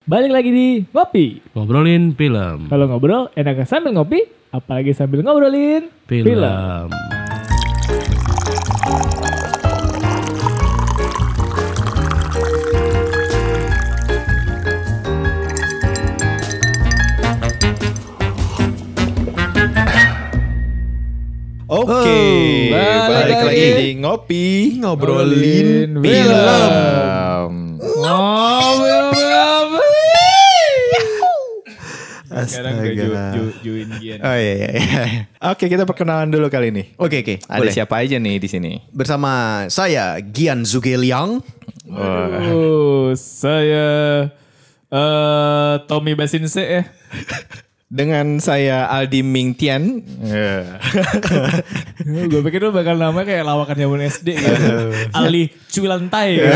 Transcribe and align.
Balik 0.00 0.32
lagi 0.32 0.48
di 0.48 0.68
Ngopi. 0.88 1.44
Ngobrolin 1.52 2.16
film. 2.16 2.72
Kalau 2.72 2.88
ngobrol 2.88 3.28
enaknya 3.36 3.68
sambil 3.68 3.92
ngopi, 3.92 4.24
apalagi 4.48 4.96
sambil 4.96 5.20
ngobrolin 5.20 5.92
Film. 6.08 6.88
Oke, 21.70 21.86
Oh, 21.86 22.74
balik 22.74 23.06
balik, 23.06 23.36
lagi. 23.46 23.46
lagi. 23.46 23.78
di 23.78 23.88
ngopi 23.94 24.46
Ngobrolin 24.82 25.90
film. 25.94 26.02
film. 26.02 27.52
Ngobrol 27.78 28.69
Sekarang 32.50 32.82
gue 32.82 32.94
ju, 32.98 33.10
ju, 33.14 33.42
juin 33.62 33.90
Gian. 34.02 34.18
Oh 34.26 34.34
iya, 34.34 34.52
iya, 34.58 34.70
iya. 34.74 35.02
Oke, 35.54 35.70
kita 35.70 35.86
perkenalan 35.86 36.26
dulu 36.26 36.50
kali 36.50 36.74
ini. 36.74 36.82
Oke 36.98 37.22
oke, 37.22 37.38
Ada 37.46 37.62
boleh. 37.62 37.72
siapa 37.72 37.94
aja 38.02 38.18
nih 38.18 38.36
di 38.42 38.48
sini? 38.50 38.72
Bersama 38.90 39.64
saya 39.70 40.18
Gian 40.18 40.66
Zugeliang. 40.66 41.38
Waduh, 41.86 43.14
saya 43.14 43.86
eh 44.90 45.74
Tommy 45.86 46.18
Basinse 46.18 46.62
ya. 46.66 46.82
Dengan 47.90 48.38
saya 48.38 48.86
Aldi 48.86 49.26
Ming 49.26 49.58
Tian. 49.58 49.98
gue 52.30 52.40
pikir 52.46 52.62
lu 52.62 52.70
bakal 52.70 52.94
nama 52.94 53.26
kayak 53.26 53.42
lawakan 53.42 53.74
zaman 53.74 54.06
SD 54.06 54.28
gitu. 54.38 54.94
Ali 55.10 55.50
Cuilantai 55.66 56.38
gitu. 56.38 56.54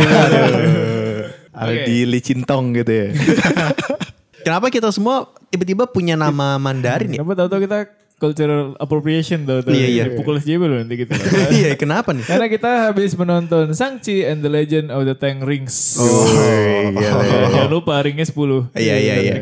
Aldi 1.54 2.06
Licintong 2.06 2.78
gitu 2.78 2.92
ya. 2.94 3.06
Kenapa 4.44 4.68
kita 4.68 4.92
semua 4.92 5.32
tiba-tiba 5.48 5.88
punya 5.88 6.14
nama 6.14 6.56
Mandarin 6.64 7.10
ya? 7.10 7.24
Kenapa 7.24 7.34
tahu-tahu 7.40 7.60
kita 7.64 7.78
cultural 8.24 8.78
appropriation 8.78 9.42
tahu-tahu. 9.44 9.74
Iya, 9.74 9.86
iya. 9.90 10.02
Dipukul 10.08 10.38
SJB 10.38 10.62
loh 10.64 10.78
nanti 10.80 10.94
gitu. 11.04 11.12
Iya, 11.60 11.74
kenapa 11.74 12.14
nih? 12.14 12.24
Karena 12.24 12.46
kita 12.48 12.70
habis 12.90 13.12
menonton 13.18 13.74
Shang-Chi 13.74 14.24
and 14.24 14.40
the 14.40 14.50
Legend 14.50 14.88
of 14.94 15.04
the 15.04 15.16
Ten 15.18 15.42
Rings. 15.42 15.98
Oh, 15.98 16.24
Ya, 16.94 17.10
Jangan 17.50 17.70
lupa 17.70 17.98
ringnya 18.00 18.24
10. 18.24 18.70
Iya 18.78 18.96
iya 18.96 19.14
iya. 19.20 19.34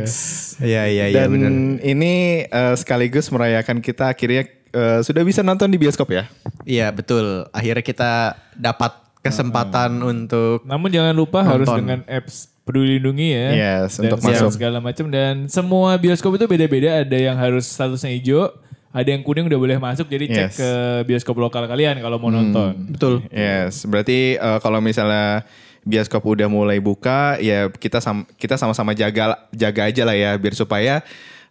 Iya 0.62 0.82
iya 0.88 1.04
iya 1.10 1.22
Dan 1.28 1.78
ini 1.84 2.44
eh, 2.48 2.74
sekaligus 2.78 3.28
merayakan 3.28 3.84
kita 3.84 4.10
akhirnya 4.10 4.48
eh, 4.72 5.00
sudah 5.04 5.22
bisa 5.22 5.44
nonton 5.44 5.68
di 5.68 5.78
bioskop 5.78 6.08
ya. 6.10 6.26
Iya 6.64 6.90
betul. 6.90 7.46
Akhirnya 7.52 7.84
kita 7.84 8.12
dapat 8.56 8.98
kesempatan 9.22 10.02
untuk 10.02 10.66
Namun 10.66 10.90
jangan 10.90 11.14
lupa 11.14 11.46
harus 11.46 11.70
dengan 11.70 12.02
apps 12.10 12.51
Peduli 12.62 12.96
Lindungi 12.96 13.28
ya. 13.28 13.48
Yes, 13.52 13.98
dan 13.98 14.14
untuk 14.14 14.22
masuk. 14.22 14.50
segala 14.54 14.78
macam 14.78 15.10
dan 15.10 15.50
semua 15.50 15.98
bioskop 15.98 16.34
itu 16.34 16.46
beda-beda. 16.46 17.02
Ada 17.02 17.18
yang 17.18 17.34
harus 17.34 17.66
statusnya 17.66 18.14
hijau, 18.14 18.54
ada 18.88 19.08
yang 19.08 19.20
kuning 19.20 19.50
udah 19.50 19.58
boleh 19.58 19.76
masuk. 19.76 20.06
Jadi 20.06 20.30
cek 20.30 20.46
Yes. 20.46 20.54
ke 20.56 20.70
bioskop 21.04 21.34
lokal 21.36 21.66
kalian 21.66 21.98
kalau 21.98 22.16
mau 22.16 22.30
nonton. 22.30 22.86
betul. 22.88 23.26
Yes, 23.28 23.82
berarti 23.82 24.38
eh, 24.38 24.58
kalau 24.58 24.78
misalnya 24.78 25.42
bioskop 25.82 26.22
udah 26.22 26.46
mulai 26.46 26.78
buka, 26.78 27.34
ya 27.36 27.66
kita 27.66 27.98
sam 27.98 28.22
kita 28.38 28.54
sama-sama 28.54 28.94
jaga 28.94 29.42
jaga 29.50 29.82
aja 29.90 30.02
lah 30.06 30.14
ya, 30.14 30.30
biar 30.38 30.54
supaya 30.54 31.02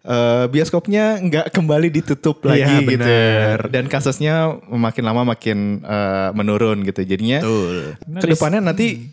eh, 0.01 0.45
bioskopnya 0.47 1.19
nggak 1.19 1.51
kembali 1.51 1.91
ditutup 1.91 2.39
lagi 2.41 2.63
Iya, 2.63 2.87
gitu. 2.87 3.11
Dan 3.67 3.85
kasusnya 3.85 4.47
makin 4.65 5.03
lama 5.03 5.27
makin 5.27 5.83
eh, 5.83 6.29
menurun 6.31 6.87
gitu. 6.87 7.03
Jadinya 7.03 7.43
Betul. 7.43 7.99
ke 8.15 8.25
depannya 8.31 8.63
nanti 8.63 9.11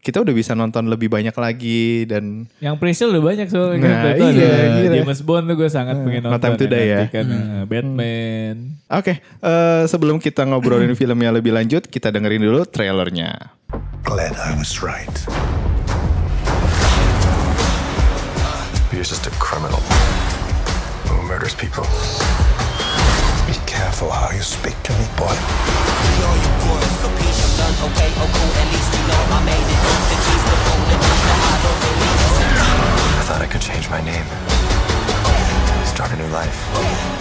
kita 0.00 0.24
udah 0.24 0.32
bisa 0.32 0.56
nonton 0.56 0.88
lebih 0.88 1.12
banyak 1.12 1.36
lagi 1.36 2.08
dan 2.08 2.48
Yang 2.56 2.76
presale 2.80 3.12
udah 3.12 3.24
banyak 3.24 3.46
soalnya. 3.52 3.84
Nah, 3.84 4.00
Kan, 4.00 4.16
Itu 4.16 4.24
iya, 4.32 4.48
ada 4.48 4.68
gila. 4.80 4.96
James 4.96 5.20
Bond 5.20 5.44
tuh 5.44 5.56
gue 5.60 5.68
sangat 5.68 5.96
pengen 6.00 6.22
No 6.24 6.32
nonton. 6.32 6.56
Time 6.56 6.80
ya. 6.80 7.00
Kan, 7.12 7.26
eh, 7.28 7.64
Batman. 7.68 8.54
Oke, 8.88 9.20
eh, 9.20 9.82
sebelum 9.84 10.16
kita 10.16 10.48
ngobrolin 10.48 10.96
filmnya 11.00 11.30
lebih 11.36 11.52
lanjut, 11.52 11.84
kita 11.84 12.08
dengerin 12.08 12.40
dulu 12.40 12.64
trailernya. 12.64 13.52
Glad 14.00 14.34
I 14.40 14.56
was 14.56 14.80
right. 14.80 15.12
You're 18.90 19.04
just 19.06 19.28
a 19.28 19.32
criminal 19.36 19.80
who 21.08 21.20
murders 21.28 21.54
people. 21.54 21.84
Be 23.46 23.54
careful 23.68 24.08
how 24.08 24.32
you 24.32 24.42
speak 24.42 24.76
to 24.88 24.92
me, 24.96 25.06
boy. 25.14 25.36
I 29.32 29.79
thought 33.30 33.42
I 33.42 33.46
could 33.46 33.60
change 33.60 33.88
my 33.88 34.00
name, 34.00 34.26
start 35.86 36.10
a 36.10 36.16
new 36.16 36.26
life. 36.32 37.19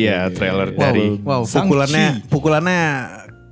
Dia 0.00 0.18
oke. 0.26 0.36
trailer 0.40 0.68
Wow. 0.72 0.80
dari 0.80 1.06
Wow, 1.20 1.42
pukulannya 1.44 2.06
pukulannya 2.32 2.82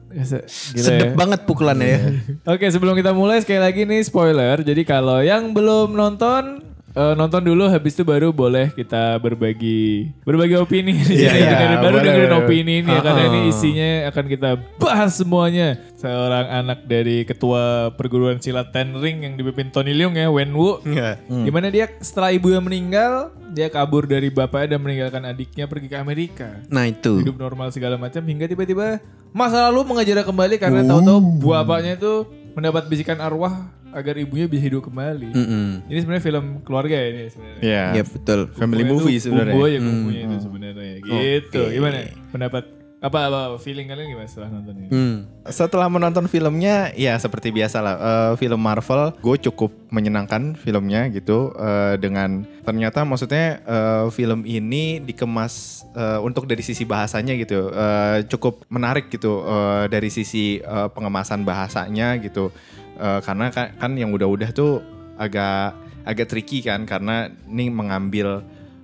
gila 0.09 0.88
sedep 0.88 1.12
ya. 1.12 1.14
banget 1.14 1.41
pukulannya 1.44 1.88
ya. 1.88 2.00
Oke 2.48 2.66
sebelum 2.72 2.97
kita 2.97 3.12
mulai 3.12 3.44
sekali 3.44 3.60
lagi 3.60 3.84
nih 3.84 4.00
spoiler. 4.00 4.64
Jadi 4.64 4.82
kalau 4.88 5.20
yang 5.20 5.53
belum 5.53 5.92
nonton 5.92 6.64
eh, 6.91 7.15
nonton 7.15 7.43
dulu 7.43 7.66
habis 7.66 7.93
itu 7.93 8.03
baru 8.03 8.31
boleh 8.31 8.71
kita 8.71 9.16
berbagi 9.19 10.12
berbagi 10.22 10.54
opini. 10.54 10.93
Iya, 10.94 11.28
Jadi 11.28 11.38
iya, 11.41 11.50
dengerin- 11.50 11.78
baru 11.78 11.94
boleh, 11.94 12.04
dengerin 12.04 12.31
boleh. 12.31 12.43
opini 12.43 12.72
ini 12.78 12.91
ya 12.91 13.00
karena 13.00 13.22
ini 13.26 13.41
isinya 13.47 13.88
akan 14.09 14.25
kita 14.26 14.50
bahas 14.76 15.12
semuanya. 15.15 15.69
Seorang 15.94 16.47
anak 16.47 16.78
dari 16.84 17.22
ketua 17.22 17.91
perguruan 17.93 18.38
silat 18.38 18.71
Ten 18.71 18.94
Ring 18.94 19.21
yang 19.21 19.34
dipimpin 19.34 19.69
Tony 19.69 19.91
Leung 19.91 20.15
ya, 20.15 20.28
Wen 20.28 20.50
Wu. 20.50 20.78
Di 21.26 21.50
mana 21.50 21.69
dia 21.69 21.91
setelah 21.99 22.31
ibunya 22.31 22.59
meninggal, 22.59 23.34
dia 23.49 23.66
kabur 23.66 24.05
dari 24.05 24.28
bapaknya 24.28 24.75
dan 24.75 24.81
meninggalkan 24.81 25.22
adiknya 25.25 25.65
pergi 25.65 25.88
ke 25.88 25.97
Amerika 25.97 26.62
Nah 26.66 26.84
itu. 26.84 27.19
hidup 27.19 27.34
normal 27.34 27.69
segala 27.69 27.97
macam 27.97 28.20
hingga 28.20 28.44
tiba-tiba 28.44 29.03
masa 29.28 29.66
lalu 29.66 29.84
mengejar 29.87 30.20
kembali 30.20 30.55
karena 30.56 30.81
tahu-tahu 30.82 31.19
bapaknya 31.43 31.97
itu 31.97 32.15
mendapat 32.54 32.86
bisikan 32.86 33.19
arwah 33.20 33.69
agar 33.92 34.14
ibunya 34.20 34.44
bisa 34.44 34.62
hidup 34.69 34.86
kembali. 34.86 35.32
Mm-mm. 35.32 35.88
Ini 35.88 35.98
sebenarnya 36.04 36.25
film 36.25 36.47
keluarga 36.62 36.94
ya 36.94 37.06
ini 37.09 37.22
sebenarnya. 37.32 37.62
Ya. 37.64 37.84
Iya 37.97 38.04
betul. 38.04 38.41
Family 38.53 38.84
movie 38.84 39.19
sebenarnya. 39.19 39.54
Bumbu 39.56 39.69
aja 39.69 39.78
kungfunya 39.81 40.20
itu 40.28 40.36
sebenarnya 40.44 40.92
gitu. 41.03 41.62
Gimana 41.72 41.98
pendapat 42.31 42.64
apa 42.98 43.31
apa 43.31 43.62
feeling 43.62 43.86
kalian 43.86 44.10
gimana 44.10 44.26
setelah 44.26 44.50
nonton 44.59 44.75
ini? 44.75 44.88
Hmm. 44.91 45.16
Setelah 45.47 45.86
menonton 45.86 46.26
filmnya, 46.26 46.91
ya 46.98 47.14
seperti 47.14 47.54
biasa 47.54 47.78
lah. 47.78 47.94
eh, 47.94 48.32
film 48.42 48.59
Marvel, 48.59 49.14
gue 49.22 49.36
cukup 49.50 49.70
menyenangkan 49.94 50.59
filmnya 50.59 51.06
gitu. 51.14 51.54
eh, 51.54 51.94
dengan 52.03 52.42
ternyata 52.66 53.06
maksudnya 53.06 53.62
eh, 53.62 54.06
film 54.10 54.43
ini 54.43 54.99
dikemas 54.99 55.87
eh, 55.94 56.19
untuk 56.19 56.50
dari 56.50 56.61
sisi 56.67 56.82
bahasanya 56.82 57.38
gitu, 57.38 57.70
eh, 57.70 58.26
cukup 58.26 58.67
menarik 58.67 59.06
gitu 59.14 59.46
eh, 59.46 59.87
dari 59.87 60.11
sisi 60.11 60.58
eh, 60.58 60.88
pengemasan 60.90 61.46
bahasanya 61.46 62.19
gitu. 62.19 62.50
Eh, 62.99 63.20
karena 63.23 63.55
kan, 63.55 63.78
kan 63.78 63.94
yang 63.94 64.11
udah-udah 64.11 64.50
tuh 64.50 64.82
agak 65.14 65.78
agak 66.02 66.26
tricky 66.26 66.67
kan, 66.67 66.82
karena 66.82 67.31
ini 67.46 67.70
mengambil 67.70 68.43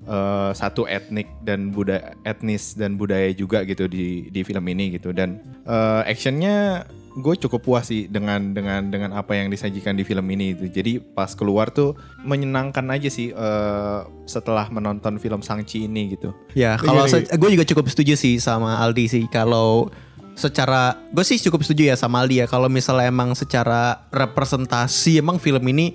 eh, 0.08 0.50
satu 0.54 0.86
etnik 0.88 1.28
dan 1.44 1.72
budaya 1.72 2.14
etnis 2.24 2.76
dan 2.76 2.96
budaya 2.96 3.32
juga 3.32 3.64
gitu 3.64 3.88
di 3.88 4.28
di 4.28 4.40
film 4.44 4.64
ini 4.68 4.96
gitu. 4.96 5.12
Dan 5.12 5.40
eh, 5.64 6.10
actionnya 6.10 6.88
gue 7.14 7.34
cukup 7.46 7.62
puas 7.62 7.86
sih 7.86 8.10
dengan 8.10 8.50
dengan 8.50 8.90
dengan 8.90 9.14
apa 9.14 9.38
yang 9.38 9.46
disajikan 9.46 9.94
di 9.94 10.02
film 10.02 10.26
ini 10.34 10.50
itu 10.50 10.66
jadi 10.66 10.98
pas 10.98 11.30
keluar 11.38 11.70
tuh 11.70 11.94
menyenangkan 12.26 12.82
aja 12.90 13.06
sih 13.06 13.30
eh, 13.30 14.00
setelah 14.26 14.66
menonton 14.66 15.22
film 15.22 15.38
Shang-Chi 15.38 15.86
ini 15.86 16.18
gitu. 16.18 16.34
Ya 16.58 16.74
kalau 16.74 17.06
gue 17.14 17.50
juga 17.54 17.66
cukup 17.70 17.86
setuju 17.86 18.18
sih 18.18 18.42
sama 18.42 18.82
Aldi 18.82 19.06
sih. 19.06 19.24
Kalau 19.30 19.94
secara 20.34 20.98
gue 21.14 21.22
sih 21.22 21.38
cukup 21.38 21.62
setuju 21.62 21.94
ya 21.94 21.96
sama 21.96 22.26
Aldi 22.26 22.42
ya. 22.42 22.46
Kalau 22.50 22.66
misalnya 22.66 23.06
emang 23.06 23.38
secara 23.38 24.10
representasi 24.10 25.22
emang 25.22 25.38
film 25.38 25.62
ini 25.70 25.94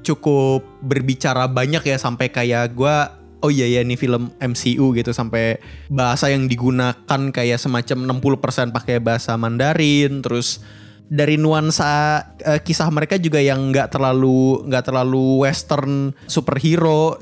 cukup 0.00 0.64
berbicara 0.80 1.44
banyak 1.52 1.84
ya. 1.84 2.00
Sampai 2.00 2.32
kayak 2.32 2.72
gua 2.72 3.12
oh 3.42 3.50
iya 3.52 3.68
ya 3.68 3.80
ini 3.84 3.98
film 3.98 4.32
MCU 4.40 4.96
gitu 4.96 5.10
sampai 5.12 5.60
bahasa 5.92 6.32
yang 6.32 6.48
digunakan 6.48 7.20
kayak 7.32 7.60
semacam 7.60 8.16
60% 8.16 8.72
pakai 8.72 8.96
bahasa 9.02 9.36
Mandarin 9.36 10.24
terus 10.24 10.64
dari 11.06 11.38
nuansa 11.38 12.22
eh, 12.42 12.60
kisah 12.60 12.90
mereka 12.90 13.14
juga 13.16 13.38
yang 13.38 13.70
nggak 13.70 13.94
terlalu 13.94 14.66
nggak 14.66 14.84
terlalu 14.90 15.46
western 15.46 16.10
superhero. 16.26 17.18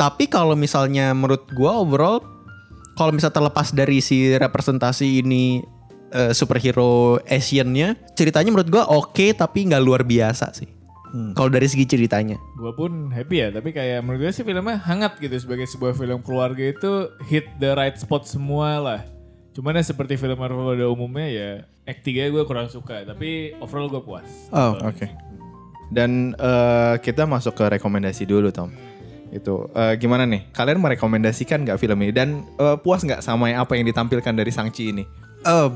Tapi 0.00 0.26
kalau 0.26 0.56
misalnya 0.56 1.12
menurut 1.12 1.46
gua 1.52 1.78
overall 1.84 2.24
kalau 2.96 3.12
misalnya 3.12 3.36
terlepas 3.40 3.72
dari 3.72 4.00
si 4.00 4.32
representasi 4.32 5.20
ini 5.24 5.60
eh, 6.12 6.32
superhero 6.32 7.20
Asian-nya 7.28 7.96
ceritanya 8.16 8.50
menurut 8.52 8.70
gua 8.72 8.84
oke 8.88 9.36
tapi 9.36 9.68
nggak 9.68 9.84
luar 9.84 10.02
biasa 10.02 10.56
sih 10.56 10.81
kalau 11.36 11.52
dari 11.52 11.68
segi 11.68 11.84
ceritanya 11.84 12.40
Gue 12.56 12.72
pun 12.72 13.12
happy 13.12 13.36
ya, 13.44 13.48
tapi 13.52 13.76
kayak 13.76 14.00
menurut 14.00 14.28
gue 14.28 14.32
sih 14.32 14.44
filmnya 14.48 14.80
hangat 14.80 15.20
gitu 15.20 15.36
sebagai 15.36 15.68
sebuah 15.68 15.92
film 15.92 16.24
keluarga 16.24 16.64
itu 16.64 17.12
hit 17.28 17.44
the 17.60 17.76
right 17.76 17.96
spot 18.00 18.24
semua 18.24 18.80
lah. 18.80 19.00
Cuman 19.52 19.76
ya 19.76 19.84
seperti 19.84 20.16
film 20.16 20.40
Marvel 20.40 20.72
pada 20.72 20.88
umumnya 20.88 21.28
ya 21.28 21.50
actingnya 21.84 22.32
gue 22.32 22.42
kurang 22.48 22.72
suka, 22.72 23.04
tapi 23.04 23.52
overall 23.60 23.92
gue 23.92 24.00
puas. 24.00 24.28
oh 24.54 24.78
Oke. 24.88 25.12
Dan 25.92 26.32
eh, 26.32 26.94
kita 27.04 27.28
masuk 27.28 27.52
ke 27.52 27.64
rekomendasi 27.76 28.24
dulu 28.24 28.48
Tom. 28.48 28.72
Itu 29.28 29.68
eh, 29.76 30.00
gimana 30.00 30.24
nih? 30.24 30.48
Kalian 30.56 30.80
merekomendasikan 30.80 31.68
nggak 31.68 31.76
film 31.76 32.00
ini 32.00 32.12
dan 32.16 32.48
eh, 32.56 32.76
puas 32.80 33.04
nggak 33.04 33.20
sama 33.20 33.52
apa 33.52 33.76
yang 33.76 33.84
ditampilkan 33.84 34.32
dari 34.32 34.48
Sangchi 34.48 34.88
ini? 34.88 35.04
Eh, 35.44 35.68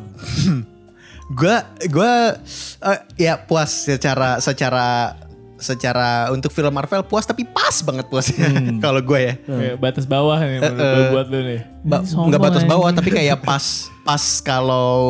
gua 1.39 1.69
gua 1.93 2.39
eh, 2.81 3.01
ya 3.19 3.37
puas 3.45 3.69
secara 3.69 4.41
secara 4.41 5.19
secara 5.57 6.29
untuk 6.31 6.49
film 6.49 6.69
Marvel 6.69 7.01
puas 7.01 7.25
tapi 7.25 7.43
pas 7.43 7.73
banget 7.81 8.07
puasnya 8.07 8.45
kalau 8.85 9.01
gue 9.01 9.21
ya 9.21 9.35
Kayak 9.41 9.77
batas 9.79 10.05
bawah 10.05 10.37
nih 10.37 10.59
menurut 10.59 10.77
gue 10.77 11.05
buat 11.11 11.27
lu 11.27 11.41
nih. 11.43 11.61
Ba- 11.83 12.05
nggak 12.05 12.43
batas 12.43 12.65
bawah 12.65 12.89
tapi 12.91 13.09
kayak 13.11 13.41
pas 13.49 13.65
pas 14.03 14.23
kalau 14.41 15.01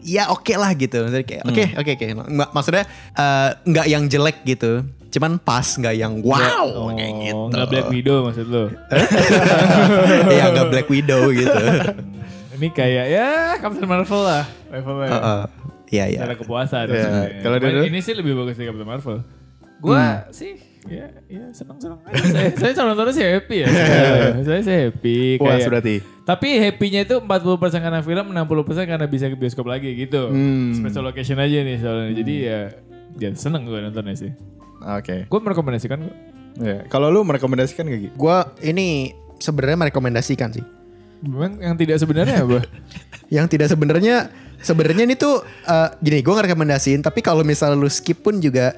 ya 0.00 0.26
oke 0.28 0.50
lah 0.52 0.72
gitu 0.72 0.98
Maksudnya 0.98 1.22
kayak 1.22 1.42
oke 1.44 1.64
oke 1.76 1.90
oke 1.94 2.04
Mak- 2.28 2.50
maksudnya 2.50 2.84
eh, 3.12 3.50
nggak 3.62 3.86
yang 3.86 4.04
jelek 4.06 4.40
gitu 4.42 4.82
cuman 5.12 5.36
pas 5.36 5.68
nggak 5.68 5.92
yang 5.92 6.24
wow 6.24 6.88
kayak 6.90 7.12
gitu 7.22 7.36
Oh, 7.36 7.46
nggak 7.46 7.68
Black 7.68 7.88
Widow 7.92 8.16
maksud 8.24 8.46
lu. 8.48 8.64
ya 10.32 10.44
nggak 10.48 10.68
Black 10.68 10.88
Widow 10.88 11.28
gitu 11.30 11.60
Ini 12.52 12.68
kayak 12.70 13.06
ya 13.10 13.28
Captain 13.58 13.84
Marvel 13.84 14.22
lah 14.22 14.44
levelnya. 14.70 15.08
Heeh. 15.10 15.42
Iya 15.92 16.04
iya 16.08 16.18
Secara 16.18 16.34
kepuasan. 16.34 16.84
Iya. 16.88 17.10
Kalau 17.42 17.56
ini 17.84 18.00
sih 18.00 18.14
lebih 18.14 18.32
bagus 18.32 18.56
dari 18.56 18.70
Captain 18.70 18.88
Marvel. 18.88 19.18
Gua 19.82 20.30
sih 20.30 20.54
ya 20.82 21.10
ya 21.26 21.46
senang-senang 21.50 21.98
aja. 22.06 22.22
saya, 22.54 22.74
saya 22.74 22.86
nontonnya 22.86 23.14
sih 23.14 23.22
happy 23.22 23.56
ya. 23.62 23.68
saya 24.46 24.60
sih 24.62 24.76
happy. 24.86 25.16
Puas 25.36 25.58
kayak- 25.58 25.68
berarti. 25.68 25.94
Tapi 26.22 26.48
happy-nya 26.54 27.00
itu 27.02 27.16
40% 27.18 27.26
karena 27.82 27.98
film, 28.00 28.30
60% 28.30 28.86
karena 28.86 29.06
bisa 29.06 29.26
ke 29.26 29.34
bioskop 29.34 29.66
lagi 29.66 29.90
gitu. 29.98 30.30
Special 30.72 31.02
location 31.02 31.38
aja 31.38 31.58
nih 31.60 31.76
soalnya. 31.78 32.10
Jadi 32.14 32.34
ya 32.40 32.58
ya 33.18 33.28
seneng 33.34 33.66
gue 33.66 33.78
nontonnya 33.78 34.14
sih. 34.14 34.30
Oke. 34.82 35.26
Gue 35.26 35.40
merekomendasikan. 35.42 35.98
Ya. 36.52 36.84
Kalau 36.86 37.08
lu 37.08 37.24
merekomendasikan 37.24 37.88
gak 37.88 38.00
gitu? 38.02 38.14
gue 38.14 38.36
ini 38.60 39.16
sebenarnya 39.40 39.80
merekomendasikan 39.80 40.52
sih 40.52 40.60
Memang 41.24 41.56
yang 41.56 41.80
tidak 41.80 41.96
sebenarnya 41.96 42.44
apa? 42.44 42.60
yang 43.40 43.48
tidak 43.48 43.72
sebenarnya 43.72 44.28
sebenarnya 44.60 45.08
ini 45.08 45.16
tuh 45.16 45.40
eh, 45.64 45.88
gini 45.98 46.20
gue 46.20 46.28
ngerekomendasiin 46.28 47.00
tapi 47.00 47.24
kalau 47.24 47.40
misalnya 47.40 47.80
lu 47.80 47.88
skip 47.88 48.20
pun 48.20 48.36
juga 48.36 48.76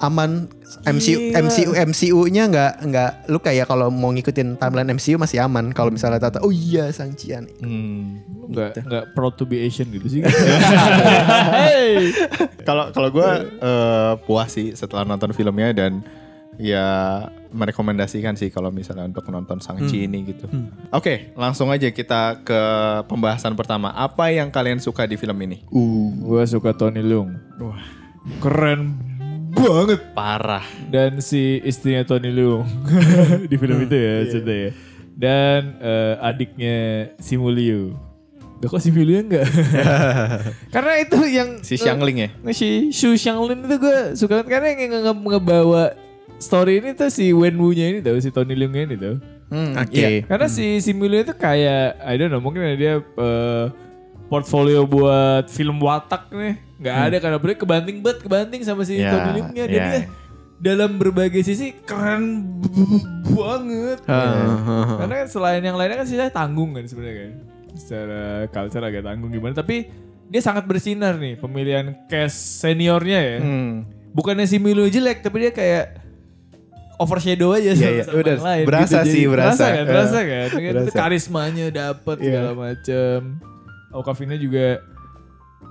aman 0.00 0.48
MCU 0.88 1.18
Gila. 1.30 1.44
MCU 1.44 1.70
MCU-nya 1.76 2.48
nggak 2.48 2.72
nggak 2.88 3.10
lu 3.28 3.36
kayak 3.36 3.68
kalau 3.68 3.92
mau 3.92 4.08
ngikutin 4.08 4.56
timeline 4.56 4.96
MCU 4.96 5.20
masih 5.20 5.44
aman 5.44 5.76
kalau 5.76 5.92
misalnya 5.92 6.16
tata 6.16 6.40
oh 6.40 6.48
iya 6.48 6.88
Sangchian 6.88 7.44
Hmm. 7.60 8.24
Lu 8.24 8.48
Nggak 8.48 8.80
nggak 8.82 9.04
proud 9.12 9.36
to 9.36 9.44
be 9.44 9.60
Asian 9.60 9.92
gitu 9.92 10.08
sih. 10.08 10.20
hey. 11.56 12.10
Kalau 12.64 12.88
kalau 12.90 13.08
gue 13.12 13.28
eh, 13.60 14.12
puas 14.24 14.48
sih 14.50 14.72
setelah 14.72 15.04
nonton 15.04 15.36
filmnya 15.36 15.70
dan 15.76 16.00
ya 16.60 16.86
merekomendasikan 17.50 18.36
sih 18.36 18.52
kalau 18.52 18.68
misalnya 18.70 19.08
untuk 19.08 19.26
nonton 19.28 19.58
Sangchi 19.60 20.04
ini 20.06 20.28
gitu. 20.28 20.46
Oke, 20.92 21.32
langsung 21.34 21.68
aja 21.72 21.88
kita 21.90 22.40
ke 22.44 22.60
pembahasan 23.08 23.56
pertama. 23.56 23.90
Apa 23.92 24.30
yang 24.30 24.52
kalian 24.52 24.78
suka 24.78 25.04
di 25.08 25.16
film 25.16 25.36
ini? 25.44 25.64
Gue 26.20 26.42
suka 26.46 26.70
Tony 26.76 27.00
Leung. 27.02 27.32
Wah, 27.58 27.80
keren 28.38 29.09
banget. 29.50 30.00
Parah. 30.12 30.64
Dan 30.86 31.18
si 31.18 31.58
istrinya 31.60 32.02
Tony 32.02 32.28
Leung 32.28 32.66
di 33.50 33.56
film 33.56 33.78
itu 33.80 33.94
ya 33.94 34.14
cerita 34.26 34.52
ya. 34.52 34.70
Dan 35.12 35.60
eh, 35.78 36.14
adiknya 36.20 36.76
Simulio. 37.16 37.92
Udah 38.56 38.68
kok 38.68 38.80
Simulio 38.80 39.18
enggak? 39.18 39.48
Karena 40.74 40.92
itu 40.98 41.18
yang 41.26 41.48
Si 41.60 41.74
Xiangling 41.74 42.18
ya? 42.18 42.28
Nah, 42.40 42.52
si 42.52 42.88
Shu 42.90 43.12
Xianglin 43.12 43.64
itu 43.64 43.76
gue 43.78 43.98
suka 44.14 44.40
banget 44.40 44.48
karena 44.50 44.66
yang 44.70 44.80
nge 44.86 45.00
nge- 45.02 45.28
ngebawa 45.32 45.84
story 46.36 46.80
ini 46.80 46.92
tuh 46.92 47.08
si 47.08 47.32
Wenwu-nya 47.32 47.86
ini 47.88 47.98
tau, 48.00 48.16
si 48.16 48.28
Tony 48.28 48.52
Leung 48.52 48.72
ini 48.72 48.96
tau. 48.96 49.16
oke 49.50 49.90
Iya, 49.90 50.22
karena 50.24 50.46
si 50.46 50.78
Simulio 50.78 51.20
itu 51.20 51.32
kayak 51.32 51.98
I 52.00 52.14
don't 52.14 52.28
know, 52.28 52.38
mungkin 52.38 52.62
dia 52.76 53.00
eh, 53.00 53.64
portfolio 54.30 54.86
buat 54.86 55.50
film 55.50 55.76
watak 55.78 56.30
nih. 56.30 56.54
nggak 56.78 56.96
ada 56.96 57.16
karena 57.18 57.36
boleh 57.36 57.56
kebanting 57.56 57.98
banget, 57.98 58.18
kebanting 58.22 58.62
sama 58.62 58.82
si 58.82 58.96
Ya, 58.96 59.10
Tony 59.10 59.30
Leung-nya. 59.36 59.64
Dan 59.66 59.74
ya. 59.74 59.86
dia 59.90 60.02
dalam 60.56 60.96
berbagai 60.96 61.42
sisi 61.42 61.74
keren 61.82 62.56
banget. 63.26 64.00
Karena 64.06 65.14
kan 65.16 65.28
selain 65.28 65.60
yang 65.60 65.74
lainnya 65.74 65.98
kan 65.98 66.06
sih 66.06 66.16
tanggung 66.30 66.72
kan 66.72 66.84
sebenarnya 66.84 67.16
kan. 67.18 67.32
Secara 67.72 68.22
culture 68.48 68.80
agak 68.82 69.02
tanggung 69.02 69.28
gimana, 69.28 69.52
tapi 69.52 69.90
dia 70.26 70.38
sangat 70.38 70.64
bersinar 70.64 71.16
nih 71.16 71.34
pemilihan 71.34 71.90
cast 72.06 72.60
seniornya 72.60 73.20
ya. 73.20 73.38
Hmm. 73.38 73.84
Bukannya 74.10 74.42
si 74.44 74.56
Milo 74.56 74.84
jelek, 74.84 75.20
tapi 75.20 75.36
dia 75.40 75.50
kayak 75.50 76.00
overshadow 76.96 77.52
aja 77.52 77.72
sama, 77.72 77.88
Iya, 77.88 78.02
sama 78.04 78.16
Udah, 78.16 78.32
yang 78.32 78.44
lain. 78.44 78.64
berasa 78.66 78.98
gitu. 79.00 79.08
sih, 79.08 79.22
Jadi- 79.22 79.32
berasa. 79.32 79.64
kan, 79.64 79.74
Eh, 79.74 79.86
berasa 79.86 80.18
kan. 80.20 80.46
Dengan 80.50 80.74
berasa. 80.76 80.96
karismanya 80.96 81.66
dapat 81.70 82.16
Iya. 82.16 82.24
segala 82.26 82.50
macem. 82.54 83.18
Okavina 83.92 84.34
juga 84.34 84.80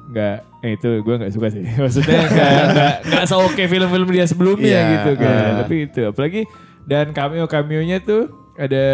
nggak, 0.10 0.38
eh 0.60 0.72
itu 0.74 0.90
gue 1.00 1.16
nggak 1.18 1.32
suka 1.32 1.48
sih. 1.50 1.64
Maksudnya 1.82 2.20
nggak 2.26 2.52
nggak 2.68 2.94
nggak 3.06 3.24
seoke 3.26 3.64
film-film 3.66 4.08
dia 4.10 4.26
sebelumnya 4.26 4.68
Iya, 4.70 4.92
gitu 4.94 5.12
kan. 5.18 5.30
eh. 5.30 5.52
Tapi 5.60 5.76
itu 5.84 6.02
apalagi 6.04 6.42
dan 6.84 7.06
cameo 7.10 7.46
cameonya 7.46 7.98
tuh 8.00 8.28
ada 8.56 8.86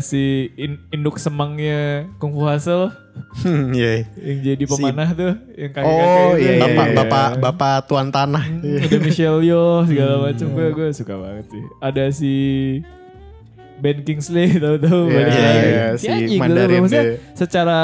si 0.00 0.48
in- 0.56 0.80
induk 0.88 1.16
semangnya 1.16 2.08
Kung 2.16 2.32
Fu 2.32 2.40
Hustle 2.42 2.88
Iya. 3.70 4.08
yang 4.16 4.38
jadi 4.40 4.64
pemanah 4.64 5.12
tuh 5.12 5.32
yang 5.52 5.70
kakek-kakek 5.70 6.08
Oh, 6.16 6.32
itu. 6.32 6.40
iya, 6.40 6.50
iya, 6.50 6.62
bapak 6.62 6.86
iya. 6.86 6.96
bapak 6.96 7.28
bapak 7.36 7.74
tuan 7.84 8.08
tanah 8.08 8.44
ada 8.64 8.96
Michelle 8.98 9.44
Yeoh 9.44 9.84
segala 9.84 10.24
macam 10.24 10.46
gue 10.48 10.66
gue 10.72 10.88
suka 10.90 11.14
banget 11.14 11.46
sih 11.48 11.62
ada 11.78 12.04
si 12.08 12.32
Ben 13.80 14.04
Kingsley 14.04 14.54
tahu-tahu 14.62 15.08
balik 15.08 15.32
iya, 15.32 15.40
lagi. 15.40 15.66
iya, 15.66 15.86
Si 15.96 16.06
si 16.06 16.36
Mandarin. 16.38 16.84
Maksudnya 16.84 17.04
secara 17.32 17.78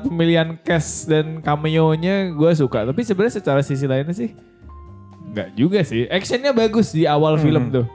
pemilihan 0.00 0.48
cast 0.64 1.06
dan 1.06 1.44
cameo-nya 1.44 2.32
gue 2.32 2.50
suka 2.56 2.88
tapi 2.88 3.04
sebenarnya 3.04 3.34
secara 3.38 3.60
sisi 3.60 3.84
lainnya 3.84 4.16
sih 4.16 4.32
nggak 5.34 5.48
juga 5.58 5.80
sih 5.82 6.06
actionnya 6.08 6.54
bagus 6.54 6.94
di 6.94 7.04
awal 7.10 7.36
film 7.36 7.68
tuh 7.68 7.86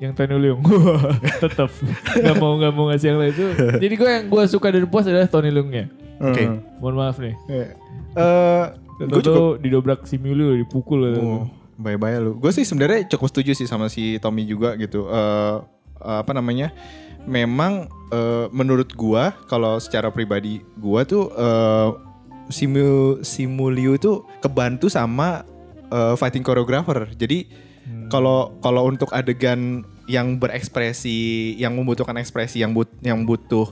yang 0.00 0.16
Tony 0.16 0.36
Leung 0.36 0.64
tetap 1.44 1.70
nggak 2.16 2.36
mau 2.40 2.56
nggak 2.56 2.72
mau 2.72 2.88
ngasih 2.88 3.14
yang 3.14 3.18
lain 3.20 3.32
itu 3.36 3.46
jadi 3.84 3.94
gue 3.94 4.10
yang 4.10 4.24
gue 4.26 4.42
suka 4.48 4.66
dan 4.72 4.84
puas 4.88 5.04
adalah 5.06 5.28
Tony 5.28 5.52
Leungnya 5.52 5.86
Oke. 6.20 6.44
mohon 6.82 6.96
maaf 6.98 7.16
nih 7.20 7.36
Eh, 8.10 8.62
gue 8.98 9.06
gue 9.06 9.22
cukup 9.22 9.62
didobrak 9.62 10.00
si 10.04 10.18
Mulyo 10.18 10.58
dipukul 10.58 11.14
Oh, 11.14 11.46
bye-bye 11.78 12.18
lu. 12.20 12.36
Gue 12.36 12.50
sih 12.50 12.66
sebenarnya 12.66 13.06
cukup 13.06 13.30
setuju 13.30 13.54
sih 13.54 13.64
sama 13.64 13.86
si 13.86 14.18
Tommy 14.18 14.44
juga 14.44 14.74
gitu. 14.76 15.06
Eh 16.00 16.18
apa 16.24 16.32
namanya? 16.32 16.72
Memang 17.28 17.86
eh, 18.10 18.46
menurut 18.50 18.96
gua 18.96 19.36
kalau 19.46 19.76
secara 19.76 20.08
pribadi 20.08 20.64
gua 20.80 21.04
tuh 21.04 21.28
eh 21.36 21.90
Simu 22.50 23.22
Simulio 23.22 23.94
itu 23.94 24.26
kebantu 24.42 24.90
sama 24.90 25.46
eh, 25.92 26.14
fighting 26.18 26.42
choreographer. 26.42 27.06
Jadi 27.14 27.70
kalau 28.10 28.58
kalau 28.58 28.90
untuk 28.90 29.10
adegan 29.14 29.86
yang 30.10 30.42
berekspresi, 30.42 31.54
yang 31.54 31.78
membutuhkan 31.78 32.18
ekspresi 32.18 32.58
yang 32.58 32.74
but 32.74 32.90
yang 33.06 33.22
butuh 33.22 33.70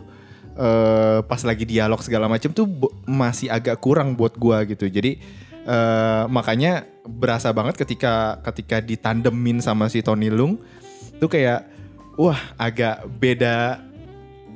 eh, 0.55 1.19
pas 1.27 1.43
lagi 1.43 1.67
dialog 1.67 1.99
segala 2.07 2.31
macam 2.31 2.55
tuh 2.55 2.71
masih 3.05 3.51
agak 3.51 3.83
kurang 3.83 4.15
buat 4.15 4.39
gua 4.39 4.63
gitu. 4.63 4.87
Jadi 4.87 5.19
eh, 5.67 6.23
makanya 6.31 6.87
berasa 7.03 7.51
banget 7.51 7.75
ketika 7.83 8.39
ketika 8.47 8.79
ditandemin 8.79 9.59
sama 9.59 9.91
si 9.91 9.99
Tony 9.99 10.31
Lung 10.31 10.63
tuh 11.19 11.27
kayak 11.27 11.67
wah 12.19 12.39
agak 12.59 13.07
beda 13.23 13.81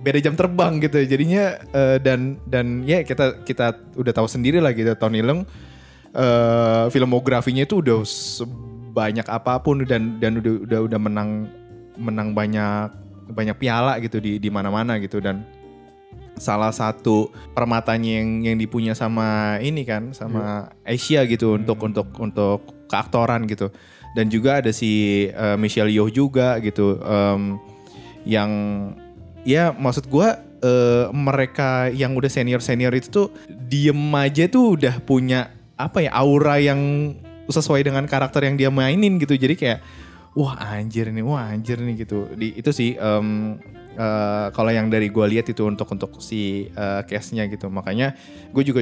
beda 0.03 0.19
jam 0.19 0.35
terbang 0.35 0.83
gitu 0.83 0.99
jadinya 1.07 1.63
eh, 1.71 1.97
dan 2.03 2.43
dan 2.51 2.83
ya 2.83 3.07
kita 3.07 3.47
kita 3.47 3.79
udah 3.95 4.13
tahu 4.13 4.27
sendiri 4.27 4.59
lah 4.59 4.75
gitu 4.75 4.93
Tony 4.99 5.23
Leung 5.23 5.47
eh 6.13 6.85
filmografinya 6.93 7.65
itu 7.65 7.81
udah 7.81 8.05
banyak 8.93 9.25
apa 9.25 9.57
pun 9.65 9.81
dan 9.89 10.21
dan 10.21 10.37
udah 10.37 10.55
udah 10.69 10.81
udah 10.85 11.01
menang 11.01 11.31
menang 11.97 12.37
banyak 12.37 12.93
banyak 13.33 13.57
piala 13.57 13.97
gitu 14.05 14.21
di 14.21 14.37
di 14.37 14.49
mana-mana 14.53 15.01
gitu. 15.01 15.19
Dan 15.19 15.43
salah 16.37 16.71
satu 16.71 17.33
permatanya 17.57 18.21
yang 18.21 18.45
yang 18.45 18.57
dipunya 18.61 18.93
sama 18.93 19.57
ini 19.65 19.89
kan 19.89 20.13
sama 20.13 20.69
Asia 20.85 21.25
gitu 21.25 21.57
untuk 21.57 21.81
untuk 21.81 22.09
untuk 22.21 22.61
keaktoran 22.93 23.49
gitu. 23.49 23.73
Dan 24.13 24.29
juga 24.29 24.61
ada 24.61 24.69
si 24.77 25.25
eh, 25.33 25.57
Michelle 25.57 25.89
Yeoh 25.89 26.13
juga 26.13 26.61
gitu 26.61 27.01
em, 27.01 27.57
yang 28.29 28.51
ya 29.49 29.73
maksud 29.73 30.13
gua 30.13 30.37
eh, 30.61 31.09
mereka 31.17 31.89
yang 31.89 32.13
udah 32.13 32.29
senior 32.29 32.61
senior 32.61 32.93
itu 32.93 33.09
tuh 33.09 33.29
diem 33.49 34.13
aja 34.13 34.45
tuh 34.53 34.77
udah 34.77 35.01
punya 35.01 35.49
apa 35.81 36.05
ya 36.05 36.13
aura 36.13 36.61
yang 36.61 37.13
sesuai 37.49 37.83
dengan 37.89 38.05
karakter 38.05 38.45
yang 38.45 38.61
dia 38.61 38.69
mainin 38.69 39.17
gitu. 39.17 39.35
Jadi 39.35 39.57
kayak 39.57 39.81
wah 40.33 40.57
anjir 40.57 41.13
nih 41.13 41.25
wah 41.25 41.53
anjir 41.53 41.77
nih 41.81 42.05
gitu. 42.05 42.29
Di 42.33 42.57
itu 42.57 42.71
sih 42.73 42.97
em, 42.97 43.59
eh, 43.97 44.47
kalau 44.57 44.73
yang 44.73 44.89
dari 44.89 45.13
gua 45.13 45.29
lihat 45.29 45.53
itu 45.53 45.65
untuk 45.69 45.89
untuk 45.93 46.21
si 46.25 46.73
eh, 46.73 47.01
case-nya 47.05 47.45
gitu. 47.49 47.69
Makanya 47.69 48.17
gue 48.53 48.63
juga 48.65 48.81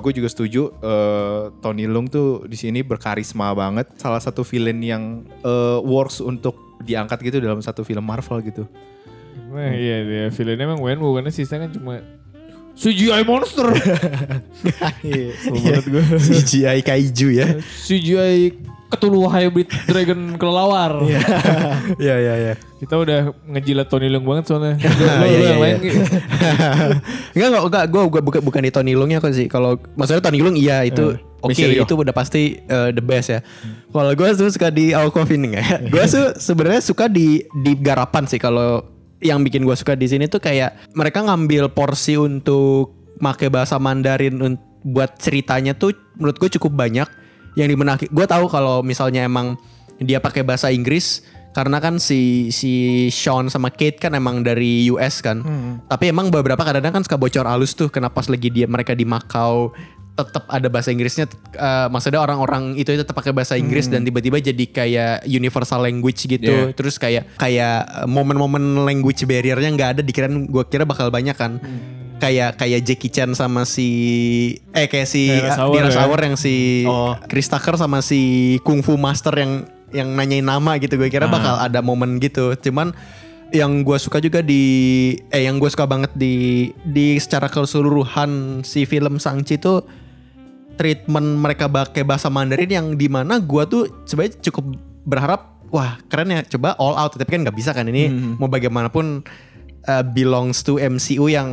gue 0.00 0.12
juga 0.12 0.28
setuju 0.28 0.72
eh, 0.80 1.42
Tony 1.60 1.84
Leung 1.84 2.08
tuh 2.08 2.44
di 2.48 2.56
sini 2.56 2.80
berkarisma 2.80 3.52
banget. 3.52 3.92
Salah 4.00 4.20
satu 4.20 4.44
villain 4.44 4.80
yang 4.80 5.24
eh, 5.44 5.78
works 5.84 6.24
untuk 6.24 6.80
diangkat 6.84 7.18
gitu 7.24 7.40
dalam 7.40 7.60
satu 7.60 7.84
film 7.84 8.04
Marvel 8.04 8.40
gitu. 8.44 8.64
Wah 9.52 9.72
iya 9.72 10.02
dia 10.04 10.24
villainnya 10.32 10.64
emang 10.64 10.80
Wenwu 10.80 11.16
karena 11.16 11.30
sisanya 11.30 11.68
kan 11.68 11.72
cuma 11.76 11.94
CGI 12.76 13.24
monster. 13.24 13.72
Menurut 15.52 15.86
gue 15.88 16.04
CGI 16.20 16.84
kaiju 16.84 17.28
ya. 17.32 17.48
CGI 17.88 18.52
ketulu 18.86 19.26
hybrid 19.26 19.66
dragon 19.84 20.20
kelelawar. 20.40 21.02
Iya 21.96 22.14
iya 22.16 22.34
iya. 22.36 22.54
Kita 22.76 22.94
udah 22.94 23.20
ngejilat 23.46 23.86
Tony 23.86 24.06
Leung 24.06 24.22
banget 24.22 24.46
soalnya. 24.46 24.76
Lu, 24.78 25.04
Iya, 25.04 25.26
iya, 25.28 25.48
yang 25.48 25.60
lain 25.60 25.76
iya. 25.80 25.92
Enggak 27.34 27.48
enggak 27.48 27.62
enggak 27.64 27.84
gue 27.86 28.02
gue 28.06 28.20
bukan 28.22 28.40
bukan 28.42 28.60
di 28.62 28.70
Tony 28.70 28.92
Leungnya 28.92 29.18
kok 29.18 29.32
sih. 29.32 29.46
Kalau 29.46 29.76
maksudnya 29.94 30.20
Tony 30.20 30.38
Leung 30.38 30.54
iya 30.54 30.82
itu 30.82 31.16
oke 31.40 31.50
Michelle 31.50 31.74
Yeoh. 31.74 31.84
itu 31.84 31.94
udah 31.94 32.14
pasti 32.14 32.42
uh, 32.64 32.90
the 32.90 33.00
best 33.00 33.28
ya. 33.28 33.40
Kalau 33.88 34.12
gue 34.12 34.28
tuh 34.32 34.48
suka 34.48 34.68
di 34.68 34.92
Aquafina 34.92 35.48
ya. 35.52 35.64
gue 35.82 36.04
tuh 36.04 36.26
sebenarnya 36.36 36.82
suka 36.82 37.06
di 37.06 37.42
di 37.56 37.72
garapan 37.74 38.24
sih 38.24 38.38
kalau 38.38 38.84
yang 39.18 39.40
bikin 39.40 39.64
gue 39.64 39.72
suka 39.72 39.96
di 39.96 40.06
sini 40.06 40.28
tuh 40.28 40.38
kayak 40.38 40.92
mereka 40.92 41.24
ngambil 41.24 41.72
porsi 41.72 42.14
untuk 42.14 42.92
make 43.16 43.48
bahasa 43.48 43.80
Mandarin 43.80 44.36
un- 44.38 44.60
buat 44.84 45.16
ceritanya 45.16 45.72
tuh 45.72 45.90
menurut 46.14 46.36
gue 46.36 46.50
cukup 46.52 46.70
banyak 46.70 47.08
yang 47.56 47.66
dimenaki. 47.72 48.06
Gue 48.12 48.28
tahu 48.28 48.46
kalau 48.46 48.84
misalnya 48.84 49.24
emang 49.24 49.56
dia 49.98 50.20
pakai 50.20 50.44
bahasa 50.44 50.68
Inggris 50.68 51.24
karena 51.56 51.80
kan 51.80 51.96
si 51.96 52.52
si 52.52 53.08
Sean 53.08 53.48
sama 53.48 53.72
Kate 53.72 53.96
kan 53.96 54.12
emang 54.12 54.44
dari 54.44 54.92
US 54.92 55.24
kan. 55.24 55.40
Tapi 55.88 56.12
emang 56.12 56.28
beberapa 56.28 56.60
kadang-kadang 56.60 57.00
kan 57.00 57.02
suka 57.02 57.16
bocor 57.16 57.48
halus 57.48 57.72
tuh 57.72 57.88
kenapa 57.88 58.20
pas 58.20 58.28
lagi 58.28 58.52
dia 58.52 58.68
mereka 58.68 58.92
di 58.92 59.08
Macau 59.08 59.72
tetap 60.16 60.48
ada 60.48 60.68
bahasa 60.72 60.88
Inggrisnya 60.88 61.28
eh, 61.60 61.88
maksudnya 61.92 62.24
orang-orang 62.24 62.72
itu 62.80 62.88
tetap 62.96 63.12
pakai 63.12 63.36
bahasa 63.36 63.60
Inggris 63.60 63.84
dan 63.92 64.00
tiba-tiba 64.00 64.40
jadi 64.40 64.64
kayak 64.64 65.28
universal 65.28 65.84
language 65.84 66.24
gitu. 66.24 66.48
Yeah. 66.48 66.72
Terus 66.72 66.96
kayak 66.96 67.36
kayak 67.36 68.08
momen-momen 68.08 68.88
language 68.88 69.28
barriernya 69.28 69.70
nggak 69.76 69.90
ada 69.96 70.02
dikirain 70.02 70.48
gue 70.48 70.64
kira 70.72 70.88
bakal 70.88 71.12
banyak 71.12 71.36
kan. 71.36 71.60
Kayak 72.16 72.56
kayak 72.56 72.80
Jackie 72.80 73.12
Chan 73.12 73.36
sama 73.36 73.68
si 73.68 73.88
eh 74.72 74.88
kayak 74.88 75.04
si 75.04 75.28
Kayak 75.28 75.52
Rush 75.52 75.56
di 75.56 75.60
Hour 75.60 75.84
Rush 75.84 75.96
ya. 76.00 76.24
Yang 76.24 76.36
si 76.40 76.54
Chris 77.28 77.46
Tucker 77.52 77.76
sama 77.76 78.00
si 78.00 78.20
Kung 78.64 78.80
Fu 78.80 78.96
Master 78.96 79.36
yang 79.36 79.68
yang 79.92 80.08
nanyain 80.16 80.44
nama 80.44 80.80
gitu. 80.80 80.96
Gue 80.96 81.12
kira 81.12 81.28
bakal 81.28 81.60
ada 81.60 81.84
momen 81.84 82.16
gitu. 82.16 82.56
Cuman 82.56 82.96
yang 83.52 83.84
gue 83.84 83.94
suka 84.00 84.18
juga 84.18 84.40
di 84.40 85.12
eh 85.28 85.44
yang 85.44 85.60
gue 85.60 85.68
suka 85.68 85.84
banget 85.84 86.10
di 86.16 86.68
di 86.88 87.20
secara 87.20 87.52
keseluruhan 87.52 88.64
si 88.64 88.88
film 88.88 89.20
Sangchi 89.20 89.60
itu 89.60 89.84
treatment 90.80 91.40
mereka 91.40 91.68
pakai 91.68 92.02
bahasa 92.02 92.32
Mandarin 92.32 92.68
yang 92.72 92.86
di 92.96 93.12
mana 93.12 93.38
gue 93.38 93.62
tuh 93.68 93.82
sebenarnya 94.08 94.40
cukup 94.50 94.72
berharap 95.04 95.52
wah 95.68 96.00
keren 96.08 96.32
ya. 96.32 96.40
Coba 96.48 96.80
all 96.80 96.96
out. 96.96 97.12
Tapi 97.12 97.28
kan 97.28 97.44
nggak 97.44 97.56
bisa 97.60 97.76
kan 97.76 97.84
ini. 97.92 98.08
Mau 98.40 98.48
bagaimanapun 98.48 99.20
uh, 99.86 100.04
belongs 100.04 100.60
to 100.66 100.76
MCU 100.76 101.30
yang 101.30 101.48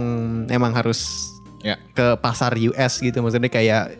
emang 0.50 0.74
harus 0.74 1.32
ya. 1.62 1.78
ke 1.94 2.18
pasar 2.20 2.58
US 2.74 3.00
gitu. 3.00 3.18
Maksudnya 3.22 3.50
kayak 3.50 3.98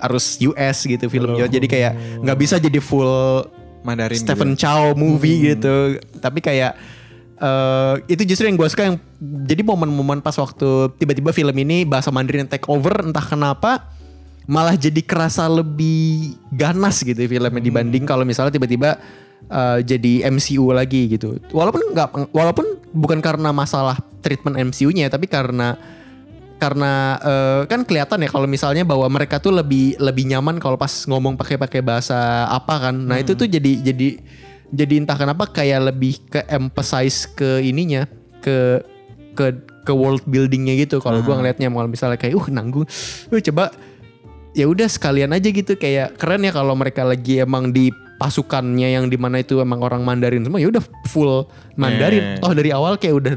harus 0.00 0.40
US 0.40 0.88
gitu 0.88 1.08
filmnya. 1.12 1.48
Jadi 1.48 1.66
kayak 1.68 2.22
nggak 2.24 2.38
bisa 2.40 2.56
jadi 2.56 2.80
full 2.80 3.44
Mandarin 3.84 4.16
Stephen 4.20 4.56
gitu. 4.56 4.64
Chow 4.64 4.92
movie 4.96 5.52
gitu. 5.52 6.00
Tapi 6.20 6.40
kayak 6.40 6.72
eh 7.40 7.94
itu 8.12 8.28
justru 8.28 8.52
yang 8.52 8.60
gue 8.60 8.68
suka 8.68 8.84
yang 8.84 9.00
jadi 9.48 9.64
momen-momen 9.64 10.20
pas 10.20 10.36
waktu 10.36 10.92
tiba-tiba 11.00 11.32
film 11.32 11.56
ini 11.56 11.88
bahasa 11.88 12.12
Mandarin 12.12 12.44
take 12.44 12.68
over 12.68 13.00
entah 13.00 13.24
kenapa 13.24 13.88
malah 14.44 14.76
jadi 14.76 15.00
kerasa 15.00 15.48
lebih 15.48 16.36
ganas 16.52 17.00
gitu 17.00 17.16
filmnya 17.16 17.62
dibanding 17.64 18.04
kalau 18.04 18.28
misalnya 18.28 18.52
tiba-tiba 18.52 19.00
eh, 19.48 19.78
jadi 19.80 20.28
MCU 20.28 20.68
lagi 20.68 21.16
gitu. 21.16 21.40
Walaupun 21.48 21.96
nggak 21.96 22.08
walaupun 22.28 22.69
bukan 22.90 23.22
karena 23.22 23.54
masalah 23.54 23.98
treatment 24.20 24.58
MCU-nya 24.70 25.06
tapi 25.10 25.30
karena 25.30 25.78
karena 26.60 27.16
eh, 27.24 27.60
kan 27.64 27.88
kelihatan 27.88 28.20
ya 28.20 28.28
kalau 28.28 28.44
misalnya 28.44 28.84
bahwa 28.84 29.08
mereka 29.08 29.40
tuh 29.40 29.56
lebih 29.56 29.96
lebih 29.96 30.28
nyaman 30.28 30.60
kalau 30.60 30.76
pas 30.76 30.92
ngomong 31.08 31.40
pakai 31.40 31.56
pakai 31.56 31.80
bahasa 31.80 32.44
apa 32.52 32.90
kan. 32.90 32.94
Nah 32.94 33.16
itu 33.16 33.32
tuh 33.32 33.48
jadi 33.48 33.80
jadi 33.80 34.20
jadi 34.70 34.94
entah 35.00 35.16
kenapa 35.16 35.48
kayak 35.48 35.88
lebih 35.90 36.20
ke 36.28 36.44
emphasize 36.52 37.24
ke 37.32 37.64
ininya 37.64 38.04
ke 38.44 38.84
ke 39.32 39.56
ke 39.88 39.92
world 39.96 40.20
buildingnya 40.28 40.84
gitu. 40.84 41.00
Kalau 41.00 41.24
gua 41.24 41.40
ngelihatnya 41.40 41.72
kalau 41.72 41.88
misalnya 41.88 42.20
kayak 42.20 42.36
uh 42.36 42.48
nanggung. 42.52 42.84
Uh 43.32 43.40
coba 43.40 43.72
ya 44.52 44.68
udah 44.68 44.86
sekalian 44.86 45.32
aja 45.32 45.48
gitu. 45.48 45.80
Kayak 45.80 46.20
keren 46.20 46.44
ya 46.44 46.52
kalau 46.52 46.76
mereka 46.76 47.08
lagi 47.08 47.40
emang 47.40 47.72
di 47.72 47.88
pasukannya 48.20 48.92
yang 48.92 49.08
di 49.08 49.16
mana 49.16 49.40
itu 49.40 49.58
emang 49.58 49.80
orang 49.80 50.04
Mandarin 50.04 50.44
semua 50.44 50.60
ya 50.60 50.68
udah 50.68 50.84
full 51.08 51.48
Mandarin 51.74 52.36
Eh. 52.36 52.38
toh 52.38 52.52
dari 52.52 52.68
awal 52.68 52.94
kayak 52.94 53.16
udah 53.16 53.34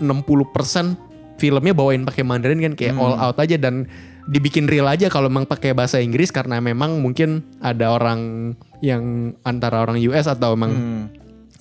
60% 0.00 0.96
filmnya 1.36 1.70
bawain 1.70 2.02
pakai 2.02 2.22
Mandarin 2.22 2.58
kan 2.58 2.72
kayak 2.72 2.96
all 2.96 3.14
out 3.14 3.36
aja 3.36 3.54
dan 3.54 3.84
dibikin 4.24 4.64
real 4.64 4.88
aja 4.88 5.06
kalau 5.06 5.28
memang 5.28 5.44
pakai 5.44 5.76
bahasa 5.76 6.00
Inggris 6.00 6.32
karena 6.32 6.56
memang 6.56 6.98
mungkin 6.98 7.44
ada 7.60 7.92
orang 7.92 8.52
yang 8.80 9.02
antara 9.42 9.84
orang 9.84 10.00
US 10.02 10.24
atau 10.24 10.56
emang 10.56 10.72
Hmm. 10.72 11.04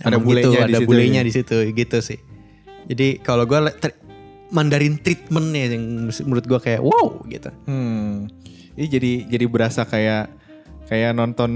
Ada 0.01 0.17
emang 0.17 0.25
bulenya 0.25 0.41
gitu, 0.41 0.49
di 0.49 0.63
ada 0.63 0.79
situ 0.79 0.87
bulenya 0.89 1.21
ya. 1.21 1.23
di 1.23 1.33
situ 1.33 1.55
gitu 1.69 1.97
sih. 1.99 2.19
Jadi 2.85 3.07
kalau 3.19 3.45
gue 3.45 3.59
Mandarin 4.49 4.97
treatmentnya 4.97 5.69
yang 5.69 5.83
menurut 6.21 6.45
gue 6.45 6.59
kayak 6.59 6.79
wow 6.79 7.21
gitu. 7.25 7.49
Hmm. 7.65 8.27
Ini 8.73 8.85
jadi 8.87 9.11
jadi 9.27 9.45
berasa 9.45 9.83
kayak 9.83 10.33
kayak 10.85 11.11
nonton 11.11 11.51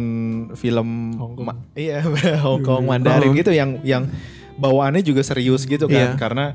film 0.53 1.13
Ma- 1.37 1.59
iya 1.73 2.01
Hong 2.45 2.61
Kong 2.61 2.83
Mandarin 2.83 3.31
gitu 3.33 3.49
yang 3.49 3.79
yang 3.81 4.07
bawaannya 4.55 5.01
juga 5.01 5.21
serius 5.21 5.63
gitu 5.63 5.85
kan. 5.85 5.93
Iya. 5.93 6.09
karena 6.15 6.45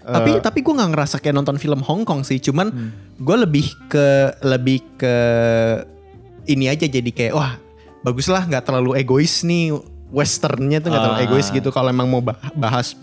tapi 0.00 0.40
tapi 0.40 0.58
gue 0.60 0.72
nggak 0.72 0.90
ngerasa 0.90 1.16
kayak 1.18 1.34
nonton 1.34 1.56
film 1.56 1.80
Hong 1.80 2.02
Kong 2.02 2.22
sih. 2.22 2.38
Cuman 2.38 2.68
Hmm. 2.68 2.90
gue 3.16 3.36
lebih 3.38 3.66
ke 3.86 4.08
lebih 4.42 4.80
ke 4.96 5.14
ini 6.46 6.66
aja. 6.66 6.84
Jadi 6.84 7.10
kayak 7.10 7.32
wah 7.32 7.60
bagus 8.00 8.26
lah 8.26 8.42
nggak 8.42 8.64
terlalu 8.64 8.96
egois 8.96 9.42
nih. 9.42 9.76
Westernnya 10.08 10.80
tuh 10.80 10.90
nggak 10.90 11.02
terlalu 11.04 11.20
Ah. 11.20 11.26
egois 11.28 11.48
gitu. 11.48 11.68
Kalau 11.68 11.86
emang 11.86 12.08
mau 12.08 12.18
bah- 12.18 12.40
bahas 12.52 12.96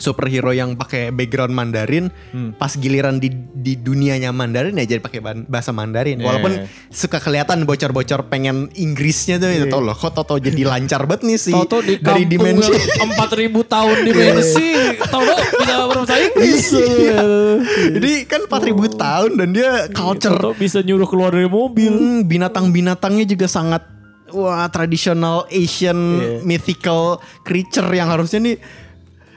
superhero 0.00 0.50
yang 0.50 0.74
pakai 0.74 1.12
background 1.12 1.52
Mandarin 1.52 2.08
Hmm. 2.32 2.56
pas 2.56 2.72
giliran 2.72 3.20
di 3.20 3.28
di 3.52 3.76
dunianya 3.76 4.32
Mandarin 4.32 4.72
ya 4.74 4.88
jadi 4.88 5.00
pakai 5.00 5.20
bahasa 5.44 5.70
Mandarin 5.70 6.18
Iya. 6.18 6.24
walaupun 6.24 6.52
suka 6.88 7.20
kelihatan 7.20 7.62
bocor-bocor 7.62 8.26
pengen 8.26 8.72
Inggrisnya 8.72 9.36
tuh 9.36 9.52
itu 9.52 9.68
tau 9.68 9.78
loh 9.78 9.92
kok 9.92 10.16
Toto 10.16 10.40
jadi 10.40 10.64
lancar 10.64 11.04
banget 11.04 11.28
nih 11.28 11.38
sih 11.38 11.52
Toto 11.52 11.84
di 11.84 12.00
dari 12.00 12.24
dimensi 12.24 12.72
yang 12.72 13.12
4000 13.12 13.60
tahun 13.62 13.96
di 14.00 14.10
Mensi, 14.10 14.70
tau 15.04 15.20
gak 15.20 15.38
bisa 15.60 15.74
berbahasa 15.84 16.14
Inggris. 16.16 16.64
Iya. 16.72 17.20
Jadi 17.92 18.12
kan 18.24 18.40
4000 18.48 18.72
tahun 18.96 19.30
dan 19.36 19.48
dia 19.52 19.70
culture 19.92 20.32
Toto 20.32 20.56
bisa 20.56 20.80
nyuruh 20.80 21.04
keluar 21.04 21.30
dari 21.30 21.44
mobil. 21.44 21.92
Hmm, 21.92 22.24
binatang-binatangnya 22.24 23.28
juga 23.28 23.44
sangat 23.44 23.84
wah 24.30 24.64
tradisional 24.70 25.44
Asian 25.50 25.98
mythical 26.42 27.18
creature 27.42 27.90
yang 27.90 28.08
harusnya 28.08 28.38
nih 28.40 28.56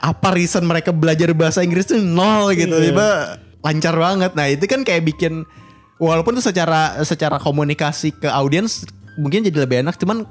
apa 0.04 0.36
reason 0.36 0.68
mereka 0.68 0.92
belajar 0.92 1.32
bahasa 1.32 1.64
Inggris 1.64 1.88
tuh 1.88 1.96
nol 1.96 2.52
gitu 2.52 2.76
tiba 2.76 3.40
lancar 3.64 3.96
banget. 3.96 4.36
Nah, 4.36 4.52
itu 4.52 4.68
kan 4.68 4.84
kayak 4.84 5.08
bikin 5.08 5.48
walaupun 5.96 6.36
tuh 6.36 6.44
secara 6.44 7.00
secara 7.00 7.40
komunikasi 7.40 8.12
ke 8.12 8.28
audiens 8.28 8.84
mungkin 9.16 9.40
jadi 9.40 9.64
lebih 9.64 9.80
enak 9.80 9.96
cuman 9.96 10.28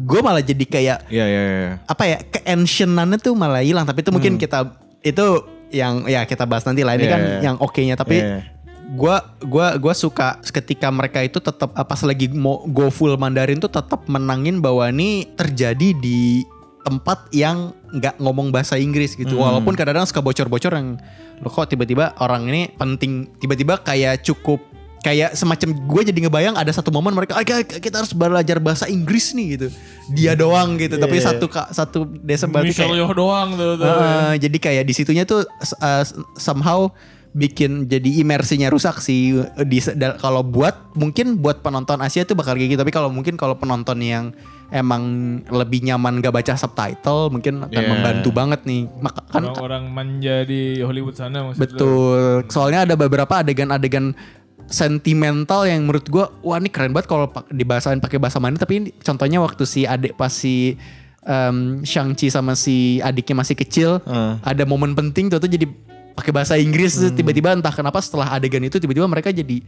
gue 0.00 0.20
malah 0.24 0.40
jadi 0.40 0.64
kayak 0.64 0.98
Iya 1.12 1.26
iya 1.28 1.42
iya. 1.44 1.70
apa 1.84 2.02
ya 2.08 2.18
ke 2.24 2.40
ancientannya 2.46 3.20
tuh 3.20 3.36
malah 3.36 3.60
hilang 3.60 3.84
tapi 3.84 4.00
itu 4.00 4.08
mungkin 4.08 4.40
kita 4.40 4.72
itu 5.04 5.44
yang 5.68 6.08
ya 6.08 6.24
kita 6.24 6.48
bahas 6.48 6.64
nanti 6.64 6.80
lah 6.86 6.96
ini 6.96 7.04
Iya, 7.04 7.12
kan 7.12 7.20
iya. 7.20 7.38
yang 7.44 7.56
oke-nya 7.60 7.94
tapi 8.00 8.22
Iya. 8.22 8.48
gua 8.96 9.34
gua 9.44 9.76
gua 9.76 9.92
suka 9.92 10.40
ketika 10.40 10.88
mereka 10.88 11.20
itu 11.20 11.36
tetap 11.42 11.74
apa 11.74 11.84
pas 11.84 12.00
lagi 12.06 12.30
mau 12.32 12.64
go 12.70 12.88
full 12.88 13.12
Mandarin 13.18 13.60
tuh 13.60 13.68
tetap 13.68 14.06
menangin 14.08 14.62
bahwa 14.62 14.88
ini 14.88 15.26
terjadi 15.36 15.92
di 15.98 16.46
tempat 16.80 17.28
yang 17.32 17.76
nggak 17.92 18.16
ngomong 18.22 18.50
bahasa 18.54 18.80
Inggris 18.80 19.14
gitu. 19.14 19.36
Walaupun 19.40 19.76
kadang-kadang 19.76 20.08
suka 20.08 20.24
bocor-bocor 20.24 20.72
yang 20.72 20.96
lo 21.40 21.48
kok 21.48 21.72
tiba-tiba 21.72 22.12
orang 22.20 22.48
ini 22.52 22.68
penting 22.76 23.32
tiba-tiba 23.40 23.80
kayak 23.80 24.20
cukup 24.20 24.60
kayak 25.00 25.32
semacam 25.32 25.72
gue 25.72 26.02
jadi 26.12 26.18
ngebayang 26.28 26.56
ada 26.60 26.68
satu 26.68 26.92
momen 26.92 27.16
mereka 27.16 27.40
"Ah, 27.40 27.44
kita 27.64 28.04
harus 28.04 28.12
belajar 28.12 28.60
bahasa 28.60 28.84
Inggris 28.84 29.32
nih 29.32 29.56
gitu 29.56 29.66
dia 30.12 30.36
doang 30.36 30.76
gitu 30.76 31.00
tapi 31.00 31.16
satu 31.16 31.48
kak 31.48 31.72
satu 31.72 32.04
desa 32.20 32.44
berarti 32.44 32.76
Michelle 32.76 32.92
kayak 32.92 33.16
doang 33.16 33.56
tuh. 33.56 33.80
tuh. 33.80 33.88
Uh, 33.88 34.34
jadi 34.36 34.56
kayak 34.60 34.84
di 34.84 34.92
situnya 34.92 35.24
tuh 35.24 35.48
uh, 35.80 36.04
somehow 36.36 36.92
bikin 37.32 37.86
jadi 37.86 38.20
imersinya 38.20 38.66
rusak 38.66 38.98
sih 38.98 39.38
di 39.62 39.78
kalau 40.16 40.42
buat 40.42 40.74
mungkin 40.92 41.38
buat 41.38 41.60
penonton 41.60 41.98
Asia 41.98 42.22
tuh 42.22 42.34
bakal 42.34 42.54
kayak 42.54 42.74
gitu 42.74 42.80
tapi 42.80 42.90
kalau 42.90 43.06
mungkin 43.06 43.34
kalau 43.34 43.54
penonton 43.54 43.98
yang 43.98 44.34
emang 44.68 45.02
lebih 45.46 45.78
nyaman 45.80 46.18
gak 46.18 46.30
baca 46.32 46.54
subtitle 46.54 47.30
mungkin 47.30 47.62
akan 47.62 47.70
Yeah. 47.70 47.86
membantu 47.86 48.30
banget 48.30 48.60
nih 48.64 48.90
maka 48.96 49.22
kan 49.24 49.46
Orang-orang 49.46 49.84
manja 49.88 50.42
di 50.42 50.78
Hollywood 50.80 51.14
sana 51.14 51.42
maksud 51.44 51.58
lu. 51.58 51.62
betul 51.64 52.20
soalnya 52.46 52.82
ada 52.82 52.94
beberapa 52.94 53.30
adegan-adegan 53.36 54.10
sentimental 54.70 55.66
yang 55.66 55.82
menurut 55.82 56.06
gua 56.06 56.30
wah 56.40 56.56
ini 56.56 56.66
keren 56.66 56.90
banget 56.90 57.06
kalau 57.06 57.26
pak- 57.26 57.46
dibahasain 57.48 57.98
pakai 57.98 58.16
bahasa 58.16 58.38
Mandarin 58.38 58.58
tapi 58.58 58.74
ini 58.76 58.88
contohnya 58.96 59.38
waktu 59.38 59.62
si 59.64 59.82
adik 59.82 60.14
pas 60.14 60.30
si 60.30 60.78
um, 61.22 61.82
Shang-Chi 61.82 62.26
sama 62.26 62.54
si 62.54 62.98
adiknya 62.98 63.38
masih 63.38 63.54
kecil 63.54 63.90
Hmm. 64.00 64.38
ada 64.40 64.62
momen 64.64 64.94
penting 64.94 65.26
tuh 65.26 65.36
tuh 65.36 65.46
jadi 65.46 65.66
pakai 66.14 66.32
bahasa 66.34 66.54
Inggris 66.60 66.98
terus 66.98 67.12
tiba-tiba 67.14 67.54
entah 67.54 67.72
kenapa 67.72 68.02
setelah 68.02 68.32
adegan 68.34 68.62
itu 68.64 68.76
tiba-tiba 68.76 69.06
mereka 69.06 69.30
jadi 69.30 69.62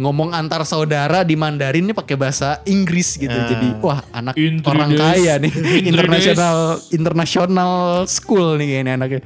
ngomong 0.00 0.32
antar 0.32 0.64
saudara 0.64 1.20
di 1.26 1.36
Mandarin 1.36 1.90
ini 1.90 1.92
pakai 1.92 2.16
bahasa 2.16 2.64
Inggris 2.64 3.20
gitu. 3.20 3.34
Jadi 3.34 3.76
wah 3.84 4.00
anak 4.16 4.32
orang 4.64 4.96
kaya 4.96 5.36
nih. 5.36 5.52
Intri 5.88 5.92
international 5.92 6.80
international 6.88 7.72
school 8.08 8.56
nih 8.56 8.66
kayaknya 8.76 8.92
anaknya. 8.96 9.22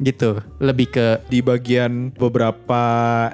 Gitu. 0.00 0.30
Lebih 0.64 0.86
ke 0.88 1.06
di 1.28 1.44
bagian 1.44 2.08
beberapa 2.16 2.82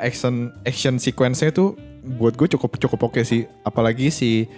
action 0.02 0.50
action 0.66 0.98
sequence-nya 0.98 1.54
tuh 1.54 1.78
buat 2.00 2.34
gue 2.34 2.48
cukup 2.56 2.80
cukup 2.80 3.12
oke 3.12 3.20
sih 3.22 3.44
apalagi 3.60 4.08
si 4.08 4.48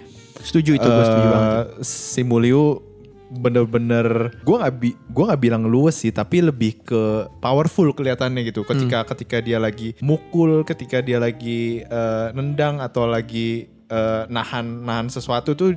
setuju 0.41 0.79
itu 0.79 0.87
gue 0.87 1.05
setuju 1.05 1.27
eh, 1.27 1.31
banget. 1.31 1.65
si 1.83 2.21
Mulyo 2.23 2.92
bener-bener 3.33 4.37
gue 4.45 4.55
nggak 4.57 4.73
bi 4.77 4.93
gue 4.93 5.23
nggak 5.25 5.41
bilang 5.41 5.63
luwes 5.65 5.97
sih 5.97 6.13
tapi 6.13 6.45
lebih 6.45 6.85
ke 6.85 7.27
powerful 7.41 7.89
kelihatannya 7.91 8.45
gitu. 8.45 8.61
Ketika 8.61 9.03
ketika 9.09 9.37
dia 9.41 9.57
lagi 9.57 9.97
mukul 9.99 10.61
ketika 10.61 11.01
dia 11.01 11.17
lagi 11.17 11.81
eh, 11.81 12.27
nendang 12.37 12.77
atau 12.79 13.09
lagi 13.09 13.65
eh, 13.89 14.23
nahan 14.29 14.85
nahan 14.85 15.07
sesuatu 15.09 15.57
tuh 15.57 15.73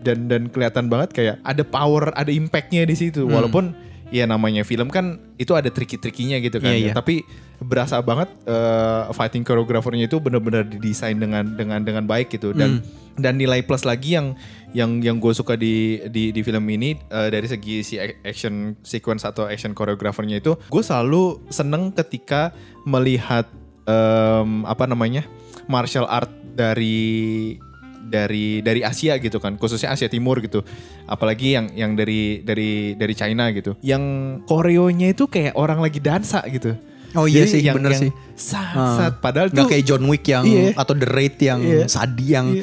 dan 0.00 0.30
dan 0.30 0.46
kelihatan 0.48 0.86
banget 0.86 1.10
kayak 1.10 1.36
ada 1.42 1.66
power 1.66 2.14
ada 2.14 2.30
impactnya 2.30 2.86
di 2.86 2.94
situ. 2.94 3.26
Walaupun 3.26 3.89
ya 4.10 4.26
namanya 4.26 4.62
film 4.62 4.90
kan 4.90 5.18
itu 5.38 5.54
ada 5.54 5.70
triki-trikinya 5.70 6.38
gitu 6.38 6.58
kan 6.58 6.74
Iya, 6.74 6.90
iya. 6.90 6.92
tapi 6.92 7.22
berasa 7.62 8.02
banget 8.02 8.26
eh, 8.44 9.02
fighting 9.10 9.42
choreographernya 9.42 10.06
itu 10.06 10.18
benar-benar 10.18 10.66
didesain 10.66 11.14
dengan 11.14 11.54
dengan 11.54 11.80
dengan 11.80 12.04
baik 12.04 12.34
gitu. 12.34 12.50
Dan 12.50 12.82
dan 13.14 13.36
nilai 13.36 13.60
plus 13.62 13.84
lagi 13.84 14.16
yang 14.16 14.32
yang 14.72 14.98
yang 14.98 15.16
gue 15.18 15.30
suka 15.30 15.54
di 15.54 16.00
di 16.08 16.30
di 16.30 16.40
film 16.40 16.64
ini 16.66 16.96
eh, 16.96 17.28
dari 17.28 17.46
segi 17.46 17.82
si 17.82 17.94
ac- 17.96 18.18
action 18.22 18.74
sequence 18.80 19.22
atau 19.22 19.44
action 19.44 19.70
choreographernya 19.72 20.40
itu 20.40 20.56
gue 20.56 20.82
selalu 20.82 21.38
seneng 21.48 21.90
ketika 21.92 22.50
melihat 22.82 23.44
em, 23.84 24.64
apa 24.64 24.86
namanya 24.86 25.22
martial 25.66 26.08
art 26.08 26.30
dari 26.50 27.54
dari 28.00 28.60
dari 28.60 28.80
Asia 28.80 29.20
gitu 29.20 29.36
kan 29.36 29.54
khususnya 29.54 29.92
Asia 29.92 30.08
Timur 30.08 30.40
gitu 30.40 30.64
apalagi 31.04 31.54
yang 31.54 31.66
yang 31.72 31.92
dari 31.94 32.40
dari 32.40 32.94
dari 32.94 33.14
China 33.14 33.52
gitu 33.52 33.76
yang 33.80 34.02
koreonya 34.44 35.12
itu 35.12 35.26
kayak 35.26 35.54
orang 35.54 35.78
lagi 35.78 36.00
dansa 36.00 36.40
gitu 36.48 36.74
Oh 37.10 37.26
iya 37.26 37.42
Jadi 37.42 37.50
sih, 37.50 37.60
yang, 37.66 37.74
bener 37.74 37.90
yang 37.90 38.02
sih. 38.06 38.10
sat, 38.38 38.70
Ah. 38.70 38.94
sat. 38.94 39.18
padahal 39.18 39.50
Nggak 39.50 39.58
tuh 39.58 39.70
kayak 39.74 39.82
John 39.82 40.06
Wick 40.06 40.22
yang 40.30 40.46
Iya. 40.46 40.78
atau 40.78 40.94
The 40.94 41.08
Raid 41.10 41.36
yang 41.42 41.58
Iya. 41.58 41.82
sadi 41.90 42.26
yang 42.30 42.46
Iya. 42.54 42.62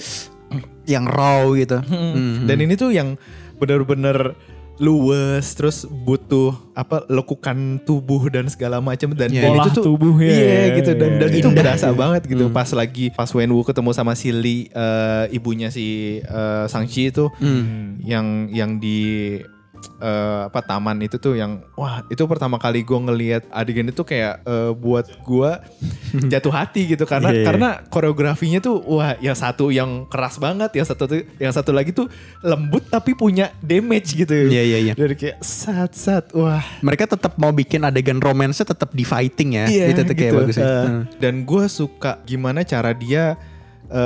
yang 0.87 1.03
raw 1.03 1.51
gitu. 1.51 1.83
Hmm. 1.83 2.11
Hmm. 2.15 2.35
Dan 2.47 2.63
ini 2.63 2.79
tuh 2.79 2.95
yang 2.95 3.19
bener-bener 3.59 4.39
luwes 4.77 5.45
terus 5.51 5.83
butuh 5.83 6.53
apa 6.71 7.01
lekukan 7.07 7.57
tubuh 7.81 8.29
dan 8.29 8.45
segala 8.45 8.77
macam 8.77 9.09
dan, 9.11 9.27
Iya. 9.27 9.41
dan 9.43 9.51
Olah 9.51 9.65
itu 9.65 9.69
tuh 9.73 9.83
tubuh 9.87 10.13
ya. 10.17 10.29
iya 10.29 10.57
gitu 10.75 10.91
dan 10.93 11.11
dan 11.17 11.29
Iya. 11.29 11.39
itu 11.39 11.47
Indah 11.47 11.57
berasa 11.59 11.87
gitu. 11.87 11.97
banget 11.97 12.21
gitu 12.25 12.45
pas 12.49 12.69
lagi 12.71 13.05
pas 13.09 13.25
Wenwu 13.27 13.61
ketemu 13.61 13.89
sama 13.91 14.13
si 14.13 14.29
Lee 14.29 14.69
eh, 14.69 15.25
ibunya 15.31 15.67
si 15.67 15.85
eh, 16.19 16.65
Sang-chi 16.67 17.09
itu 17.09 17.29
Hmm. 17.37 17.97
yang 17.99 18.25
yang 18.49 18.77
di 18.77 19.41
eh, 19.97 20.41
apa 20.45 20.59
taman 20.59 20.97
itu 20.99 21.15
tuh 21.15 21.33
yang 21.33 21.59
wah 21.73 22.01
itu 22.05 22.19
pertama 22.23 22.55
kali 22.55 22.81
gue 22.81 22.99
ngelihat 22.99 23.43
adegan 23.49 23.85
itu 23.85 24.01
kayak 24.01 24.41
eh, 24.41 24.71
buat 24.71 25.05
gue 25.19 25.51
jatuh 26.31 26.53
hati 26.53 26.89
gitu 26.89 27.03
karena 27.03 27.29
Iya, 27.29 27.35
iya. 27.35 27.45
karena 27.45 27.69
koreografinya 27.85 28.57
tuh 28.57 28.79
wah 28.83 29.17
yang 29.17 29.33
satu 29.33 29.69
yang 29.69 30.05
keras 30.05 30.37
banget 30.37 30.71
yang 30.71 30.85
satu 30.85 31.03
tuh 31.05 31.19
yang 31.35 31.49
satu 31.49 31.71
lagi 31.71 31.91
tuh 31.91 32.07
lembut 32.39 32.85
tapi 32.85 33.11
punya 33.11 33.49
damage 33.59 34.13
gitu 34.13 34.47
Iya, 34.47 34.63
iya, 34.63 34.77
iya. 34.81 34.93
dari 34.93 35.13
kayak 35.13 35.39
sat 35.39 35.91
sat 35.91 36.29
wah 36.31 36.61
Mereka 36.79 37.07
tetap 37.07 37.35
mau 37.35 37.49
bikin 37.49 37.81
adegan 37.81 38.17
romance 38.17 38.59
tetap 38.59 38.91
di 38.91 39.01
fighting 39.01 39.55
ya. 39.55 39.65
Iya 39.65 39.85
itu 39.89 40.01
tuh 40.03 40.13
kayak 40.13 40.31
gitu. 40.31 40.39
bagus 40.39 40.55
sih. 40.55 40.63
Eh, 40.63 40.85
Hmm. 40.87 41.03
Dan 41.17 41.43
gue 41.43 41.65
suka 41.67 42.21
gimana 42.23 42.61
cara 42.61 42.91
dia 42.91 43.35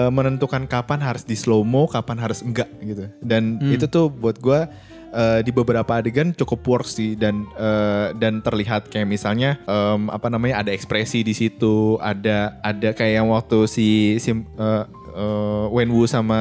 menentukan 0.07 0.65
kapan 0.65 1.01
harus 1.01 1.23
di 1.23 1.33
slow 1.33 1.61
mo, 1.61 1.85
kapan 1.85 2.17
harus 2.19 2.41
enggak 2.41 2.69
gitu. 2.79 3.09
Dan 3.19 3.57
Hmm. 3.57 3.71
itu 3.71 3.85
tuh 3.85 4.07
buat 4.07 4.37
gue 4.37 4.69
eh, 5.11 5.39
di 5.43 5.51
beberapa 5.51 5.99
adegan 5.99 6.33
cukup 6.33 6.59
works 6.67 6.97
sih 6.97 7.13
dan 7.15 7.45
eh, 7.55 8.15
dan 8.17 8.39
terlihat 8.41 8.89
kayak 8.89 9.07
misalnya 9.07 9.59
em, 9.67 10.07
apa 10.09 10.27
namanya 10.27 10.63
ada 10.63 10.71
ekspresi 10.71 11.21
di 11.21 11.35
situ, 11.35 11.99
ada 11.99 12.57
ada 12.63 12.91
kayak 12.95 13.23
yang 13.23 13.27
waktu 13.29 13.67
si 13.67 13.87
si 14.17 14.31
eh, 14.31 14.83
eh, 15.15 15.65
Wenwu 15.71 16.07
sama 16.07 16.39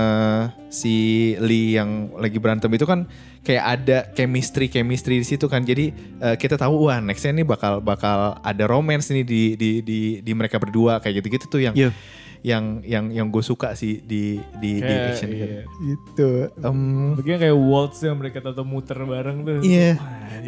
si 0.70 0.94
Lee 1.42 1.74
yang 1.74 2.14
lagi 2.14 2.38
berantem 2.38 2.70
itu 2.70 2.86
kan 2.86 3.10
kayak 3.42 3.64
ada 3.64 3.98
chemistry 4.14 4.68
chemistry 4.68 5.18
di 5.18 5.26
situ 5.26 5.48
kan 5.50 5.64
jadi 5.64 5.90
eh, 6.20 6.36
kita 6.38 6.54
tahu 6.54 6.86
wah 6.86 7.00
nextnya 7.00 7.42
nih 7.42 7.46
bakal 7.48 7.80
bakal 7.80 8.38
ada 8.44 8.64
romance 8.68 9.10
nih 9.10 9.24
di 9.26 9.42
di 9.56 9.70
di, 9.82 9.98
di 10.20 10.32
mereka 10.36 10.60
berdua 10.60 11.00
kayak 11.02 11.24
gitu 11.24 11.28
gitu 11.40 11.46
tuh 11.58 11.60
yang 11.64 11.74
Iya. 11.74 11.90
Yang 12.40 12.80
yang 12.84 13.12
yang 13.12 13.28
gue 13.28 13.44
suka 13.44 13.76
sih 13.76 14.00
di 14.00 14.40
di 14.56 14.80
di 14.80 14.82
Kayak, 14.82 15.08
action 15.12 15.28
iya. 15.28 15.62
gitu 15.84 16.30
Em, 16.64 16.80
Bagian 17.20 17.38
kayak 17.40 17.58
waltz 17.58 18.00
yang 18.00 18.16
mereka 18.16 18.40
tato 18.40 18.64
muter 18.64 18.96
bareng 19.04 19.44
tuh. 19.44 19.60
Iya. 19.60 20.00
Wah, 20.00 20.40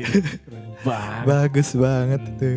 banget. 0.88 1.24
bagus 1.28 1.68
banget 1.76 2.20
tuh 2.40 2.56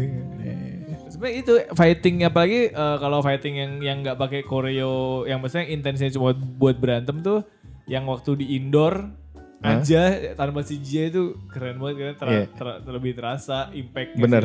Sebenarnya 1.11 1.35
itu 1.39 1.53
fighting 1.71 2.15
apalagi 2.27 2.75
eh, 2.75 2.97
kalau 2.99 3.19
fighting 3.23 3.55
yang 3.55 3.71
yang 3.79 3.97
nggak 4.03 4.19
pakai 4.19 4.41
koreo 4.43 5.23
yang 5.23 5.39
maksudnya 5.39 5.67
intensnya 5.71 6.11
cuma 6.11 6.35
buat 6.35 6.75
berantem 6.75 7.23
tuh 7.23 7.43
yang 7.87 8.03
waktu 8.07 8.39
di 8.43 8.59
indoor? 8.59 9.24
Aja 9.57 10.01
tanpa 10.33 10.61
CGI 10.61 11.09
itu 11.09 11.23
keren 11.47 11.77
banget 11.77 11.95
karena 11.97 12.13
ter- 12.13 12.27
Iya. 12.29 12.45
ter- 12.53 12.91
lebih 12.91 13.11
terasa 13.13 13.69
impact 13.71 14.13
Bener. 14.13 14.43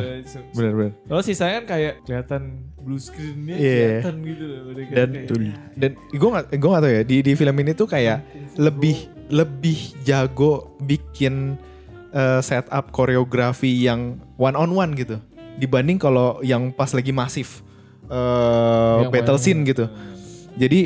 bener 0.51 0.73
bener 0.73 0.92
Kalau 1.05 1.20
sisanya 1.20 1.55
kan 1.57 1.66
kayak 1.68 1.94
kelihatan 2.03 2.42
blue 2.77 2.96
screen-nya 2.96 3.55
Iya. 3.55 3.77
kelihatan 4.01 4.16
gitu 4.23 4.44
loh. 4.44 4.61
Dan 4.88 5.09
kayak, 5.11 5.57
dan 5.77 5.90
gue 6.11 6.29
gak 6.31 6.44
gue 6.53 6.70
gak 6.70 6.83
tau 6.83 6.92
ya 6.92 7.03
di 7.03 7.16
di 7.20 7.33
film 7.35 7.57
ini 7.59 7.73
tuh 7.73 7.85
kayak 7.87 8.18
lebih 8.57 8.96
lebih 9.29 9.79
jago 10.03 10.53
bikin 10.79 11.55
eh, 12.11 12.40
setup 12.40 12.90
koreografi 12.90 13.70
yang 13.81 14.18
one 14.35 14.55
on 14.55 14.70
one 14.70 14.92
gitu 14.92 15.20
dibanding 15.57 15.94
kalau 15.94 16.40
yang 16.40 16.70
pas 16.70 16.90
lagi 16.90 17.11
masif 17.11 17.62
eh, 18.09 18.96
Yang 19.01 19.12
battle 19.12 19.38
scene 19.38 19.62
gitu 19.62 19.87
jadi 20.59 20.81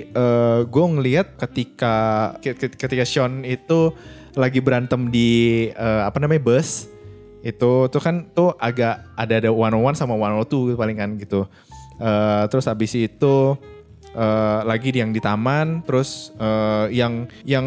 gue 0.68 0.84
ngelihat 0.98 1.40
ketika 1.40 1.94
ke- 2.42 2.74
ketika 2.74 3.04
Sean 3.06 3.44
itu 3.44 3.94
lagi 4.34 4.58
berantem 4.58 5.14
di 5.14 5.70
eh, 5.70 6.02
apa 6.02 6.18
namanya 6.18 6.42
bus 6.42 6.90
itu 7.44 7.86
tuh 7.92 8.02
kan 8.02 8.26
tuh 8.34 8.56
agak 8.56 9.04
ada 9.14 9.34
ada 9.38 9.50
one 9.52 9.76
on 9.76 9.92
one 9.92 9.96
sama 9.96 10.16
one 10.16 10.32
on 10.32 10.42
two 10.48 10.74
paling 10.74 10.96
kan 10.98 11.14
gitu. 11.20 11.46
Eh, 12.02 12.44
terus 12.50 12.66
habis 12.66 12.90
itu 12.96 13.54
eh, 14.16 14.60
lagi 14.66 14.90
yang 14.90 15.14
di 15.14 15.20
taman, 15.22 15.84
terus 15.86 16.34
eh, 16.40 16.90
yang 16.90 17.30
yang 17.46 17.66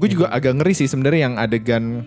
gue 0.00 0.08
juga 0.10 0.32
agak 0.32 0.58
ngeri 0.58 0.74
sih 0.74 0.88
sebenarnya 0.90 1.20
yang 1.30 1.34
adegan 1.38 2.02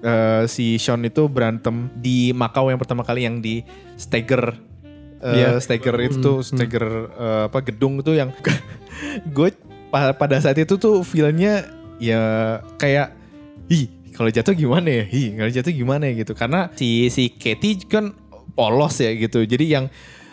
eh, 0.00 0.48
si 0.48 0.80
Sean 0.80 1.04
itu 1.04 1.28
berantem 1.28 1.92
di 1.98 2.32
Makau 2.32 2.72
yang 2.72 2.80
pertama 2.80 3.04
kali 3.04 3.28
yang 3.28 3.42
di 3.44 3.60
Stagger 4.00 4.56
eh, 5.20 5.36
Iya. 5.36 5.48
Stagger 5.56 5.96
itu 6.00 6.16
tuh 6.18 6.36
Stagger 6.40 6.84
eh, 7.10 7.42
apa 7.46 7.58
gedung 7.62 8.00
itu 8.00 8.12
yang 8.12 8.32
gue 9.36 9.48
pa- 9.88 10.12
pada 10.12 10.36
saat 10.38 10.56
itu 10.56 10.76
tuh 10.76 11.00
feelnya 11.00 11.66
ya 11.96 12.20
kayak 12.76 13.12
ih 13.66 13.86
kalau 14.12 14.28
jatuh 14.28 14.52
gimana 14.52 14.88
ya? 14.90 15.04
Ih 15.06 15.26
kalau 15.34 15.50
jatuh 15.50 15.72
gimana 15.72 16.02
ya? 16.04 16.14
Gitu. 16.18 16.32
Karena 16.32 16.68
si 16.72 17.08
si 17.08 17.28
Katie 17.30 17.84
kan 17.84 18.12
polos 18.52 18.96
ya 18.96 19.12
gitu. 19.12 19.40
Jadi 19.40 19.64
yang 19.66 19.88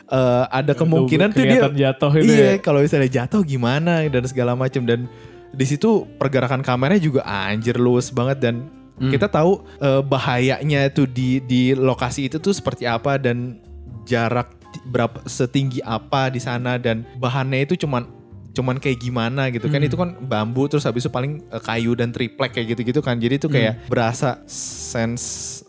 eh, 0.08 0.44
ada 0.50 0.74
kemungkinan 0.74 1.32
tuh 1.32 1.44
dia 1.44 1.62
jatuh 1.68 2.12
itu 2.16 2.28
iya 2.30 2.48
ya. 2.50 2.54
kalau 2.60 2.80
misalnya 2.80 3.08
jatuh 3.14 3.44
gimana 3.44 4.04
dan 4.08 4.24
segala 4.24 4.54
macam 4.54 4.84
dan 4.84 5.08
di 5.50 5.64
situ 5.64 6.04
pergerakan 6.18 6.60
kameranya 6.60 7.00
juga 7.00 7.22
anjir 7.24 7.76
luas 7.76 8.10
banget. 8.10 8.40
Dan 8.42 8.56
Hmm. 8.98 9.14
kita 9.14 9.30
tahu 9.30 9.62
eh, 9.78 10.02
bahayanya 10.02 10.90
tuh 10.90 11.06
di 11.06 11.38
di 11.40 11.72
lokasi 11.72 12.26
itu 12.26 12.42
tuh 12.42 12.50
seperti 12.50 12.84
apa 12.84 13.22
dan 13.22 13.62
jarak 14.04 14.57
berapa 14.84 15.24
setinggi 15.24 15.80
apa 15.80 16.28
di 16.28 16.40
sana 16.40 16.76
dan 16.76 17.08
bahannya 17.16 17.64
itu 17.64 17.78
cuman 17.78 18.06
cuman 18.50 18.76
kayak 18.76 18.98
gimana 19.00 19.48
gitu 19.48 19.66
kan 19.66 19.78
Hmm. 19.78 19.86
itu 19.86 19.94
kan 19.96 20.10
bambu 20.20 20.66
terus 20.66 20.82
habis 20.82 21.02
itu 21.02 21.10
paling 21.10 21.46
eh, 21.48 21.62
kayu 21.62 21.94
dan 21.94 22.10
triplek 22.10 22.52
kayak 22.52 22.74
gitu-gitu 22.74 23.00
kan 23.00 23.16
jadi 23.16 23.38
itu 23.38 23.46
Hmm. 23.46 23.54
kayak 23.54 23.74
berasa 23.86 24.42
sense 24.48 25.26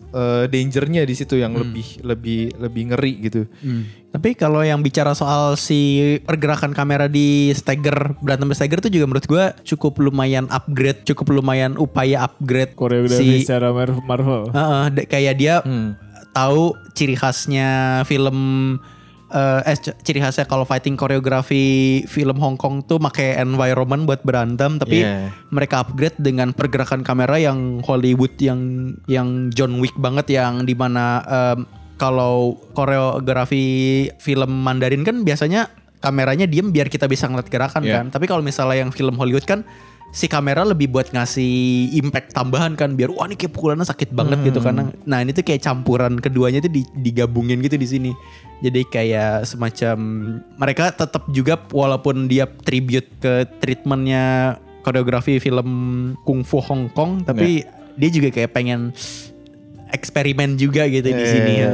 eh, 0.09 0.49
dangernya 0.49 1.05
di 1.05 1.13
situ 1.13 1.37
yang 1.37 1.53
Hmm. 1.53 1.63
lebih 1.63 2.01
lebih 2.03 2.41
lebih 2.57 2.83
ngeri 2.89 3.13
gitu 3.23 3.43
Tapi 4.09 4.33
kalau 4.33 4.65
yang 4.65 4.81
bicara 4.81 5.13
soal 5.13 5.53
si 5.55 6.01
pergerakan 6.25 6.73
kamera 6.73 7.05
di 7.07 7.53
Stagger, 7.53 8.17
berantem 8.19 8.49
Stagger 8.51 8.81
tuh 8.81 8.89
juga 8.89 9.05
menurut 9.05 9.29
gue 9.29 9.45
cukup 9.69 10.01
lumayan 10.01 10.49
upgrade, 10.49 11.05
cukup 11.05 11.29
lumayan 11.35 11.77
upaya 11.77 12.25
upgrade 12.25 12.73
Koreografi 12.73 13.21
si 13.37 13.45
secara 13.45 13.69
Mar- 13.69 14.01
Marvel. 14.01 14.49
Heeh, 14.49 14.85
de- 14.91 15.05
kayak 15.05 15.35
dia 15.37 15.55
Hmm. 15.61 15.93
Tahu 16.31 16.63
ciri 16.93 17.15
khasnya 17.15 17.69
film 18.03 18.39
eh 19.29 19.61
eh, 19.63 19.77
c- 19.77 19.93
ciri 20.03 20.19
khasnya 20.19 20.45
kalau 20.45 20.65
fighting 20.65 20.97
koreografi 20.97 21.65
film 22.05 22.37
Hong 22.39 22.57
Kong 22.57 22.81
tuh 22.83 22.97
make 22.97 23.37
environment 23.37 24.03
buat 24.03 24.23
berantem 24.23 24.77
tapi 24.77 25.05
Iya. 25.05 25.29
mereka 25.49 25.83
upgrade 25.83 26.17
dengan 26.17 26.51
pergerakan 26.51 27.03
kamera 27.03 27.37
yang 27.37 27.81
Hollywood 27.83 28.33
yang 28.39 28.61
yang 29.05 29.29
John 29.51 29.77
Wick 29.79 29.93
banget 29.95 30.33
yang 30.33 30.65
di 30.65 30.73
mana 30.73 31.21
em, 31.23 31.69
kalau 31.95 32.57
koreografi 32.73 33.67
film 34.17 34.51
Mandarin 34.59 35.03
kan 35.03 35.21
biasanya 35.21 35.69
kameranya 35.99 36.47
diem 36.47 36.71
biar 36.71 36.87
kita 36.87 37.05
bisa 37.05 37.27
ngeliat 37.27 37.49
gerakan 37.49 37.83
Iya. 37.83 38.01
kan 38.01 38.07
tapi 38.09 38.25
kalau 38.25 38.41
misalnya 38.41 38.81
yang 38.81 38.91
film 38.91 39.13
Hollywood 39.13 39.45
kan 39.45 39.61
si 40.09 40.25
kamera 40.25 40.65
lebih 40.65 40.89
buat 40.89 41.13
ngasih 41.13 41.53
impact 42.01 42.33
tambahan 42.33 42.73
kan 42.75 42.97
biar 42.97 43.13
wah 43.13 43.29
ini 43.29 43.37
kayak 43.37 43.53
pukulannya 43.53 43.85
sakit 43.85 44.11
banget 44.17 44.41
gitu 44.41 44.65
karena 44.65 44.89
nah 45.05 45.21
ini 45.21 45.37
tuh 45.37 45.45
kayak 45.45 45.61
campuran 45.61 46.17
keduanya 46.17 46.65
tuh 46.65 46.73
di- 46.73 46.89
digabungin 46.97 47.61
gitu 47.61 47.77
di 47.77 47.89
sini. 47.89 48.13
Jadi 48.59 48.83
kayak 48.91 49.47
semacam 49.47 49.99
mereka 50.59 50.91
tetap 50.91 51.31
juga 51.31 51.55
walaupun 51.71 52.27
dia 52.27 52.49
tribute 52.49 53.07
ke 53.23 53.47
treatmentnya 53.63 54.57
koreografi 54.83 55.39
film 55.39 55.69
kungfu 56.27 56.59
Hong 56.65 56.91
Kong 56.91 57.23
tapi 57.23 57.63
dia 57.95 58.11
juga 58.11 58.35
kayak 58.35 58.51
pengen 58.51 58.91
eksperimen 59.89 60.61
juga 60.61 60.85
gitu 60.91 61.09
di 61.09 61.27
sini 61.29 61.53
ya. 61.63 61.71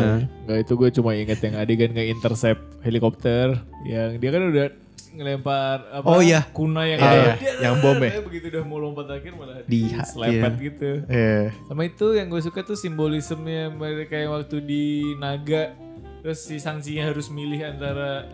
Nggak 0.47 0.59
itu 0.61 0.73
gue 0.77 0.91
cuma 1.01 1.11
inget 1.17 1.39
yang 1.41 1.55
adegan 1.59 1.91
nge-intercept 1.95 2.63
helikopter 2.85 3.59
yang 3.87 4.19
dia 4.21 4.31
kan 4.31 4.43
udah 4.51 4.67
ngelempar 5.15 5.87
apa 5.89 6.07
Oh, 6.07 6.19
iya. 6.19 6.43
kuna 6.51 6.83
yang 6.85 6.99
ada. 6.99 7.39
iya. 7.39 7.53
Yang 7.63 7.75
bom 7.81 7.97
ya? 7.97 8.11
begitu 8.21 8.47
udah 8.51 8.63
mau 8.63 8.79
lompat 8.79 9.07
akhir 9.09 9.33
malah 9.33 9.63
Di- 9.65 9.89
diselepet 9.89 10.53
iya. 10.53 10.65
gitu. 10.67 10.91
Iya. 11.07 11.39
Sama 11.65 11.83
itu 11.85 12.07
yang 12.13 12.27
gue 12.29 12.43
suka 12.43 12.61
tuh 12.61 12.75
simbolismenya 12.75 13.71
mereka 13.71 14.15
yang 14.15 14.35
waktu 14.35 14.59
di 14.59 14.85
naga 15.17 15.73
terus 16.21 16.41
si 16.41 16.57
Sangsinya 16.57 17.07
harus 17.07 17.29
milih 17.29 17.63
antara 17.63 18.27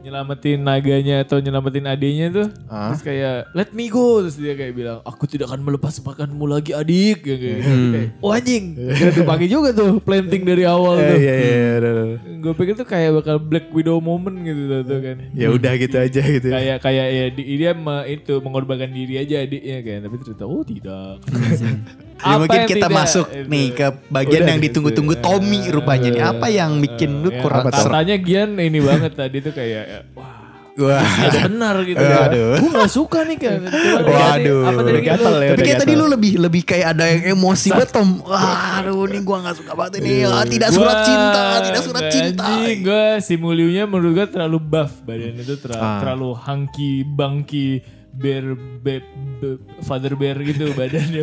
nyelamatin 0.00 0.58
naganya 0.58 1.20
atau 1.20 1.36
nyelamatin 1.36 1.84
adiknya 1.84 2.26
tuh 2.30 2.46
Ah. 2.64 2.88
terus 2.88 3.02
kayak 3.02 3.36
let 3.52 3.70
me 3.70 3.86
go 3.86 4.20
terus 4.20 4.34
dia 4.34 4.52
kayak 4.52 4.72
bilang 4.72 4.98
aku 5.02 5.24
tidak 5.24 5.48
akan 5.48 5.60
melepas 5.60 5.98
makanmu 5.98 6.44
lagi 6.44 6.70
adik 6.72 7.20
kayak 7.20 7.38
gitu 7.40 7.58
Hmm. 7.60 7.92
kayak 7.92 8.08
oh 8.18 8.30
anjing 8.30 8.64
udah 8.78 9.12
dipakai 9.12 9.46
juga 9.46 9.68
tuh 9.72 9.98
planting 9.98 10.42
dari 10.42 10.64
awal 10.64 10.96
tuh 10.96 11.18
Iya 11.18 11.34
iya 11.34 11.56
iya. 11.76 12.02
gue 12.38 12.52
pikir 12.54 12.74
tuh 12.74 12.84
kayak 12.84 13.10
bakal 13.16 13.36
Black 13.38 13.66
Widow 13.68 13.98
moment 13.98 14.38
gitu 14.38 14.62
tuh, 14.66 14.80
tuh 14.82 14.98
kan 15.00 15.16
Ya 15.32 15.50
udah 15.50 15.72
gitu 15.74 15.96
aja 15.96 16.22
gitu. 16.22 16.48
kayak 16.48 16.78
kayak 16.78 17.06
ya 17.08 17.24
di- 17.28 17.56
dia 17.56 17.72
me- 17.72 18.06
itu 18.08 18.38
mengorbankan 18.38 18.88
diri 18.88 19.18
aja 19.18 19.40
adiknya 19.40 19.78
kan 19.80 19.98
tapi 20.00 20.14
ternyata 20.16 20.44
oh 20.44 20.62
tidak 20.62 21.14
Ya, 22.18 22.34
Apa 22.34 22.38
mungkin 22.40 22.60
kita 22.66 22.78
tidak? 22.82 22.90
masuk 22.92 23.26
Itu. 23.28 23.46
nih 23.46 23.66
ke 23.70 23.86
bagian 24.08 24.40
Udah 24.40 24.50
yang 24.50 24.60
ditunggu-tunggu 24.60 25.14
Tommy 25.18 25.60
rupanya 25.68 26.08
nih. 26.08 26.22
Apa 26.24 26.46
yang 26.48 26.70
bikin 26.78 27.22
lu 27.22 27.30
Ya, 27.30 27.38
kurang 27.38 27.62
apa 27.62 27.70
tuh? 27.72 27.86
katanya 27.86 28.16
Gian 28.18 28.50
ini 28.56 28.78
banget 28.78 29.12
tadi 29.14 29.36
tuh 29.38 29.52
kayak 29.52 29.84
ya, 29.86 30.00
wah 30.12 30.36
Wah. 30.76 31.02
ada 31.02 31.38
benar 31.44 31.74
gitu 31.82 31.98
Waduh. 31.98 32.54
gue 32.56 32.70
gak 32.72 32.86
suka 32.88 33.18
nih 33.24 33.34
kan 33.36 33.60
Waduh. 34.00 34.62
apa 34.64 34.80
tadi 34.80 34.94
gitu 34.96 35.08
gatel 35.08 35.34
ya. 35.36 35.50
Tapi 35.50 35.62
kayak 35.64 35.80
tadi 35.80 35.92
lu 35.92 36.06
lebih 36.06 36.32
lebih 36.38 36.62
kayak 36.64 36.86
ada 36.92 37.04
yang 37.04 37.22
emosi 37.32 37.68
banget 37.68 37.90
Tom. 37.92 38.08
Wah, 38.20 38.46
aduh 38.78 39.02
ini 39.04 39.18
gua 39.20 39.36
gak 39.40 39.56
suka 39.56 39.72
banget 39.72 39.92
ini. 39.98 40.22
Ah, 40.22 40.42
tidak 40.44 40.70
surat 40.70 40.94
Gua- 40.94 41.02
cinta, 41.04 41.42
tidak 41.60 41.82
surat 41.82 42.02
cinta. 42.08 42.46
gue 42.62 43.04
si 43.18 43.34
Muliunya 43.34 43.84
menurut 43.84 44.14
gue 44.16 44.26
terlalu 44.28 44.58
buff 44.60 45.02
badannya 45.02 45.42
tuh 45.44 45.58
ter- 45.60 45.74
Ah. 45.76 45.98
terlalu 45.98 46.30
hunky 46.36 47.02
bangky 47.04 47.82
bear 48.18 48.44
be, 48.82 48.98
be- 49.38 49.56
father 49.80 50.12
bear 50.12 50.34
gitu 50.40 50.70
badannya 50.78 51.22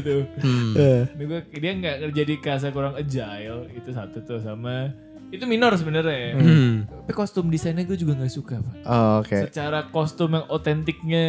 tuh. 0.00 0.22
Hmm. 0.38 0.72
Ini 1.10 1.24
gua, 1.24 1.40
dia 1.44 1.72
nggak 1.74 1.96
jadi 2.10 2.34
kasa 2.38 2.70
kurang 2.70 2.94
agile 2.94 3.66
itu 3.70 3.90
satu 3.90 4.22
tuh 4.22 4.38
sama 4.38 4.94
itu 5.28 5.44
minor 5.44 5.74
sebenarnya. 5.74 6.14
ya. 6.14 6.32
Hmm. 6.34 6.88
Tapi 6.88 7.12
kostum 7.12 7.50
desainnya 7.50 7.82
gue 7.82 7.94
juga 7.94 8.16
nggak 8.16 8.32
suka 8.32 8.56
pak. 8.58 8.74
Oh, 8.82 9.20
Oke. 9.20 9.36
Secara 9.44 9.84
kostum 9.86 10.32
yang 10.32 10.46
otentiknya 10.48 11.26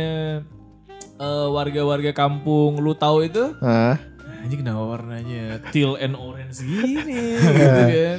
eh, 1.17 1.47
warga-warga 1.49 2.13
kampung 2.13 2.77
lu 2.77 2.93
tahu 2.93 3.25
itu 3.25 3.51
Ah. 3.59 3.99
Anjing 4.39 4.59
kenapa 4.63 4.81
warnanya 4.95 5.59
teal 5.69 5.99
and 5.99 6.15
orange 6.15 6.63
gini 6.63 7.35
gitu 7.43 7.83
kan. 7.91 8.17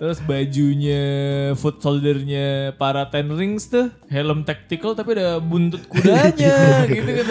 Terus 0.00 0.18
bajunya 0.24 1.02
foot 1.60 1.84
soldiernya 1.84 2.72
para 2.80 3.04
Ten 3.12 3.28
Rings 3.28 3.68
tuh 3.68 3.92
helm 4.08 4.48
tactical 4.48 4.96
tapi 4.96 5.12
ada 5.20 5.36
buntut 5.38 5.84
kudanya 5.86 6.84
gitu 6.88 7.10
kan. 7.20 7.26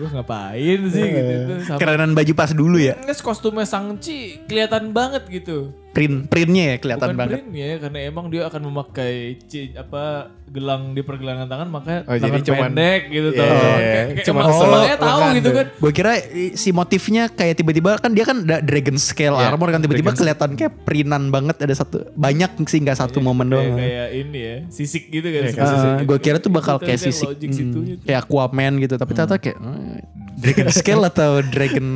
Lu 0.00 0.06
ngapain 0.08 0.80
sih 0.88 1.04
gitu 1.04 1.32
tuh. 1.44 1.58
Sama 1.68 1.78
Kerenan 1.78 2.16
baju 2.16 2.32
pas 2.32 2.50
dulu 2.56 2.80
ya. 2.80 2.96
Nges 3.04 3.20
kostumnya 3.20 3.68
Sangchi 3.68 4.40
kelihatan 4.48 4.96
banget 4.96 5.28
gitu. 5.28 5.83
Print 5.94 6.26
printnya 6.26 6.64
ya 6.66 6.76
kelihatan 6.76 7.08
Bukan 7.08 7.16
banget. 7.16 7.38
print 7.38 7.50
ya 7.54 7.70
karena 7.78 7.98
emang 8.02 8.26
dia 8.26 8.42
akan 8.44 8.62
memakai 8.64 9.14
ci- 9.44 9.70
apa 9.72 10.02
gelang 10.44 10.90
di 10.90 11.00
pergelangan 11.00 11.46
tangan 11.46 11.68
makanya 11.68 12.00
Oh, 12.04 12.14
jadi 12.14 12.26
tangan 12.32 12.42
cuman- 12.44 12.62
pendek 12.68 13.00
gitu 13.08 13.28
Iya, 13.28 13.38
tau. 13.38 13.46
iya, 13.46 13.54
Kayak- 13.54 13.78
iya. 13.78 14.02
kayak 14.10 14.24
Cuman 14.24 14.34
emang 14.36 14.50
oh, 14.50 14.60
semuanya 14.60 14.96
tahu 14.96 15.06
lengan 15.14 15.30
gitu 15.32 15.44
tuh. 15.44 15.54
kan. 15.54 15.66
Gue 15.76 15.92
kira 15.92 16.12
si 16.52 16.68
motifnya 16.70 17.22
kayak 17.28 17.54
tiba-tiba 17.56 17.90
kan 17.96 18.10
dia 18.10 18.24
kan 18.24 18.36
dragon 18.42 18.96
scale 18.96 19.34
Iya, 19.34 19.46
armor 19.48 19.68
kan 19.68 19.80
tiba-tiba 19.80 20.02
dragon- 20.08 20.20
kelihatan 20.20 20.50
kayak 20.52 20.72
printan 20.82 21.22
banget 21.28 21.56
ada 21.56 21.74
satu 21.74 21.96
banyak 22.12 22.50
sih 22.64 22.78
nggak 22.80 22.98
satu 22.98 23.18
momen 23.20 23.46
Kayak, 23.46 23.54
doang. 23.56 23.76
kayak 23.76 24.08
ini 24.12 24.38
ya, 24.40 24.56
sisik 24.68 25.04
gitu 25.08 25.28
kan. 25.28 25.40
Iya, 25.40 25.50
kayak 25.52 25.68
gitu. 25.70 26.04
gue 26.04 26.18
kira 26.20 26.36
tuh 26.38 26.50
bakal 26.50 26.76
kayak 26.76 26.98
kan 26.98 27.06
sisik 27.06 27.28
hmm, 27.30 27.50
situnya 27.50 27.94
tuh. 27.96 28.04
kayak 28.04 28.20
Aquaman 28.20 28.72
gitu 28.78 28.94
tapi 28.94 29.10
ternyata 29.12 29.36
kayak 29.36 29.56
eh, 29.56 29.98
dragon 30.34 30.68
scale 30.70 31.02
atau 31.04 31.30
dragon 31.40 31.88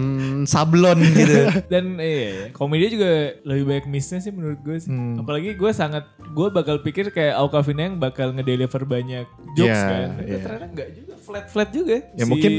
sablon 0.45 0.99
gitu. 1.05 1.37
Dan 1.73 1.99
iya, 1.99 2.51
komedi 2.51 2.91
juga 2.91 3.11
lebih 3.43 3.65
banyak 3.67 3.87
missnya 3.89 4.19
sih 4.19 4.29
menurut 4.29 4.61
gue 4.61 4.77
sih. 4.77 4.87
Hmm. 4.87 5.19
Apalagi 5.19 5.53
gue 5.53 5.71
sangat, 5.71 6.05
gue 6.29 6.49
bakal 6.49 6.79
pikir 6.79 7.09
kayak 7.09 7.35
Aukavina 7.35 7.83
yang 7.83 7.97
bakal 7.97 8.31
ngedeliver 8.31 8.85
banyak 8.85 9.25
jokes 9.55 9.73
Iya, 9.73 9.83
kan. 9.83 10.09
Tapi 10.15 10.29
iya. 10.29 10.39
ternyata 10.39 10.67
enggak 10.69 10.89
juga, 10.93 11.13
flat-flat 11.19 11.69
juga. 11.71 11.97
Ya 12.13 12.23
Si- 12.23 12.31
mungkin 12.31 12.53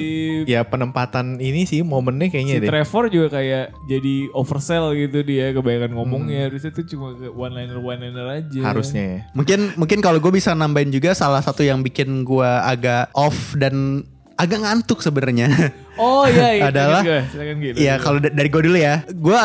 ya 0.45 0.61
penempatan 0.63 1.25
ini 1.37 1.63
sih 1.63 1.79
momennya 1.79 2.27
kayaknya 2.27 2.55
si 2.55 2.61
deh. 2.61 2.69
Trevor 2.69 3.03
juga 3.07 3.27
kayak 3.31 3.65
jadi 3.85 4.15
oversell 4.31 4.91
gitu 4.93 5.21
dia 5.21 5.49
kebanyakan 5.51 5.91
ngomongnya 5.93 6.39
Hmm. 6.39 6.47
harusnya 6.49 6.71
tuh 6.71 6.85
cuma 6.85 7.07
one 7.29 7.53
liner 7.55 7.77
one 7.77 8.01
liner 8.01 8.25
aja 8.27 8.59
Harusnya 8.63 9.03
ya. 9.05 9.19
Mungkin 9.31 9.59
mungkin 9.75 9.99
kalau 9.99 10.17
gue 10.17 10.31
bisa 10.31 10.51
nambahin 10.51 10.89
juga 10.89 11.13
salah 11.13 11.39
satu 11.39 11.61
yang 11.61 11.79
bikin 11.79 12.21
gue 12.21 12.49
agak 12.59 13.13
off 13.13 13.53
dan 13.53 14.01
agak 14.35 14.59
ngantuk 14.59 14.99
sebenarnya. 14.99 15.51
oh 15.99 16.23
iya 16.25 16.49
iya. 16.55 16.63
Adalah- 16.71 17.03
silakan 17.27 17.55
gitu. 17.59 17.75
Iya 17.75 17.93
kalau 17.99 18.17
da- 18.17 18.31
dari 18.31 18.47
gue 18.47 18.61
dulu 18.63 18.77
ya, 18.77 19.03
gue 19.05 19.35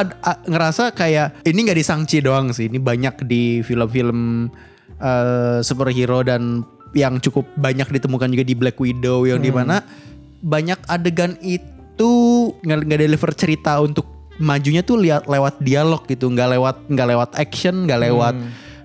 ngerasa 0.46 0.90
kayak 0.90 1.42
ini 1.42 1.58
nggak 1.60 1.76
di 1.76 1.84
Sangchi 1.84 2.18
doang 2.18 2.50
sih, 2.50 2.70
ini 2.70 2.78
banyak 2.78 3.26
di 3.26 3.60
film-film 3.60 4.48
eh, 4.96 5.58
superhero 5.60 6.22
dan 6.22 6.62
yang 6.94 7.18
cukup 7.18 7.50
banyak 7.54 7.90
ditemukan 7.90 8.30
juga 8.30 8.44
di 8.44 8.54
Black 8.54 8.78
Widow 8.78 9.26
yang 9.26 9.42
di 9.42 9.50
mana 9.50 9.82
banyak 10.40 10.78
adegan 10.86 11.34
itu 11.42 12.12
nggak 12.62 12.86
deliver 12.86 13.30
cerita 13.34 13.82
untuk 13.82 14.06
majunya 14.34 14.80
tuh 14.80 14.98
lihat 14.98 15.26
lewat 15.26 15.58
dialog 15.58 16.06
gitu, 16.06 16.26
nggak 16.26 16.54
lewat 16.54 16.76
nggak 16.86 17.08
lewat 17.10 17.30
action, 17.34 17.84
nggak 17.84 18.00
lewat 18.06 18.34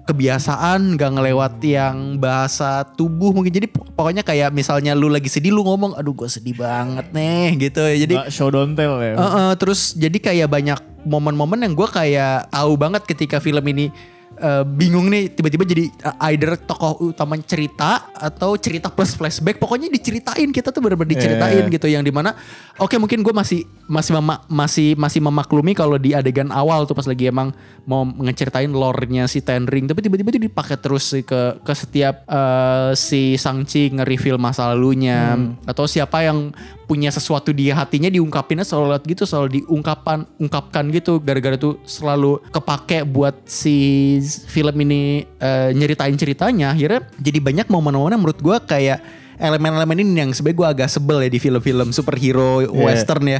kebiasaan, 0.09 0.97
nggak 0.97 1.11
ngelewat 1.13 1.53
yang 1.61 2.17
bahasa 2.17 2.81
tubuh 2.97 3.29
mungkin. 3.29 3.53
Jadi 3.53 3.69
pok- 3.69 3.93
pokoknya 3.93 4.25
kayak 4.25 4.49
misalnya 4.49 4.97
lu 4.97 5.05
lagi 5.05 5.29
sedih 5.29 5.53
lu 5.53 5.61
ngomong, 5.61 5.93
aduh 5.93 6.17
gue 6.17 6.25
sedih 6.25 6.57
banget 6.57 7.13
nih 7.13 7.69
gitu. 7.69 7.85
Jadi 7.85 8.13
Nggak 8.17 8.33
show 8.33 8.49
don't 8.49 8.73
tell 8.73 8.97
ya 8.97 9.13
Heeh, 9.13 9.51
terus 9.55 9.93
jadi 9.93 10.17
kayak 10.17 10.49
banyak 10.49 10.79
momen-momen 11.05 11.61
yang 11.61 11.73
gue 11.77 11.85
kayak 11.85 12.49
tahu 12.49 12.73
banget 12.75 13.05
ketika 13.05 13.37
film 13.37 13.61
ini 13.63 13.93
eh, 14.39 14.63
bingung 14.63 15.07
nih 15.07 15.29
tiba-tiba 15.29 15.63
jadi 15.63 15.85
eh, 15.85 16.27
either 16.31 16.55
tokoh 16.55 17.11
utama 17.11 17.35
cerita 17.39 18.07
atau 18.11 18.55
cerita 18.55 18.87
plus 18.87 19.13
flashback. 19.13 19.59
Pokoknya 19.59 19.87
diceritain 19.87 20.49
kita 20.49 20.71
tuh 20.71 20.79
bener-bener 20.79 21.13
diceritain 21.13 21.67
Iya. 21.67 21.73
gitu 21.75 21.87
yang 21.87 22.01
di 22.01 22.09
mana 22.09 22.31
oke 22.75 22.95
mungkin 22.95 23.19
gue 23.19 23.31
masih 23.31 23.61
masih 23.85 24.15
mema- 24.15 24.41
masih 24.47 24.95
masih 24.95 25.19
memaklumi 25.19 25.73
kalau 25.73 25.99
di 25.99 26.15
adegan 26.15 26.49
awal 26.49 26.85
tuh 26.85 26.95
pas 26.95 27.03
lagi 27.03 27.27
emang 27.27 27.51
mau 27.83 28.05
ngeceritain 28.05 28.69
lore-nya 28.69 29.25
si 29.25 29.41
Ten 29.41 29.65
Ring 29.65 29.85
tapi 29.85 29.99
tiba-tiba 29.99 30.29
itu 30.31 30.41
dipakai 30.47 30.77
terus 30.77 31.11
ke 31.11 31.41
ke 31.59 31.73
setiap 31.73 32.23
eh, 32.23 32.91
si 32.95 33.35
Sangchi 33.35 33.91
nge-reveal 33.91 34.39
masa 34.39 34.71
lalunya. 34.71 35.35
Atau 35.65 35.85
siapa 35.85 36.23
yang 36.23 36.53
punya 36.85 37.13
sesuatu 37.13 37.53
di 37.53 37.69
hatinya 37.69 38.09
diungkapinnya 38.09 38.65
selalu 38.65 38.97
gitu 39.05 39.21
selalu 39.21 39.61
diungkapan 39.61 40.25
ungkapkan 40.41 40.89
gitu 40.89 41.21
gara-gara 41.21 41.53
tuh 41.53 41.77
selalu 41.85 42.41
kepake 42.49 43.05
buat 43.05 43.45
si 43.45 44.17
film 44.29 44.75
ini 44.85 45.25
eh, 45.25 45.69
nyeritain 45.73 46.13
ceritanya 46.13 46.71
akhirnya 46.71 47.09
jadi 47.17 47.39
banyak 47.41 47.67
momen-momen 47.67 48.13
yang 48.13 48.21
menurut 48.21 48.39
gue 48.39 48.57
kayak 48.63 49.01
elemen-elemen 49.39 50.03
ini 50.03 50.19
yang 50.19 50.31
sebenarnya 50.35 50.57
gue 50.59 50.67
agak 50.67 50.89
sebel 50.91 51.23
ya 51.23 51.29
di 51.31 51.39
film-film 51.39 51.89
superhero 51.89 52.59
western 52.75 53.25
ya. 53.25 53.39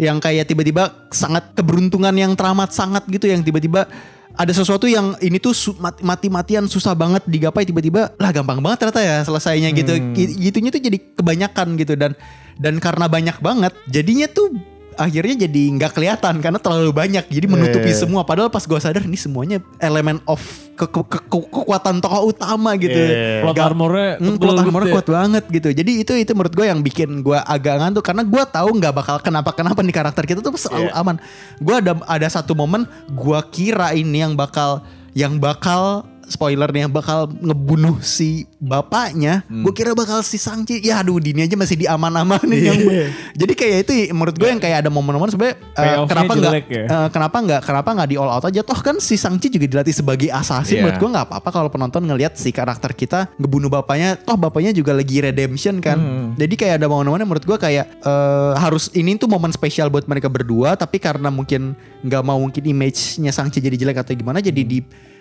Yang 0.00 0.18
kayak 0.22 0.44
tiba-tiba 0.46 1.10
sangat 1.10 1.52
keberuntungan 1.52 2.14
yang 2.14 2.32
teramat 2.38 2.70
sangat 2.72 3.04
gitu 3.10 3.28
yang 3.28 3.44
tiba-tiba 3.44 3.84
ada 4.30 4.52
sesuatu 4.54 4.86
yang 4.86 5.18
ini 5.18 5.42
tuh 5.42 5.52
mati-matian 6.00 6.70
susah 6.70 6.94
banget 6.94 7.26
digapai 7.26 7.66
tiba-tiba 7.66 8.14
lah 8.14 8.30
gampang 8.30 8.62
banget 8.62 8.86
ternyata 8.86 9.02
ya 9.02 9.16
selesainya 9.26 9.74
gitu. 9.74 9.98
Gi- 10.14 10.38
gitunya 10.38 10.70
tuh 10.70 10.80
jadi 10.80 10.98
kebanyakan 11.18 11.66
gitu 11.76 11.98
dan 11.98 12.14
dan 12.56 12.78
karena 12.78 13.10
banyak 13.10 13.36
banget 13.42 13.72
jadinya 13.90 14.30
tuh 14.30 14.54
akhirnya 14.94 15.44
jadi 15.44 15.62
nggak 15.72 15.92
kelihatan 15.92 16.34
karena 16.38 16.56
terlalu 16.56 16.90
banyak 16.90 17.24
jadi 17.26 17.46
menutupi 17.46 17.88
Eh. 17.88 17.96
semua 17.96 18.22
padahal 18.22 18.48
pas 18.48 18.62
gua 18.62 18.76
sadar 18.76 19.02
ini 19.02 19.14
semuanya 19.14 19.58
elemen 19.76 20.18
of 20.24 20.40
ke- 20.72 20.86
ke- 20.86 21.04
ke- 21.04 21.22
ke- 21.22 21.48
kekuatan 21.50 21.98
tokoh 21.98 22.28
utama 22.28 22.74
gitu 22.74 22.92
Eh. 22.92 23.40
Plot 23.40 23.52
Nggak- 23.52 23.68
armornya 23.68 24.08
Hmm, 24.16 24.26
tebel 24.26 24.38
plot 24.38 24.52
gitu 24.52 24.62
armornya 24.64 24.86
ya. 24.86 24.94
kuat 24.94 25.08
banget 25.08 25.44
gitu. 25.46 25.68
Jadi 25.70 25.92
itu 25.98 26.12
itu 26.14 26.32
menurut 26.32 26.52
gue 26.52 26.66
yang 26.66 26.80
bikin 26.80 27.10
gue 27.20 27.38
agak 27.38 27.74
ngantuk 27.76 28.02
karena 28.02 28.22
gue 28.22 28.42
tahu 28.46 28.68
nggak 28.74 28.94
bakal 28.94 29.16
kenapa 29.18 29.50
kenapa 29.50 29.80
nih 29.80 29.94
karakter 29.94 30.24
kita 30.24 30.40
tuh 30.40 30.52
selalu 30.52 30.88
Iya. 30.88 30.96
aman. 30.96 31.16
Gue 31.58 31.74
ada 31.76 31.92
ada 32.02 32.28
satu 32.28 32.52
momen 32.52 32.82
gue 33.06 33.40
kira 33.50 33.92
ini 33.92 34.20
yang 34.20 34.32
bakal 34.32 34.80
yang 35.12 35.36
bakal 35.36 36.06
spoiler 36.30 36.70
nih 36.70 36.86
yang 36.86 36.92
bakal 36.92 37.26
ngebunuh 37.28 37.98
si 38.00 38.46
bapaknya. 38.56 39.42
Hmm. 39.44 39.60
Gue 39.60 39.72
kira 39.72 39.92
bakal 39.92 40.22
si 40.22 40.38
Sangchi. 40.38 40.78
Ya 40.80 41.02
aduh 41.02 41.18
Dini 41.18 41.42
aja 41.42 41.54
masih 41.54 41.76
diaman-amanin 41.76 42.60
yang 42.62 42.78
Iya. 42.80 43.06
Jadi 43.34 43.52
kayak 43.52 43.76
itu 43.82 43.92
menurut 44.10 44.34
gue 44.34 44.46
yang 44.46 44.58
kayak 44.58 44.80
ada 44.80 44.90
momen-momen 44.90 45.28
sebenarnya 45.28 45.56
Payoff-nya 45.72 46.06
kenapa 46.06 46.32
nggak 46.32 46.54
ya? 46.64 46.84
eh, 46.86 47.08
kenapa 47.10 47.36
nggak 47.40 47.60
kenapa 47.62 47.88
nggak 47.92 48.08
di 48.08 48.16
all 48.16 48.30
out 48.30 48.44
aja 48.44 48.60
toh 48.62 48.78
kan 48.78 48.96
si 48.96 49.14
Sangchi 49.14 49.50
juga 49.50 49.66
dilatih 49.66 49.92
sebagai 49.92 50.28
assassin 50.30 50.78
Iya. 50.78 50.82
menurut 50.86 50.98
gue 50.98 51.10
nggak 51.10 51.26
apa-apa 51.26 51.48
kalau 51.50 51.68
penonton 51.68 52.02
ngelihat 52.02 52.34
si 52.34 52.50
karakter 52.50 52.94
kita 52.94 53.26
ngebunuh 53.36 53.68
bapaknya 53.68 54.14
toh 54.16 54.38
bapaknya 54.38 54.70
juga 54.70 54.94
lagi 54.94 55.18
redemption 55.18 55.82
kan 55.82 55.98
jadi 56.36 56.54
kayak 56.54 56.74
ada 56.78 56.86
momen-momen 56.86 57.18
yang 57.18 57.28
menurut 57.28 57.42
gue 57.44 57.58
kayak 57.58 57.86
eh, 58.00 58.52
harus 58.54 58.88
ini 58.92 59.16
tuh 59.16 59.26
momen 59.26 59.50
spesial 59.50 59.88
buat 59.88 60.06
mereka 60.06 60.30
berdua 60.30 60.74
tapi 60.74 60.96
karena 60.96 61.28
mungkin 61.28 61.74
nggak 62.00 62.22
mau 62.22 62.38
mungkin 62.38 62.62
image-nya 62.62 63.30
Sangchi 63.30 63.58
jadi 63.58 63.74
jelek 63.76 64.00
atau 64.00 64.14
gimana 64.14 64.38
jadi 64.38 64.62
di 64.62 64.80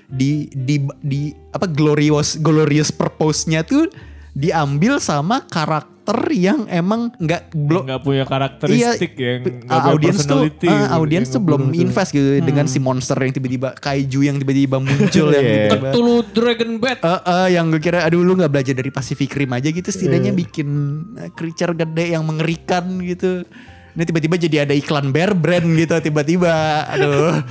di 0.10 0.50
di 0.50 0.76
di 1.00 1.22
apa 1.54 1.66
glorious 1.66 2.36
glorious 2.36 2.90
purpose-nya 2.90 3.62
tuh 3.62 3.86
diambil 4.32 4.98
sama 4.98 5.46
karakter 5.46 5.98
yang 6.32 6.66
emang 6.66 7.14
nggak 7.16 7.54
belum 7.54 7.86
nggak 7.86 8.02
punya 8.02 8.24
karakteristik 8.26 9.14
yang 9.14 9.46
nggak 9.62 9.70
uh, 9.70 9.78
punya 9.78 9.94
audience 9.94 10.18
tuh 10.18 10.26
personality 10.50 10.66
uh, 10.66 10.74
gitu, 10.74 10.90
audience 10.98 11.28
yang 11.30 11.36
tuh 11.36 11.42
belum 11.46 11.62
tuh. 11.62 11.78
invest 11.78 12.10
gitu 12.10 12.30
dengan 12.42 12.66
si 12.66 12.78
monster 12.82 13.18
yang 13.20 13.30
tiba-tiba 13.32 13.70
kaiju 13.78 14.20
yang 14.26 14.38
tiba-tiba 14.38 14.78
muncul 14.80 15.28
yang 15.38 15.46
Iya. 15.46 15.54
tiba-tiba 15.70 15.88
Cthulhu 15.94 16.16
Dragon 16.32 16.72
Bat 16.78 16.98
Eh, 17.00 17.22
eh, 17.22 17.48
yang 17.54 17.66
gue 17.70 17.78
kira 17.80 18.00
aduh 18.02 18.22
lu 18.22 18.34
nggak 18.34 18.50
belajar 18.50 18.74
dari 18.74 18.90
Pacific 18.90 19.30
Rim 19.30 19.54
aja 19.54 19.70
gitu 19.70 19.86
setidaknya 19.86 20.34
Iya. 20.34 20.40
bikin 20.42 20.68
eh, 21.16 21.30
creature 21.34 21.78
gede 21.78 22.18
yang 22.18 22.26
mengerikan 22.26 22.86
gitu 23.06 23.46
ini 23.94 24.04
tiba-tiba 24.04 24.36
jadi 24.36 24.58
ada 24.64 24.74
iklan 24.74 25.10
Bear 25.10 25.34
Brand 25.34 25.66
gitu 25.66 25.96
tiba-tiba. 26.00 26.86
Aduh. 26.90 27.42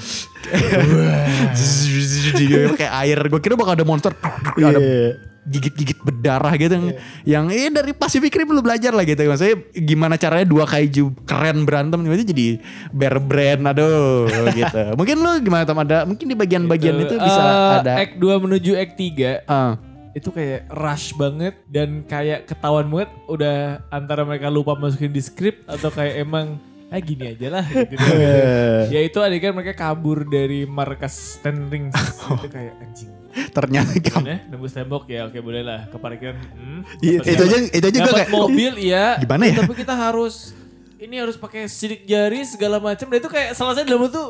Kayak 2.74 2.94
air. 3.04 3.18
Gue 3.28 3.40
kira 3.40 3.54
bakal 3.54 3.74
ada 3.74 3.84
monster. 3.84 4.12
Ada 4.54 4.80
gigit-gigit 5.48 5.96
berdarah 6.04 6.52
gitu. 6.60 6.76
Yang 6.76 6.86
yang 7.24 7.44
eh 7.48 7.72
dari 7.72 7.96
Pacific 7.96 8.28
Rim 8.30 8.52
lu 8.52 8.60
belajar 8.60 8.92
lah 8.92 9.00
gitu. 9.02 9.24
Maksudnya 9.24 9.56
gimana 9.72 10.20
caranya 10.20 10.44
dua 10.44 10.68
kaiju 10.68 11.24
keren 11.24 11.64
berantem 11.64 12.04
tiba-tiba 12.04 12.28
jadi 12.28 12.46
Bear 12.92 13.16
Brand. 13.16 13.62
Aduh 13.72 14.28
gitu. 14.52 14.82
Mungkin 14.98 15.16
lu 15.16 15.30
gimana 15.40 15.64
Tom? 15.64 15.80
Ada 15.80 16.04
mungkin 16.04 16.28
di 16.28 16.36
bagian-bagian 16.36 17.00
itu 17.00 17.16
bisa 17.16 17.40
Eh, 17.40 17.72
ada. 17.80 17.92
Act 17.96 18.20
2 18.20 18.44
menuju 18.44 18.76
Act 18.76 18.94
3 18.96 19.48
Ah. 19.48 19.80
Itu 20.18 20.28
kayak 20.28 20.66
rush 20.68 21.14
banget 21.14 21.54
dan 21.70 22.02
kayak 22.02 22.44
ketahuan 22.44 22.90
banget 22.90 23.10
udah 23.26 23.56
antara 23.88 24.26
mereka 24.26 24.50
lupa 24.50 24.74
masukin 24.74 25.14
di 25.14 25.22
skrip 25.22 25.62
atau 25.64 25.88
kayak 25.88 26.18
emang 26.26 26.58
ah 26.88 26.98
gini 26.98 27.36
aja 27.36 27.48
lah 27.52 27.64
gitu. 27.68 28.00
ya 28.96 29.00
itu 29.04 29.18
adegan 29.20 29.52
mereka 29.52 29.76
kabur 29.76 30.24
dari 30.24 30.64
markas 30.64 31.36
Ten 31.38 31.68
Rings 31.68 31.94
itu 32.40 32.48
kayak 32.48 32.74
anjing. 32.80 33.12
Ternyata 33.52 33.92
Gimana? 33.94 34.42
nembus 34.48 34.72
tembok? 34.72 35.04
Ya 35.06 35.28
oke 35.28 35.38
boleh 35.38 35.62
lah. 35.62 35.86
Ke 35.86 36.00
parkiran. 36.00 36.34
Hmm, 36.56 36.80
Iya, 36.98 37.22
itu 37.22 37.42
aja 37.44 37.56
itu 37.70 37.86
aja 37.86 37.98
gue 38.02 38.14
kayak 38.18 38.32
mobil 38.32 38.72
iya. 38.80 39.20
Gimana 39.20 39.46
ya? 39.46 39.62
tapi 39.62 39.76
kita 39.76 39.94
harus 39.94 40.56
ini 40.98 41.20
harus 41.20 41.38
pakai 41.38 41.70
sidik 41.70 42.02
jari 42.02 42.42
segala 42.42 42.82
macam 42.82 43.06
dan 43.06 43.18
itu 43.22 43.30
kayak 43.30 43.54
selesai 43.54 43.86
dalam 43.86 44.08
waktu 44.08 44.24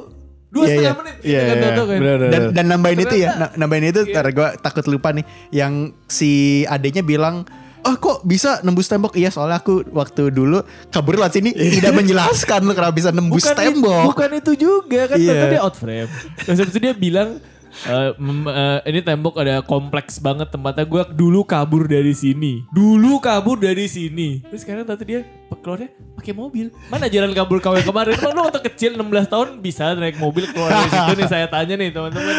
dua 0.48 0.64
Iya, 0.64 0.70
setengah 0.70 0.88
iya. 0.88 0.98
menit 0.98 1.14
Iya, 1.20 1.38
iya. 1.38 1.42
Kan. 1.44 1.56
Benar, 1.58 2.16
benar. 2.16 2.28
dan 2.28 2.42
dan 2.50 2.64
nambahin 2.66 3.00
itu 3.00 3.16
ya 3.16 3.28
Ternyata- 3.28 3.38
na- 3.38 3.54
nambahin 3.58 3.86
itu 3.86 4.00
ntar 4.06 4.26
gue 4.28 4.48
takut 4.58 4.84
lupa 4.86 5.08
nih 5.10 5.24
yang 5.50 5.72
si 6.06 6.30
adenya 6.64 7.02
bilang 7.02 7.44
Oh 7.80 7.94
kok 7.94 8.20
bisa 8.22 8.58
nembus 8.60 8.84
tembok? 8.84 9.14
Iya 9.14 9.30
soalnya 9.30 9.62
aku 9.62 9.86
waktu 9.88 10.28
dulu 10.28 10.60
kabur 10.88 11.14
lewat 11.14 11.30
sini 11.32 11.54
tidak 11.54 11.94
menjelaskan 11.94 12.60
lo 12.62 12.74
kenapa 12.74 12.90
bisa 12.92 13.10
nembus 13.10 13.40
bukan 13.40 13.54
tembok. 13.56 14.02
bukan 14.08 14.30
itu 14.34 14.52
juga 14.58 15.00
kan 15.06 15.16
Iya. 15.16 15.30
ternyata 15.30 15.46
dia 15.48 15.60
out 15.62 15.74
frame. 15.74 16.10
Terus 16.38 16.58
itu 16.66 16.78
dia 16.80 16.92
bilang 16.92 17.38
eh, 17.86 18.10
eh, 18.18 18.78
ini 18.90 19.00
tembok 19.04 19.38
ada 19.38 19.62
kompleks 19.62 20.18
banget 20.18 20.50
tempatnya 20.50 20.82
gue 20.82 21.02
dulu 21.14 21.46
kabur 21.46 21.86
dari 21.86 22.10
sini. 22.10 22.66
Dulu 22.72 23.22
kabur 23.22 23.60
dari 23.60 23.86
sini. 23.86 24.42
Terus 24.42 24.66
sekarang 24.66 24.82
tadi 24.82 25.04
dia 25.06 25.20
keluarnya 25.58 25.90
pakai 26.14 26.32
mobil. 26.34 26.66
Mana 26.86 27.10
jalan 27.10 27.34
kabur 27.34 27.58
kau 27.58 27.74
kemarin? 27.74 28.14
Emang 28.14 28.32
lu 28.34 28.40
waktu 28.46 28.62
kecil 28.62 28.94
16 28.94 29.26
tahun 29.26 29.48
bisa 29.58 29.94
naik 29.94 30.16
mobil 30.18 30.46
keluar 30.50 30.70
dari 30.70 30.90
situ 30.90 31.12
nih 31.18 31.28
saya 31.28 31.46
tanya 31.50 31.74
nih 31.74 31.90
teman-teman. 31.90 32.34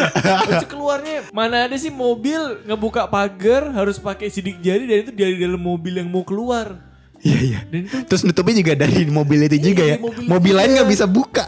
Terus 0.48 0.66
keluarnya 0.68 1.16
mana 1.30 1.68
ada 1.68 1.76
sih 1.76 1.92
mobil 1.92 2.40
ngebuka 2.64 3.06
pagar 3.08 3.70
harus 3.72 4.00
pakai 4.00 4.32
sidik 4.32 4.60
jari 4.60 4.88
dan 4.88 5.04
itu 5.04 5.12
dari 5.12 5.36
dalam 5.36 5.60
mobil 5.60 6.00
yang 6.00 6.08
mau 6.08 6.24
keluar. 6.24 6.90
Iya 7.20 7.38
iya. 7.44 7.60
Terus 8.08 8.24
nutupnya 8.24 8.64
juga 8.64 8.72
dari 8.80 9.04
mobil 9.04 9.44
itu 9.44 9.60
juga 9.60 9.84
Iya, 9.84 9.96
ya. 9.96 9.96
mobil 10.00 10.24
Mobil 10.24 10.54
lain 10.56 10.70
nggak 10.80 10.88
bisa 10.88 11.04
buka. 11.04 11.44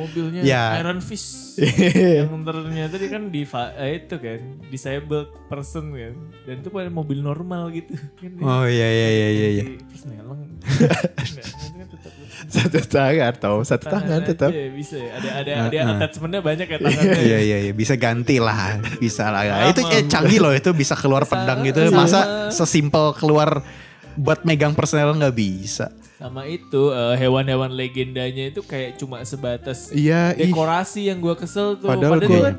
Mobilnya 0.00 0.40
Ya. 0.40 0.80
Iron 0.80 1.04
Fist 1.04 1.60
yang 2.18 2.40
ternyata 2.42 2.96
dia 2.96 3.10
kan 3.12 3.28
di 3.28 3.44
eh, 3.44 3.90
itu 4.00 4.16
kan 4.16 4.40
disabled 4.72 5.28
person 5.52 5.92
kan 5.92 6.14
dan 6.48 6.54
itu 6.64 6.68
pada 6.72 6.88
mobil 6.88 7.20
normal 7.20 7.68
gitu 7.70 7.92
kan 8.16 8.32
Oh 8.40 8.64
iya 8.64 8.88
iya 8.88 9.08
iya 9.12 9.28
iya. 9.28 9.48
iya. 9.60 9.64
Satu 12.50 12.80
tangan 12.82 13.36
atau 13.36 13.60
satu 13.62 13.86
tangan 13.92 14.24
tetap. 14.24 14.50
bisa 14.72 14.96
ya. 14.96 15.10
ada 15.20 15.28
ada 15.44 15.50
ada 15.68 15.76
Uh-uh. 15.76 15.92
attachmentnya 16.00 16.40
banyak 16.40 16.66
ya 16.66 16.78
tangannya 16.80 17.20
Iya 17.20 17.38
iya 17.44 17.56
iya 17.68 17.72
bisa 17.76 17.94
ganti 18.00 18.40
lah 18.40 18.80
bisa 18.96 19.28
lah 19.28 19.44
Sama. 19.44 19.70
itu 19.70 19.80
eh, 19.86 20.04
canggih 20.08 20.40
loh 20.40 20.52
itu 20.56 20.70
bisa 20.72 20.96
keluar 20.96 21.28
Sama. 21.28 21.44
pedang 21.44 21.60
gitu 21.68 21.78
masa 21.92 22.48
sesimpel 22.48 23.12
keluar 23.20 23.60
buat 24.16 24.42
megang 24.42 24.72
personel 24.74 25.12
nggak 25.14 25.36
bisa 25.36 25.92
sama 26.20 26.44
itu 26.44 26.92
eh, 26.92 27.16
hewan-hewan 27.16 27.72
legendanya 27.72 28.44
itu 28.46 28.60
kayak 28.62 28.94
cuma 28.94 29.24
sebatas 29.24 29.88
Iya, 29.90 30.36
ih. 30.36 30.46
dekorasi 30.46 31.08
yang 31.08 31.18
gua 31.18 31.32
kesel 31.32 31.74
tuh 31.74 31.88
Padahal 31.88 32.20
itu 32.20 32.28
gue 32.28 32.40
kan 32.44 32.56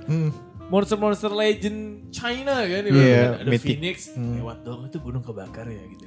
monster-monster 0.68 1.30
legend 1.30 1.80
China 2.10 2.58
kan 2.60 2.82
Iya, 2.84 2.90
kan. 2.90 3.32
ada 3.38 3.50
mythic. 3.50 3.68
Phoenix 3.72 3.98
lewat 4.12 4.58
dong 4.62 4.82
itu 4.84 4.98
gunung 4.98 5.22
kebakar 5.22 5.68
ya 5.68 5.84
gitu 5.86 6.04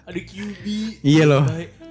ada 0.00 0.20
QB 0.20 0.64
Iya 1.02 1.24
loh. 1.24 1.42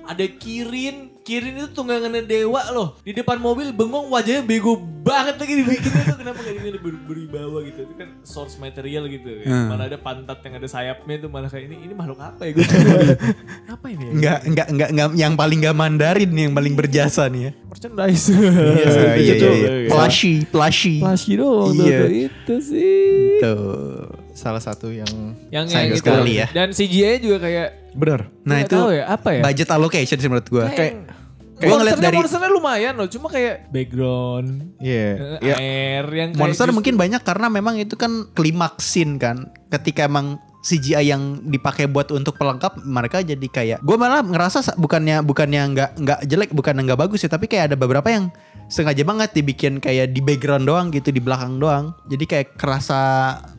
ada 0.03 0.25
Kirin 0.33 1.12
Kirin 1.23 1.55
itu 1.55 1.71
tunggangannya 1.71 2.21
dewa 2.21 2.59
loh 2.69 2.99
di 2.99 3.11
depan 3.11 3.39
mobil 3.39 3.71
bengong 3.71 4.07
wajahnya 4.07 4.43
bego 4.43 4.75
banget 4.75 5.35
lagi 5.35 5.53
dibikinnya 5.55 6.03
tuh 6.05 6.17
kenapa 6.17 6.39
gak 6.39 6.55
ini 6.57 6.75
ber 6.75 6.95
beribawa 7.01 7.59
gitu 7.61 7.79
itu 7.81 7.93
kan 7.95 8.09
source 8.21 8.55
material 8.55 9.07
gitu 9.07 9.39
kan. 9.39 9.47
Hmm. 9.47 9.67
malah 9.67 9.87
ada 9.87 9.95
pantat 9.95 10.39
yang 10.39 10.55
ada 10.55 10.67
sayapnya 10.67 11.15
itu 11.17 11.27
malah 11.27 11.47
kayak 11.47 11.67
ini 11.67 11.75
ini 11.81 11.93
makhluk 11.93 12.19
apa 12.19 12.43
ya 12.43 12.51
gue 12.53 12.63
apa 13.73 13.85
ini 13.87 14.03
ya 14.03 14.11
nggak 14.13 14.39
nggak 14.47 14.67
nggak 14.69 14.89
nggak 14.91 15.07
yang 15.13 15.33
paling 15.33 15.59
nggak 15.59 15.75
Mandarin 15.75 16.29
nih 16.29 16.43
yang 16.47 16.55
paling 16.55 16.73
berjasa 16.73 17.27
nih 17.27 17.41
ya 17.41 17.51
merchandise 17.67 18.25
iya 18.27 18.39
iya 18.75 19.15
iya, 19.15 19.33
Itu, 19.33 19.47
iya. 19.49 19.71
iya. 19.79 19.89
plushy 19.91 20.33
plushy 20.45 20.95
Flashy 20.99 21.31
doang 21.35 21.71
Iya. 21.73 21.99
tuh, 21.99 22.11
itu 22.11 22.53
sih 22.59 23.39
tuh 23.39 24.07
Salah 24.33 24.57
satu 24.59 24.89
yang 24.89 25.05
yang 25.53 25.69
Sayang 25.69 25.69
yang 25.69 25.93
itu 25.93 26.01
sekali 26.01 26.33
ya. 26.35 26.47
dan 26.49 26.73
CGI 26.73 27.21
juga 27.21 27.37
kayak 27.37 27.82
benar. 27.93 28.27
nah 28.41 28.57
nggak 28.57 28.67
itu 28.67 28.75
tahu 28.75 28.89
ya 28.91 29.03
apa 29.07 29.29
ya 29.31 29.41
budget 29.41 29.69
allocation 29.69 30.17
sih 30.17 30.27
menurut 30.27 30.47
gue 30.47 30.65
kayak 30.69 30.93
Gua 31.53 31.79
ngeliat 31.79 31.95
monsternya 31.95 32.03
dari- 32.03 32.19
monsternya 32.19 32.51
lumayan 32.51 32.93
loh, 32.93 33.07
cuma 33.07 33.27
kayak 33.29 33.71
background, 33.71 34.47
Iya. 34.83 35.07
eh, 35.15 35.39
Iya. 35.39 35.55
air 35.55 36.05
yang 36.11 36.29
kayak 36.31 36.41
Monster 36.43 36.65
justru- 36.65 36.75
mungkin 36.75 36.93
banyak 36.97 37.21
karena 37.23 37.47
memang 37.47 37.79
itu 37.79 37.95
kan 37.95 38.11
klimaks 38.29 38.83
scene 38.83 39.15
kan. 39.15 39.47
Ketika 39.69 40.03
emang 40.03 40.43
CGI 40.63 41.05
yang 41.05 41.21
dipakai 41.43 41.85
buat 41.85 42.07
untuk 42.09 42.33
pelengkap 42.33 42.79
mereka 42.81 43.19
jadi 43.19 43.43
kayak 43.43 43.79
gue 43.79 43.95
malah 43.95 44.23
ngerasa 44.23 44.63
sa- 44.63 44.75
bukannya 44.75 45.19
bukannya 45.19 45.61
nggak 45.69 45.89
nggak 45.97 46.19
jelek 46.23 46.51
bukan 46.51 46.79
nggak 46.79 46.95
bagus 46.97 47.19
ya 47.19 47.27
tapi 47.27 47.45
kayak 47.45 47.67
ada 47.67 47.75
beberapa 47.75 48.07
yang 48.07 48.31
sengaja 48.65 49.03
banget 49.03 49.35
dibikin 49.35 49.77
kayak 49.77 50.09
di 50.09 50.19
background 50.19 50.63
doang 50.63 50.87
gitu 50.87 51.11
di 51.11 51.19
belakang 51.19 51.59
doang 51.59 51.91
jadi 52.05 52.23
kayak 52.23 52.47
kerasa 52.55 53.01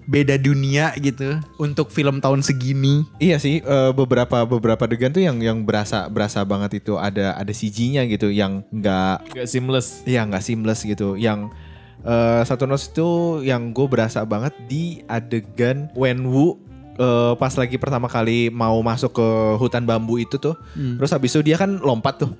beda 0.03 0.37
dunia 0.37 0.97
gitu 0.97 1.39
untuk 1.57 1.89
film 1.89 2.19
tahun 2.19 2.41
segini 2.41 3.05
Iya 3.19 3.37
sih 3.37 3.61
eh, 3.61 3.93
beberapa 3.93 4.43
beberapa 4.43 4.81
adegan 4.83 5.13
tuh 5.13 5.21
yang 5.21 5.39
yang 5.39 5.61
berasa 5.63 6.09
berasa 6.09 6.41
banget 6.43 6.81
itu 6.81 6.97
ada 6.97 7.37
ada 7.37 7.53
CG-nya 7.53 8.05
gitu 8.07 8.29
yang 8.29 8.65
nggak 8.71 9.29
Gak 9.31 9.45
seamless. 9.47 10.01
ya 10.03 10.25
nggak 10.25 10.41
seamless 10.41 10.81
gitu. 10.83 11.15
Yang 11.15 11.53
eh, 12.01 12.43
satu 12.43 12.65
nos 12.65 12.85
itu 12.85 13.09
yang 13.43 13.71
gue 13.71 13.87
berasa 13.87 14.21
banget 14.23 14.53
di 14.67 15.01
adegan 15.07 15.89
Wenwu 15.95 16.64
eh, 16.95 17.33
pas 17.35 17.53
lagi 17.55 17.77
pertama 17.77 18.07
kali 18.07 18.49
mau 18.49 18.79
masuk 18.81 19.15
ke 19.15 19.29
hutan 19.59 19.83
bambu 19.83 20.17
itu 20.17 20.37
tuh. 20.37 20.55
Hmm. 20.75 20.97
Terus 20.99 21.11
habis 21.11 21.31
itu 21.33 21.43
dia 21.43 21.57
kan 21.57 21.79
lompat 21.79 22.23
tuh. 22.23 22.33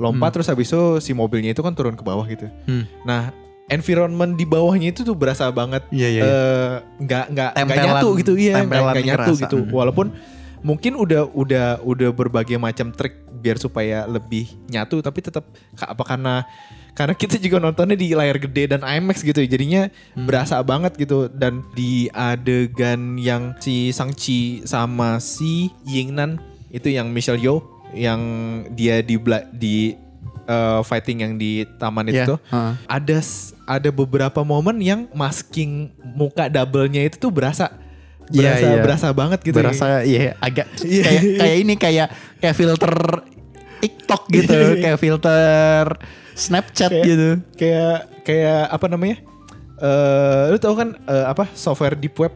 Lompat 0.00 0.34
terus 0.34 0.48
habis 0.48 0.66
itu 0.66 0.82
si 0.98 1.12
mobilnya 1.12 1.52
itu 1.52 1.60
kan 1.60 1.72
turun 1.72 1.94
ke 1.94 2.02
bawah 2.02 2.24
gitu. 2.26 2.48
Hmm. 2.66 2.88
Nah, 3.04 3.30
environment 3.68 4.34
di 4.34 4.44
bawahnya 4.44 4.90
itu 4.90 5.00
tuh 5.00 5.14
berasa 5.14 5.48
banget 5.48 5.80
Iya, 5.88 6.08
iya, 6.08 6.20
iya. 6.20 6.22
eh, 6.26 6.72
nggak 7.00 7.24
nggak 7.32 7.50
nggak 7.56 7.78
nyatu 7.78 8.08
gitu 8.18 8.32
iya 8.34 8.60
nggak 8.60 8.80
nggak 8.82 9.06
nyatu 9.06 9.32
kerasa. 9.32 9.42
gitu 9.46 9.58
Hmm. 9.64 9.70
walaupun 9.72 10.06
mungkin 10.62 10.92
udah 10.94 11.26
udah 11.32 11.66
udah 11.80 12.10
berbagai 12.12 12.58
macam 12.58 12.92
trik 12.92 13.22
biar 13.42 13.58
supaya 13.58 14.04
lebih 14.06 14.46
nyatu 14.68 15.00
tapi 15.00 15.18
tetap 15.18 15.42
apa 15.74 16.02
karena 16.04 16.46
karena 16.92 17.14
kita 17.14 17.36
juga 17.36 17.56
nontonnya 17.56 17.94
di 17.94 18.12
layar 18.12 18.36
gede 18.36 18.68
dan 18.68 18.80
IMAX 18.80 19.20
gitu 19.20 19.38
ya, 19.38 19.48
jadinya 19.48 19.82
Hmm. 20.12 20.28
berasa 20.28 20.60
banget 20.60 20.92
gitu 20.94 21.26
dan 21.26 21.64
di 21.72 22.12
adegan 22.12 23.16
yang 23.16 23.56
si 23.58 23.88
Sangchi 23.90 24.60
sama 24.62 25.16
si 25.18 25.72
Yingnan 25.82 26.36
itu 26.68 26.88
yang 26.88 27.08
Michelle 27.08 27.36
Yeoh 27.36 27.64
yang 27.92 28.20
dia 28.70 29.00
di 29.00 29.16
di 29.52 29.96
uh, 30.44 30.80
fighting 30.82 31.20
yang 31.20 31.34
di 31.36 31.64
taman 31.76 32.08
itu 32.08 32.16
Iya, 32.18 32.26
tuh 32.26 32.38
heeh. 32.46 32.72
ada 32.86 33.18
ada 33.66 33.90
beberapa 33.90 34.40
momen 34.42 34.80
yang 34.80 35.08
masking 35.12 35.92
muka 36.12 36.48
double-nya 36.48 37.04
itu 37.04 37.16
tuh 37.18 37.28
berasa 37.28 37.72
Iya, 38.28 38.36
berasa 38.56 38.66
iya. 38.66 38.80
berasa 38.80 39.06
banget 39.12 39.40
gitu 39.42 39.56
berasa 39.56 39.86
iya 40.02 40.32
agak 40.38 40.68
Iya. 40.80 41.02
kayak 41.04 41.22
kayak 41.36 41.56
ini 41.58 41.74
kayak 41.76 42.08
kayak 42.38 42.56
filter 42.56 42.94
TikTok 43.82 44.22
gitu 44.30 44.58
kayak 44.78 44.96
filter 44.96 45.84
Snapchat 46.42 46.90
Kayak- 46.90 47.06
gitu 47.06 47.28
kayak 47.54 47.96
kayak 48.22 48.62
apa 48.68 48.86
namanya 48.86 49.16
eh 49.78 50.44
lu 50.48 50.58
tau 50.58 50.74
kan 50.74 50.94
eh, 50.96 51.24
apa 51.24 51.46
software 51.54 51.94
deep 51.94 52.14
web 52.16 52.34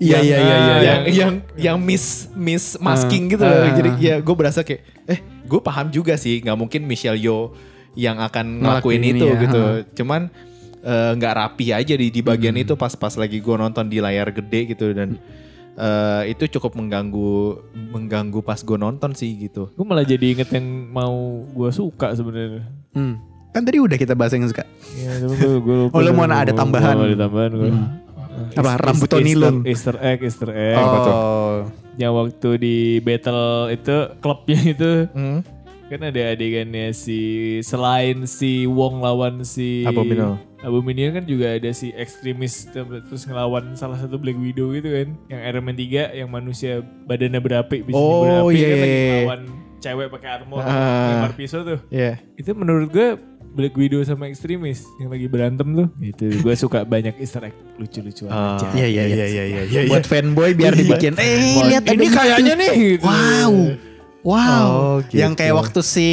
Iya, 0.00 0.16
iya, 0.16 0.36
iya, 0.38 0.40
iya, 0.40 0.56
yang 0.80 0.80
iya. 0.80 1.12
yang 1.12 1.32
yang 1.60 1.76
miss 1.78 2.04
miss 2.32 2.80
masking 2.80 3.28
Ah, 3.28 3.30
gitu 3.30 3.42
loh. 3.44 3.52
ah, 3.52 3.70
jadi 3.70 3.90
ya 4.00 4.14
gue 4.16 4.32
berasa 4.34 4.64
kayak 4.64 4.80
eh 5.04 5.20
gue 5.44 5.60
paham 5.60 5.92
juga 5.92 6.16
sih 6.16 6.40
nggak 6.40 6.56
mungkin 6.56 6.88
Michelle 6.88 7.20
Yeoh 7.20 7.52
yang 7.92 8.16
akan 8.16 8.64
ngelakuin 8.64 9.02
itu 9.04 9.28
ya, 9.28 9.36
gitu 9.38 9.60
ah. 9.60 9.84
cuman 9.92 10.32
eh, 10.80 11.10
nggak 11.14 11.34
rapi 11.36 11.76
aja 11.76 11.92
di 11.92 12.08
di 12.08 12.20
bagian 12.22 12.56
Hmm. 12.56 12.64
itu 12.64 12.72
pas 12.74 12.96
pas 12.96 13.12
lagi 13.12 13.38
gue 13.38 13.54
nonton 13.54 13.84
di 13.84 14.00
layar 14.00 14.32
gede 14.32 14.72
gitu 14.72 14.88
dan 14.90 15.20
eh, 15.76 16.32
itu 16.32 16.48
cukup 16.50 16.80
mengganggu 16.80 17.60
mengganggu 17.92 18.40
pas 18.40 18.56
gue 18.58 18.78
nonton 18.78 19.12
sih 19.12 19.36
gitu 19.38 19.68
Gue 19.70 19.84
malah 19.84 20.02
jadi 20.02 20.32
inget 20.32 20.48
yang 20.48 20.64
mau 20.88 21.12
gue 21.46 21.70
suka 21.70 22.16
sebenarnya. 22.16 22.64
Hmm. 22.96 23.20
Kan 23.50 23.62
tadi 23.62 23.78
udah 23.78 23.96
kita 23.96 24.14
bahas 24.14 24.30
yang 24.30 24.46
suka 24.46 24.62
Ya, 24.92 25.10
tapi 25.16 25.34
gue, 25.34 25.52
gue 25.60 25.76
lupa. 25.86 25.94
Oh, 25.94 26.00
lu 26.00 26.10
mau 26.10 26.24
ada 26.24 26.50
tambahan? 26.50 26.94
gua 26.94 27.06
ada 27.06 27.18
tambahan 27.20 27.50
gue. 27.52 27.70
Apa, 28.52 28.70
rambut 28.76 29.06
Tony 29.06 29.32
Leung? 29.32 29.62
Easter 29.62 29.94
egg, 29.96 30.18
Easter 30.20 30.50
egg. 30.50 30.78
oh 30.78 31.66
Yang 31.94 32.12
waktu 32.16 32.48
di 32.56 32.76
battle 32.98 33.42
itu 33.68 33.96
klubnya 34.18 34.60
itu 34.74 34.90
Hmm. 35.10 35.40
kan 35.86 36.00
ada 36.04 36.22
adegannya 36.28 36.90
si 36.90 37.18
selain 37.60 38.22
si 38.24 38.62
Wong 38.64 38.98
lawan 38.98 39.42
si 39.42 39.82
Abominable. 39.82 40.38
Abominable 40.60 41.12
kan 41.12 41.24
juga 41.24 41.46
ada 41.52 41.70
si 41.70 41.90
ekstremis 41.90 42.68
terus 42.68 43.24
ngelawan 43.24 43.74
salah 43.74 43.96
satu 43.96 44.14
Black 44.14 44.36
Widow 44.36 44.70
gitu 44.70 44.86
kan 44.88 45.08
yang 45.26 45.40
Iron 45.42 45.64
Man 45.64 45.74
3 45.74 46.14
yang 46.14 46.28
manusia 46.28 46.78
badannya 47.04 47.38
berapi 47.38 47.82
bisa 47.82 47.96
Oh, 47.96 48.46
berapi 48.46 48.54
iya, 48.54 48.66
kan 48.66 48.76
lagi 48.76 48.86
iya, 48.86 48.94
iya. 48.94 49.10
ngelawan 49.16 49.42
cewek 49.78 50.06
pakai 50.10 50.28
armor 50.32 50.60
Ah. 50.60 51.08
lempar 51.10 51.32
pisau 51.34 51.60
tuh 51.64 51.78
ya 51.88 52.22
itu 52.34 52.50
menurut 52.52 52.86
gue 52.88 53.08
Black 53.50 53.74
Widow 53.74 54.00
sama 54.00 54.26
ekstremis 54.26 54.86
yang 54.96 55.08
lagi 55.08 55.26
berantem 55.26 55.66
tuh 55.68 55.88
itu 55.98 56.38
gue 56.38 56.54
suka 56.54 56.82
banyak 56.82 57.18
Easter 57.18 57.42
egg 57.42 57.54
lucu-lucuan 57.76 58.30
Ah. 58.30 58.54
aja 58.54 58.66
iya 58.74 58.86
iya 58.86 59.04
iya 59.04 59.26
iya 59.26 59.44
iya 59.44 59.62
iya 59.64 59.80
buat 59.86 60.04
fanboy 60.04 60.54
biar 60.54 60.72
dibikin 60.72 61.14
eh 61.16 61.58
lihat 61.66 61.84
ini 61.84 62.06
kayaknya 62.08 62.54
gitu. 62.54 62.62
nih 62.62 62.72
gitu. 62.94 63.04
wow 63.04 63.52
wow 64.22 64.64
Oh, 64.70 64.98
yang 65.10 65.32
gitu. 65.32 65.40
kayak 65.40 65.54
waktu 65.56 65.80
si 65.82 66.08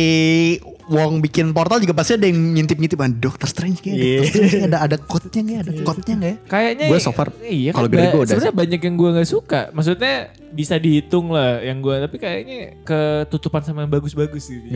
Wong 0.88 1.20
bikin 1.20 1.52
portal 1.52 1.84
juga 1.84 1.92
pasti 1.92 2.16
ada 2.16 2.24
yang 2.24 2.56
ngintip-ngintip 2.56 2.96
ah, 2.98 3.12
Doctor 3.12 3.48
Strange 3.48 3.84
kayak 3.84 3.96
Iya. 3.96 4.18
Doctor 4.24 4.42
Strange 4.42 4.68
ada 4.68 4.80
ada 4.80 4.96
nggak 4.98 5.60
ada 5.60 5.72
quote-nya 5.84 6.16
nggak 6.16 6.32
ya 6.32 6.36
Kayaknya 6.48 6.86
Gue 6.88 7.00
so 7.00 7.12
far, 7.12 7.28
iya 7.42 7.72
kalau 7.72 7.88
kan 7.88 7.98
ba- 8.00 8.16
udah 8.16 8.28
sebenarnya 8.28 8.56
banyak 8.56 8.82
yang 8.82 8.96
gue 8.96 9.10
nggak 9.14 9.30
suka. 9.30 9.62
Maksudnya 9.72 10.16
bisa 10.48 10.80
dihitung 10.80 11.30
lah 11.30 11.60
yang 11.60 11.84
gue 11.84 11.96
tapi 12.00 12.16
kayaknya 12.18 12.58
ketutupan 12.82 13.62
sama 13.62 13.84
yang 13.84 13.92
bagus-bagus 13.92 14.48
gitu. 14.48 14.68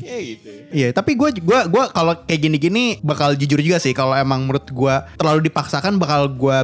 Kayak 0.00 0.22
gitu. 0.24 0.48
Iya, 0.72 0.88
tapi 0.90 1.14
gue 1.14 1.28
gua 1.40 1.68
gua 1.68 1.84
kalau 1.88 2.16
kayak 2.24 2.40
gini-gini 2.40 2.98
bakal 3.00 3.36
jujur 3.36 3.60
juga 3.60 3.76
sih 3.76 3.92
kalau 3.92 4.16
emang 4.16 4.42
menurut 4.42 4.66
gue 4.66 4.94
terlalu 5.14 5.46
dipaksakan 5.46 6.00
bakal 6.00 6.26
gue 6.26 6.58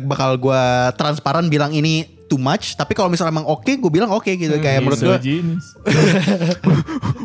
bakal 0.00 0.38
gue 0.38 0.62
transparan 0.94 1.46
bilang 1.46 1.74
ini 1.74 2.11
too 2.32 2.40
much. 2.40 2.72
Tapi 2.72 2.92
kalau 2.92 3.06
misalnya 3.06 3.28
emang 3.30 3.44
oke, 3.44 3.68
gue 3.68 3.90
bilang 3.90 4.08
oke 4.10 4.32
gitu. 4.32 4.56
Kayak 4.56 4.80
menurut 4.80 4.98
gue. 4.98 5.16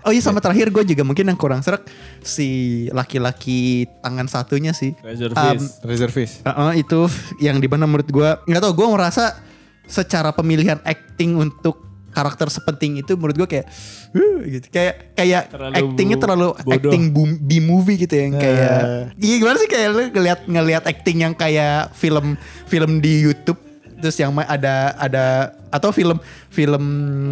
Oh 0.04 0.12
iya 0.12 0.20
sama 0.20 0.40
terakhir 0.40 0.68
gue 0.70 0.84
juga 0.86 1.04
mungkin 1.04 1.28
yang 1.28 1.36
kurang 1.36 1.60
serak 1.60 1.84
si 2.22 2.48
laki-laki 2.92 3.84
tangan 4.00 4.24
satunya 4.26 4.72
sih. 4.72 4.96
Reservis. 4.98 5.84
reservis 5.84 6.32
Heeh, 6.44 6.72
itu 6.80 7.12
yang 7.40 7.60
di 7.60 7.68
mana 7.68 7.84
menurut 7.84 8.08
gue 8.08 8.30
nggak 8.46 8.62
tau 8.62 8.72
gue 8.72 8.88
merasa 8.88 9.36
secara 9.84 10.32
pemilihan 10.32 10.80
acting 10.82 11.36
untuk 11.36 11.84
karakter 12.08 12.48
sepenting 12.48 12.98
itu 12.98 13.14
menurut 13.14 13.36
gue 13.38 13.50
kayak 13.52 13.68
"Huh," 14.10 14.42
gitu 14.42 14.68
kayak 14.70 15.14
kayak 15.14 15.44
Terlalu 15.50 15.76
actingnya 15.76 16.18
terlalu 16.18 16.48
bodoh. 16.56 16.72
acting 16.74 17.04
boom- 17.12 17.38
B 17.38 17.60
movie 17.60 17.98
gitu 18.00 18.16
yang 18.16 18.34
kayak 18.34 19.12
iya 19.18 19.36
gimana 19.38 19.58
sih 19.60 19.68
kayak 19.68 19.88
lu 19.92 20.04
ngeliat 20.10 20.40
ngeliat 20.46 20.84
acting 20.84 21.18
yang 21.22 21.36
kayak 21.36 21.92
film 21.94 22.34
film 22.66 22.98
di 22.98 23.22
YouTube 23.22 23.60
terus 23.98 24.16
yang 24.16 24.32
ada 24.38 24.94
ada 24.96 25.26
atau 25.68 25.90
film 25.90 26.18
film 26.48 26.84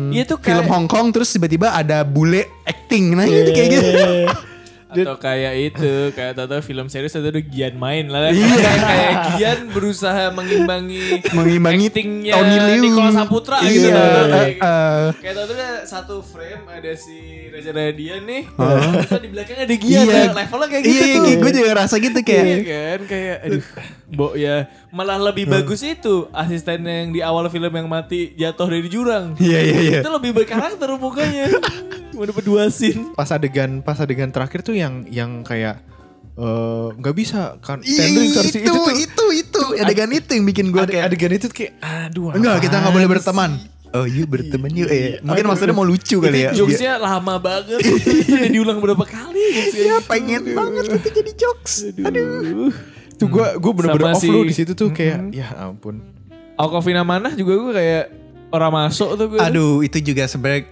Iya 0.09 0.25
tuh 0.25 0.37
film 0.37 0.59
kayak- 0.59 0.69
Hong 0.69 0.85
Kong 0.85 1.13
terus 1.13 1.29
tiba-tiba 1.29 1.71
ada 1.71 2.01
bule 2.01 2.45
acting. 2.65 3.13
Nah 3.13 3.23
itu 3.23 3.51
kayak 3.51 3.69
gitu 3.71 3.89
Atau 5.03 5.17
kayak 5.19 5.53
itu, 5.57 5.93
kayak 6.13 6.31
tahu 6.37 6.61
film 6.63 6.87
serius 6.87 7.17
atau 7.17 7.27
udah 7.27 7.43
Gian 7.49 7.75
main 7.75 8.07
lah. 8.07 8.31
Iya. 8.31 8.47
kayak, 8.87 9.13
Gian 9.35 9.59
berusaha 9.73 10.31
mengimbangi 10.31 11.25
Mengimbangi 11.33 11.87
actingnya 11.91 12.33
Tony 12.35 12.57
Leung. 12.59 12.83
Nicola 12.83 13.11
Saputra 13.15 13.57
Iya, 13.63 13.71
gitu. 13.71 13.89
Kayak, 13.89 14.27
eh, 14.35 14.51
eh. 14.59 15.05
kayak 15.23 15.33
tahu 15.33 15.45
tuh 15.47 15.55
ada 15.55 15.71
satu 15.87 16.15
frame 16.19 16.63
ada 16.67 16.91
si 16.99 17.47
Reza 17.47 17.71
Radian 17.71 18.21
nih. 18.27 18.43
Terus 18.51 19.21
di 19.23 19.29
belakangnya 19.31 19.63
ada 19.63 19.75
Gian. 19.79 20.05
Iya. 20.05 20.21
Levelnya 20.35 20.67
kayak 20.67 20.83
gitu 20.83 20.91
iya, 20.91 21.05
tuh. 21.15 21.25
iya, 21.25 21.35
gue 21.39 21.51
juga 21.55 21.71
rasa 21.79 21.95
gitu 21.97 22.19
kayak 22.19 22.43
Iya 22.45 22.61
kan 22.61 23.01
kayak 23.07 23.37
aduh 23.47 23.63
Bo 24.05 24.27
ya 24.37 24.69
malah 24.93 25.17
lebih 25.17 25.49
bagus 25.49 25.81
itu 25.81 26.29
asistennya 26.31 27.03
yang 27.03 27.09
di 27.11 27.19
awal 27.23 27.49
film 27.49 27.71
yang 27.73 27.87
mati 27.89 28.31
jatuh 28.37 28.69
dari 28.69 28.87
jurang. 28.87 29.35
Iya, 29.35 29.59
iya, 29.59 29.77
iya. 29.81 29.99
Itu 30.05 30.11
lebih 30.13 30.31
berkarakter 30.31 30.87
mukanya. 30.95 31.51
Cuma 32.15 32.25
dapat 32.31 32.43
dua 32.47 32.71
scene. 32.71 33.11
pas 33.11 33.27
adegan 33.27 33.83
pas 33.83 33.99
adegan 33.99 34.31
terakhir 34.31 34.63
tuh 34.63 34.71
yang 34.71 35.03
yang 35.11 35.43
kayak 35.43 35.83
eh, 36.35 36.87
nggak 36.95 37.15
bisa 37.15 37.59
kan 37.59 37.83
Iya, 37.83 38.07
Tendring 38.07 38.31
versi 38.31 38.59
itu, 38.63 38.71
tuh 38.71 38.87
itu, 38.95 39.25
itu, 39.35 39.61
adegan 39.83 40.11
itu 40.15 40.31
yang 40.31 40.45
bikin 40.47 40.71
gue 40.71 40.83
kayak 40.87 41.11
adegan 41.11 41.31
itu 41.35 41.47
kayak 41.51 41.75
aduh 41.83 42.31
enggak 42.31 42.63
kita 42.63 42.75
nggak 42.79 42.93
boleh 42.95 43.09
berteman. 43.11 43.51
Oh, 43.95 44.03
yuk 44.03 44.27
berteman 44.27 44.67
yuk. 44.75 44.91
Eh, 44.91 45.23
mungkin 45.23 45.47
maksudnya 45.47 45.71
mau 45.71 45.87
lucu 45.87 46.19
kali 46.19 46.43
ya. 46.43 46.51
Itu 46.51 46.67
jokesnya 46.67 46.99
lama 46.99 47.39
banget. 47.39 47.79
itu 47.79 48.27
udah 48.27 48.51
diulang 48.51 48.79
berapa 48.83 49.05
kali. 49.07 49.71
Iya, 49.71 50.03
pengen 50.03 50.51
banget 50.51 50.99
itu 50.99 51.09
jadi 51.15 51.31
jokes. 51.31 51.73
Aduh. 52.03 52.75
tuh 53.15 53.27
gue 53.31 53.47
gue 53.55 53.71
bener-bener 53.71 54.11
overload 54.11 54.51
di 54.51 54.55
situ 54.55 54.75
tuh 54.75 54.91
kayak 54.91 55.31
ya 55.31 55.47
ampun 55.55 56.03
Alkovina 56.59 57.07
Manah 57.07 57.31
juga 57.31 57.55
gue 57.55 57.71
kayak 57.71 58.05
orang 58.51 58.71
masuk 58.75 59.15
tuh 59.15 59.25
gue. 59.31 59.39
Aduh, 59.39 59.79
itu 59.83 60.03
juga 60.03 60.27
sebenarnya 60.27 60.67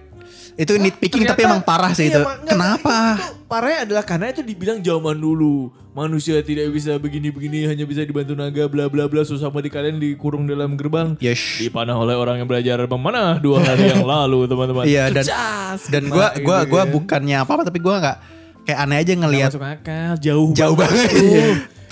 Itu 0.54 0.72
nitpicking 0.74 1.24
tapi 1.24 1.42
emang 1.42 1.60
parah 1.60 1.90
sih 1.90 2.06
Iya, 2.06 2.14
itu. 2.14 2.20
nggak, 2.22 2.36
Kenapa? 2.46 2.96
itu- 3.12 3.26
itu 3.26 3.42
parahnya 3.44 3.78
adalah 3.82 4.02
karena 4.02 4.26
itu 4.28 4.40
dibilang 4.40 4.78
zaman 4.78 5.14
dulu 5.14 5.68
manusia 5.90 6.38
tidak 6.40 6.70
bisa 6.70 6.94
begini-begini 6.96 7.66
hanya 7.66 7.82
bisa 7.82 8.02
dibantu 8.02 8.34
naga 8.34 8.66
bla 8.66 8.86
bla 8.86 9.06
bla 9.06 9.22
susah 9.22 9.46
di 9.52 9.66
kalian 9.68 9.96
dikurung 9.96 10.42
dalam 10.44 10.74
gerbang 10.74 11.14
Yes. 11.18 11.38
dipanah 11.58 11.94
oleh 11.94 12.14
orang 12.14 12.38
yang 12.38 12.46
belajar 12.46 12.82
memanah 12.84 13.38
dua 13.38 13.62
hari 13.62 13.86
yang 13.92 14.02
lalu 14.02 14.46
teman-teman 14.46 14.84
Iya 14.84 15.06
dan 15.08 15.22
Cas, 15.24 15.86
dan 15.86 16.02
kena 16.04 16.10
gua 16.10 16.26
gitu 16.30 16.42
gua 16.42 16.58
gua 16.64 16.82
kan. 16.82 16.90
bukannya 16.92 17.36
apa-apa 17.40 17.62
tapi 17.64 17.78
gua 17.78 17.94
nggak 18.00 18.18
kayak 18.64 18.78
aneh 18.80 18.96
aja 18.96 19.12
ngelihat 19.12 19.50
masuk 19.50 19.62
akal 19.62 20.12
jauh 20.18 20.48
jauh 20.52 20.74
banget. 20.74 21.10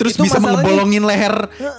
Terus 0.03 0.19
Itu 0.19 0.27
bisa 0.27 0.37
ngebolongin 0.43 1.03
leher 1.07 1.35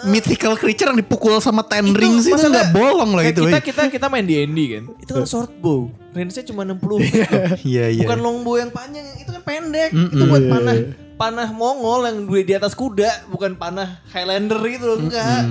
mythical 0.08 0.56
creature 0.56 0.88
yang 0.88 0.96
dipukul 0.96 1.36
sama 1.44 1.60
ten 1.60 1.92
ring 1.92 2.16
sih 2.24 2.32
itu 2.32 2.48
nggak 2.48 2.72
bolong 2.72 3.12
loh 3.12 3.20
itu. 3.20 3.44
kita 3.44 3.60
weh. 3.60 3.64
kita 3.68 3.82
kita 3.92 4.06
main 4.08 4.24
D&D 4.24 4.58
kan? 4.72 4.84
Itu 4.96 5.10
kan 5.20 5.28
short 5.28 5.52
bow. 5.60 5.92
Range-nya 6.16 6.42
cuma 6.48 6.62
60 6.64 7.04
feet 7.04 7.26
Iya 7.74 7.86
iya. 7.90 8.06
bukan 8.06 8.18
longbow 8.22 8.54
yang 8.56 8.72
panjang 8.72 9.04
itu 9.20 9.28
kan 9.28 9.42
pendek. 9.44 9.90
Itu 9.92 10.24
buat 10.24 10.44
panah 10.48 10.76
panah 11.14 11.48
Mongol 11.54 12.10
yang 12.10 12.18
gue 12.26 12.40
di 12.42 12.54
atas 12.56 12.74
kuda 12.74 13.30
bukan 13.30 13.54
panah 13.54 14.02
Highlander 14.10 14.58
gitu 14.66 14.84
loh 14.88 14.98
enggak. 15.04 15.42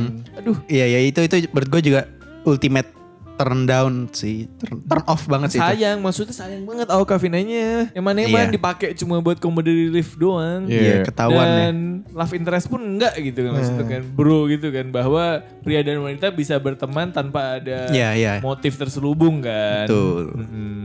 Aduh. 0.42 0.58
Iya 0.66 0.86
iya 0.98 1.00
itu 1.06 1.22
itu 1.22 1.48
menurut 1.54 1.70
gue 1.70 1.82
juga 1.94 2.02
ultimate 2.44 3.03
turn 3.34 3.64
down 3.64 3.94
sih 4.10 4.46
turn, 4.58 4.80
turn 4.82 5.04
off 5.06 5.26
banget 5.26 5.50
sih 5.50 5.58
itu. 5.58 5.66
sayang 5.66 5.98
maksudnya 6.00 6.32
sayang 6.32 6.64
banget 6.64 6.88
Aoka 6.88 7.18
Vinanya 7.18 7.90
yang 7.90 8.02
mana 8.02 8.22
emang 8.22 8.46
Iya. 8.46 8.54
dipakai 8.54 8.94
cuma 8.94 9.20
buat 9.20 9.38
comedy 9.38 9.88
relief 9.88 10.14
doang 10.14 10.66
Iya 10.66 10.80
Iya. 10.80 10.96
ketahuan 11.04 11.44
ya. 11.44 11.56
dan 11.60 11.76
love 12.10 12.32
interest 12.32 12.66
pun 12.68 12.80
enggak 12.80 13.14
gitu 13.16 13.40
kan 13.42 13.52
maksudnya 13.54 13.86
kan 13.90 14.02
bro 14.08 14.46
gitu 14.48 14.68
kan 14.70 14.86
bahwa 14.88 15.24
pria 15.60 15.82
dan 15.82 15.98
wanita 15.98 16.30
bisa 16.30 16.56
berteman 16.56 17.10
tanpa 17.10 17.58
ada 17.58 17.90
Iya 17.90 18.10
iya. 18.14 18.34
motif 18.40 18.76
terselubung 18.76 19.40
kan 19.40 19.86
Betul. 19.86 20.24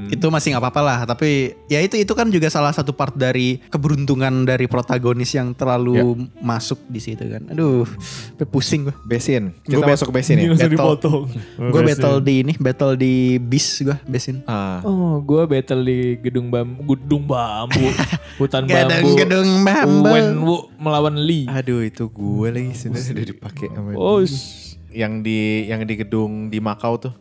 Itu 0.09 0.26
masih 0.28 0.51
nggak 0.51 0.64
apa-apa 0.64 0.80
lah, 0.80 0.99
tapi 1.05 1.53
ya 1.66 1.78
itu 1.78 1.94
itu 1.94 2.09
kan 2.11 2.26
juga 2.28 2.49
salah 2.49 2.72
satu 2.72 2.90
part 2.90 3.12
dari 3.12 3.61
keberuntungan 3.62 4.42
dari 4.42 4.64
protagonis 4.64 5.30
yang 5.30 5.53
terlalu 5.53 6.01
masuk 6.40 6.80
di 6.86 6.96
situ 6.96 7.20
kan. 7.20 7.44
Aduh, 7.46 7.84
sampai 8.32 8.49
pusing 8.49 8.88
gue. 8.88 8.96
Besin. 9.05 9.53
Kita 9.61 9.76
Gua 9.76 9.92
masuk 9.92 10.09
besin 10.09 10.40
ya. 10.40 10.57
Battle. 10.57 11.28
Gue 11.61 11.80
battle 11.84 12.24
di 12.24 12.38
ini, 12.41 12.53
battle 12.57 12.95
di 12.95 13.36
bis 13.36 13.80
gue, 13.80 13.97
besin. 14.05 14.43
Ah. 14.45 14.80
Oh, 14.82 15.18
gue 15.20 15.47
battle 15.47 15.82
di 15.82 16.16
gedung 16.18 16.51
bambu, 16.55 16.82
gedung 16.95 17.24
bambu, 17.24 17.89
hutan 18.36 18.64
bambu. 18.64 19.14
Gedung-gedung 19.16 19.49
bambu. 19.62 20.09
Wenwu 20.09 20.57
melawan 20.76 21.16
Lee. 21.18 21.47
Aduh 21.47 21.82
itu 21.82 22.07
gue 22.07 22.49
lagi 22.49 22.72
sebenarnya 22.74 23.12
udah 23.12 23.26
dipakai 23.26 23.66
sama 23.70 23.91
Oh, 23.99 24.18
yang 24.89 25.20
di 25.20 25.68
yang 25.68 25.84
di 25.84 25.95
gedung 26.01 26.49
di 26.49 26.59
Makau 26.59 26.97
tuh. 26.97 27.14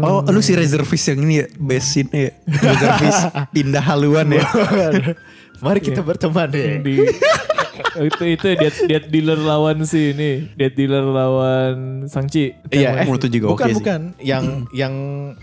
Oh, 0.00 0.24
lu 0.26 0.40
si 0.40 0.58
reservis 0.58 1.06
yang 1.06 1.22
ini 1.22 1.44
ya, 1.44 1.46
besin 1.56 2.08
ya. 2.10 2.32
Reservis 2.48 3.18
pindah 3.54 3.84
haluan 3.84 4.26
ya. 4.32 4.42
Mari 5.60 5.80
kita 5.84 6.00
berteman 6.00 6.48
ya. 6.50 6.80
di 6.80 7.04
itu 8.08 8.22
itu 8.24 8.46
dead, 8.56 8.74
dead 8.86 9.04
dealer 9.08 9.40
lawan 9.40 9.82
si 9.84 10.12
ini, 10.12 10.50
dead 10.54 10.72
dealer 10.74 11.04
lawan 11.04 12.06
Sangci. 12.06 12.54
Iya, 12.70 13.00
eh, 13.00 13.06
Menurut 13.06 13.20
tuh 13.24 13.30
juga 13.32 13.46
bukan 13.52 13.66
sih. 13.68 13.76
bukan 13.76 14.00
yang 14.30 14.44
yang 14.72 14.94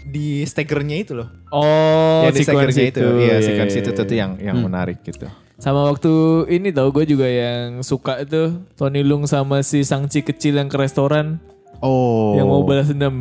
di 0.05 0.43
staggernya 0.43 0.95
itu 1.01 1.13
loh. 1.17 1.27
Oh, 1.49 2.27
yang 2.27 2.35
di 2.35 2.43
sequence 2.43 2.75
staggernya 2.75 2.85
itu, 2.91 3.05
iya, 3.23 3.35
Iya, 3.39 3.45
sequence 3.45 3.73
iya, 3.73 3.81
itu 3.81 3.91
iya. 3.91 3.97
tuh, 3.97 4.05
tuh 4.05 4.17
yang 4.17 4.31
yang 4.39 4.57
menarik 4.59 4.99
gitu. 5.03 5.27
Sama 5.57 5.89
waktu 5.89 6.13
ini 6.53 6.69
tau 6.69 6.93
gue 6.93 7.09
juga 7.09 7.25
yang 7.25 7.81
suka 7.81 8.21
itu 8.21 8.61
Tony 8.77 9.01
Lung 9.01 9.25
sama 9.25 9.65
si 9.65 9.81
Sangci 9.81 10.21
kecil 10.21 10.53
yang 10.61 10.69
ke 10.69 10.77
restoran 10.77 11.41
Oh. 11.79 12.33
yang 12.33 12.45
mau 12.45 12.61
balas 12.61 12.87
dendam 12.87 13.13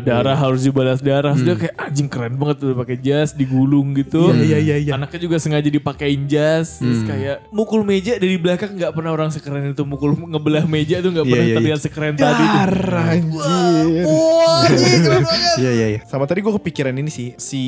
darah 0.00 0.34
harus 0.34 0.62
dibalas 0.62 0.98
darah 0.98 1.32
Terus 1.32 1.44
dia 1.44 1.56
kayak 1.56 1.74
anjing 1.76 2.06
keren 2.06 2.34
banget 2.34 2.56
tuh 2.58 2.74
pakai 2.74 2.96
jas 2.96 3.30
digulung 3.30 3.94
gitu 3.94 4.30
Iya, 4.30 4.42
iya, 4.42 4.58
iya, 4.58 4.76
iya. 4.78 4.92
anaknya 4.94 5.20
juga 5.20 5.36
sengaja 5.36 5.66
dipakein 5.66 6.26
jas 6.26 6.78
terus 6.78 7.02
kayak 7.02 7.46
mukul 7.50 7.80
meja 7.80 8.16
dari 8.16 8.34
belakang 8.34 8.74
nggak 8.74 8.90
pernah 8.90 9.10
orang 9.10 9.28
sekeren 9.28 9.62
itu 9.66 9.82
mukul 9.82 10.14
ngebelah 10.16 10.64
meja 10.64 10.98
tuh 10.98 11.10
nggak 11.10 11.22
Iya, 11.22 11.32
pernah 11.32 11.46
iya, 11.46 11.56
terlihat 11.56 11.80
sekeren 11.80 12.14
tadi 12.14 12.42
tuh. 12.42 12.60
anjir. 12.98 13.30
wah 13.30 14.60
anjing 14.66 15.02
keren 15.02 15.22
banget 15.22 15.52
Iya 15.56 15.70
iya 15.70 15.86
iya. 15.88 16.00
Sama 16.04 16.24
tadi 16.24 16.40
gue 16.40 16.52
kepikiran 16.52 16.92
ini 16.92 17.08
sih 17.08 17.28
si 17.36 17.62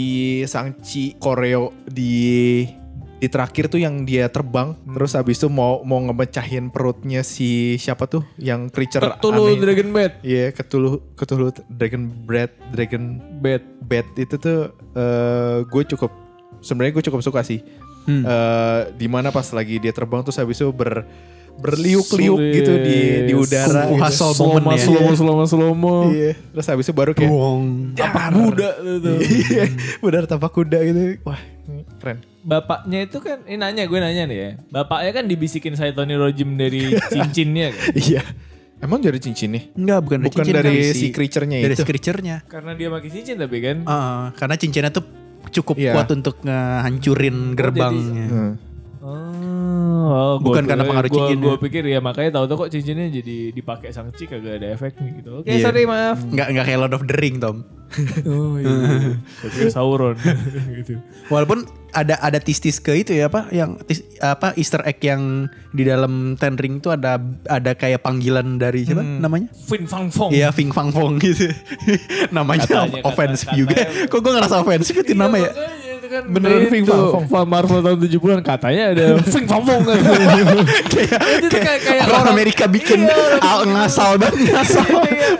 Sangchi 0.44 1.14
koreo 1.16 1.70
di 1.84 2.66
di 3.22 3.30
terakhir 3.30 3.70
tuh 3.70 3.78
yang 3.78 4.02
dia 4.02 4.26
terbang 4.26 4.74
terus 4.82 5.14
habis 5.14 5.38
itu 5.38 5.46
mau 5.46 5.86
mau 5.86 6.02
ngemecahin 6.02 6.74
perutnya 6.74 7.22
si 7.22 7.78
siapa 7.78 8.10
tuh 8.10 8.26
yang 8.34 8.66
creature 8.66 8.98
Ketulu 8.98 9.46
aneh. 9.46 9.62
Dragon 9.62 9.88
Bait 9.94 10.12
Iya, 10.26 10.50
ketulu 10.50 10.98
ketulu 11.14 11.54
dragon 11.70 12.10
bread, 12.26 12.50
dragon 12.74 13.22
Bait 13.38 13.62
bed 13.78 14.02
itu 14.18 14.34
tuh 14.34 14.74
eh 14.98 15.62
gue 15.62 15.82
cukup 15.94 16.10
sebenarnya 16.58 16.98
gue 16.98 17.04
cukup 17.06 17.22
suka 17.22 17.46
sih. 17.46 17.62
Eh 18.10 18.80
di 18.98 19.06
mana 19.06 19.30
pas 19.30 19.46
lagi 19.54 19.78
dia 19.78 19.94
terbang 19.94 20.26
terus 20.26 20.42
habis 20.42 20.58
itu 20.58 20.74
ber 20.74 21.06
berliuk-liuk 21.52 22.38
Sulit. 22.40 22.54
gitu 22.58 22.72
di 22.80 22.98
di 23.28 23.34
udara. 23.36 23.86
Kung 23.86 24.00
gitu. 24.00 24.34
slow 24.34 24.56
ya. 24.66 24.82
slow 24.82 25.08
slow 25.14 25.36
slow 25.44 25.72
slow 25.76 26.02
Iya, 26.10 26.32
terus 26.50 26.66
habis 26.66 26.88
itu 26.88 26.94
baru 26.96 27.12
kayak 27.12 27.28
Buang. 27.28 27.92
apa 27.94 28.32
kuda 28.32 28.68
tuh 28.98 29.18
Iya, 29.20 29.62
benar 30.02 30.24
tapak 30.26 30.50
kuda 30.50 30.78
gitu. 30.80 31.00
Wah, 31.22 31.38
keren. 32.02 32.18
bapaknya 32.42 32.98
itu 33.00 33.18
kan 33.18 33.38
ini 33.44 33.54
nanya 33.56 33.86
gue 33.86 33.96
nanya 33.96 34.26
nih 34.26 34.36
ya 34.36 34.50
bapaknya 34.68 35.10
kan 35.12 35.24
dibisikin 35.24 35.72
saya 35.72 35.90
Tony 35.90 36.12
Rojim 36.12 36.54
dari 36.54 36.90
cincinnya 37.14 37.70
kan 37.70 37.94
Iya. 37.94 38.22
Emang 38.78 38.98
jadi 38.98 39.14
cincin 39.16 39.54
nih? 39.54 39.70
Enggak, 39.72 39.98
bukan 40.02 40.18
dari 40.18 40.26
Bukan 40.26 40.42
cincin 40.42 40.54
dari 40.58 40.74
kan, 40.82 40.90
si 40.92 41.06
creature-nya 41.08 41.56
Dari 41.60 41.70
itu. 41.70 41.78
si 41.78 41.86
creature-nya. 41.86 42.36
karena 42.44 42.74
dia 42.74 42.88
pakai 42.90 43.08
cincin 43.08 43.36
tapi 43.38 43.56
kan 43.58 43.76
Heeh, 43.80 44.22
karena 44.34 44.54
cincinnya 44.58 44.90
tuh 44.90 45.04
cukup 45.52 45.74
Iya. 45.78 45.94
kuat 45.94 46.10
untuk 46.10 46.42
ngehancurin 46.42 47.54
gerbangnya. 47.54 48.26
Hmm. 48.26 48.52
Oh, 49.02 50.38
Bukan 50.38 50.62
karena 50.62 50.84
pengaruh 50.84 51.10
cincinnya. 51.10 51.42
Gue 51.44 51.56
pikir 51.60 51.82
ya 51.84 51.98
makanya 51.98 52.38
tahu-tahu 52.38 52.64
kok 52.64 52.70
cincinnya 52.70 53.10
jadi 53.10 53.50
dipakai 53.50 53.90
sangci 53.90 54.24
kagak 54.24 54.56
ada 54.56 54.68
efeknya 54.70 55.10
gitu. 55.12 55.30
Oke, 55.36 55.50
Iya. 55.50 55.58
sorry 55.60 55.82
maaf. 55.84 56.22
Enggak 56.22 56.48
enggak 56.48 56.64
kayak 56.64 56.78
Lord 56.80 56.94
of 56.94 57.02
the 57.04 57.16
Ring, 57.16 57.36
Tom. 57.36 57.66
Oh 58.24 58.56
iya. 58.56 58.72
Oke, 59.42 59.68
Sauron 59.68 60.16
gitu. 60.78 60.96
Walaupun 61.26 61.62
ada 61.92 62.16
ada 62.16 62.38
tis-tis 62.38 62.78
ke 62.78 62.96
itu 62.96 63.12
ya 63.12 63.26
apa 63.26 63.50
yang 63.50 63.76
tis- 63.82 64.00
apa 64.16 64.56
Easter 64.56 64.80
egg 64.82 65.02
yang 65.02 65.44
di 65.68 65.84
dalam 65.84 66.34
Ten 66.34 66.54
Ring 66.54 66.78
itu 66.78 66.88
ada 66.88 67.20
ada 67.44 67.74
kayak 67.74 68.00
panggilan 68.00 68.56
dari 68.56 68.86
siapa 68.86 69.02
namanya? 69.02 69.50
Fin 69.58 69.84
Fang 69.84 70.08
Fong. 70.08 70.30
Iya, 70.30 70.48
Fing 70.50 70.70
Fang 70.70 70.88
Fong 70.88 71.18
gitu. 71.18 71.50
Namanya 72.30 72.64
Katanya, 72.64 73.02
offensive 73.10 73.44
kata- 73.46 73.58
juga. 73.58 73.74
katanya. 73.76 74.06
Kok 74.06 74.20
gue 74.20 74.32
ngerasa 74.32 74.56
offensive 74.58 74.96
itu 74.96 75.12
Iya, 75.12 75.20
nama 75.20 75.36
ya? 75.36 75.50
makanya 75.50 75.91
itu 76.02 76.10
kan 76.10 76.22
Beneran 76.26 76.60
itu, 76.60 76.70
Fin 76.74 76.82
Fang 76.82 77.04
Fong. 77.14 77.24
Fan 77.30 77.46
Marvel 77.46 77.78
tahun 77.78 77.98
70-an 78.02 78.40
katanya 78.42 78.82
ada 78.90 79.04
Fin 79.22 79.46
Fang 79.46 79.62
Fong 79.62 79.82
kan. 79.86 79.96
kayak, 80.90 81.18
Itu 81.38 81.46
tuh 81.46 81.60
kayak- 81.62 81.80
kayak 81.80 82.02
orang, 82.02 82.18
orang- 82.18 82.32
Amerika 82.34 82.64
bikin 82.66 83.06
Iya, 83.06 83.62
ngasal 83.62 84.18
banget 84.18 84.50
ngasal 84.50 84.82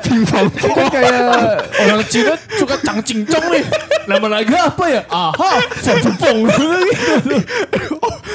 Fing 0.01 0.23
Fang 0.23 0.47
Fong. 0.55 0.79
Kayak 0.87 1.19
orang 1.83 2.01
Cina 2.07 2.33
suka 2.55 2.79
cangcing 2.79 3.27
cong 3.27 3.47
nih. 3.51 3.65
Nama 4.03 4.27
naga 4.29 4.59
apa 4.71 4.85
ya? 4.87 5.03
Aha, 5.11 5.51
Fan 5.83 5.99
Fang 5.99 6.17
Fong. 6.17 6.39
Gitu. 6.47 7.37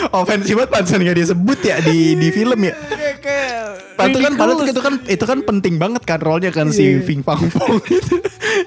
Offensive 0.10 0.56
banget 0.58 0.70
pantesan 0.70 1.00
gak 1.04 1.18
disebut 1.18 1.60
ya 1.62 1.76
di 1.80 2.16
di 2.16 2.28
film 2.30 2.60
ya. 2.60 2.76
Kayak 3.18 4.10
itu 4.10 4.20
kan, 4.20 4.32
padahal 4.36 4.62
itu 4.64 4.82
kan 4.82 4.94
itu 5.04 5.26
kan 5.26 5.40
penting 5.42 5.76
banget 5.76 6.02
kan 6.06 6.20
role-nya 6.20 6.50
kan 6.50 6.70
si 6.70 7.02
Fing 7.02 7.22
Fang 7.22 7.50
Fong 7.50 7.82
gitu. 7.84 8.22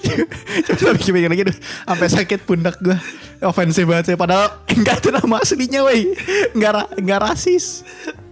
Coba 0.67 0.93
pikir 0.95 1.27
lagi 1.27 1.43
aduh, 1.47 1.57
sampai 1.87 2.09
sakit 2.09 2.41
pundak 2.45 2.77
gua. 2.79 2.99
Ofensif 3.41 3.89
banget 3.89 4.13
sih 4.13 4.17
padahal 4.19 4.53
enggak 4.69 5.01
itu 5.01 5.09
nama 5.09 5.37
aslinya 5.41 5.81
woi. 5.81 6.13
Enggak 6.53 6.73
ra- 6.77 6.93
enggak 6.93 7.21
rasis. 7.25 7.87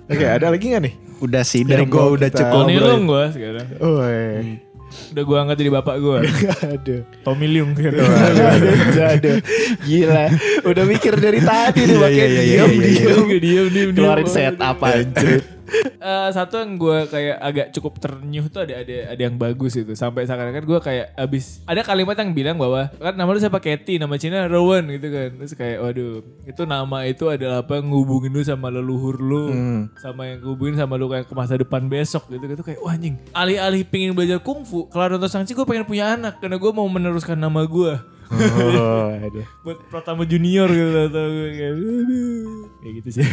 Oke, 0.08 0.24
ada 0.24 0.48
lagi 0.48 0.72
gak 0.72 0.82
nih? 0.84 0.94
Udah 1.18 1.42
sih 1.42 1.64
dari 1.64 1.84
mau 1.84 2.12
udah 2.12 2.28
cukup. 2.28 2.64
Tony 2.64 2.74
bro. 2.76 2.86
Leung 2.88 3.04
gue 3.04 3.24
sekarang. 3.32 3.66
Woi. 3.80 4.68
Udah 4.88 5.22
gue 5.24 5.36
angkat 5.36 5.56
jadi 5.58 5.70
bapak 5.72 5.96
gue. 6.00 6.18
Aduh. 6.76 7.00
Tommy 7.20 7.46
Leung 7.48 7.72
sekarang. 7.76 8.00
aduh, 8.04 9.04
aduh. 9.04 9.36
Gila. 9.84 10.24
Udah 10.64 10.84
mikir 10.84 11.12
dari 11.16 11.40
tadi 11.40 11.80
nih 11.84 11.92
Iya, 11.92 12.04
pakai 12.04 12.16
iya, 12.16 12.26
iya, 12.26 12.42
diam, 12.44 12.68
iya, 12.72 12.84
iya. 12.88 13.00
diam. 13.04 13.18
Gue 13.24 13.40
diem 13.40 13.66
diem 13.68 13.68
diem. 13.68 13.96
Keluarin 13.96 14.28
set 14.28 14.56
apa 14.56 14.86
anjir. 14.96 15.40
Eh, 15.98 16.30
satu 16.32 16.62
yang 16.62 16.80
gue 16.80 16.98
kayak 17.12 17.36
agak 17.42 17.66
cukup 17.76 18.00
ternyuh 18.00 18.48
tuh 18.48 18.64
ada 18.64 18.80
ada 18.80 18.96
ada 19.12 19.22
yang 19.22 19.36
bagus 19.36 19.76
itu. 19.76 19.92
Sampai 19.92 20.24
sekarang 20.24 20.56
kan 20.56 20.64
gue 20.64 20.78
kayak 20.80 21.12
abis 21.14 21.60
ada 21.68 21.84
kalimat 21.84 22.16
yang 22.16 22.32
bilang 22.32 22.56
bahwa 22.56 22.88
kan 22.96 23.14
nama 23.14 23.28
lu 23.28 23.40
siapa? 23.40 23.60
Katy 23.60 24.00
nama 24.00 24.16
Cina 24.16 24.48
Rowan 24.48 24.88
gitu 24.88 25.08
kan. 25.12 25.30
Terus 25.44 25.54
kayak 25.58 25.78
waduh 25.84 26.24
itu 26.48 26.62
nama 26.64 26.98
itu 27.04 27.24
adalah 27.28 27.60
apa 27.60 27.78
yang 27.78 27.92
ngubungin 27.92 28.32
lu 28.32 28.40
sama 28.40 28.72
leluhur 28.72 29.20
lu 29.20 29.44
sama 30.00 30.30
yang 30.30 30.40
ngubungin 30.40 30.80
sama 30.80 30.96
lu 30.96 31.10
kayak 31.12 31.28
ke 31.28 31.34
masa 31.36 31.60
depan 31.60 31.84
besok 31.86 32.30
gitu. 32.32 32.44
Gitu 32.48 32.62
kayak 32.64 32.80
wah 32.80 32.96
anjing 32.96 33.20
alih-alih 33.36 33.82
pengen 33.84 34.16
belajar 34.16 34.40
kungfu 34.40 34.88
kalau 34.88 35.18
nonton 35.18 35.28
Sangchi 35.28 35.52
gue 35.52 35.66
pengen 35.68 35.84
punya 35.84 36.16
anak 36.16 36.40
karena 36.40 36.56
gue 36.56 36.70
mau 36.72 36.88
meneruskan 36.88 37.36
nama 37.36 37.62
gue 37.68 38.17
Oh, 38.28 39.08
aduh. 39.08 39.46
buat 39.64 39.78
Pratama 39.88 40.28
Junior 40.28 40.68
gitu 40.68 40.98
atau 41.08 41.24
kayak 41.32 41.72
aduh. 41.72 42.68
kayak 42.84 42.92
gitu 43.00 43.08
sih 43.16 43.24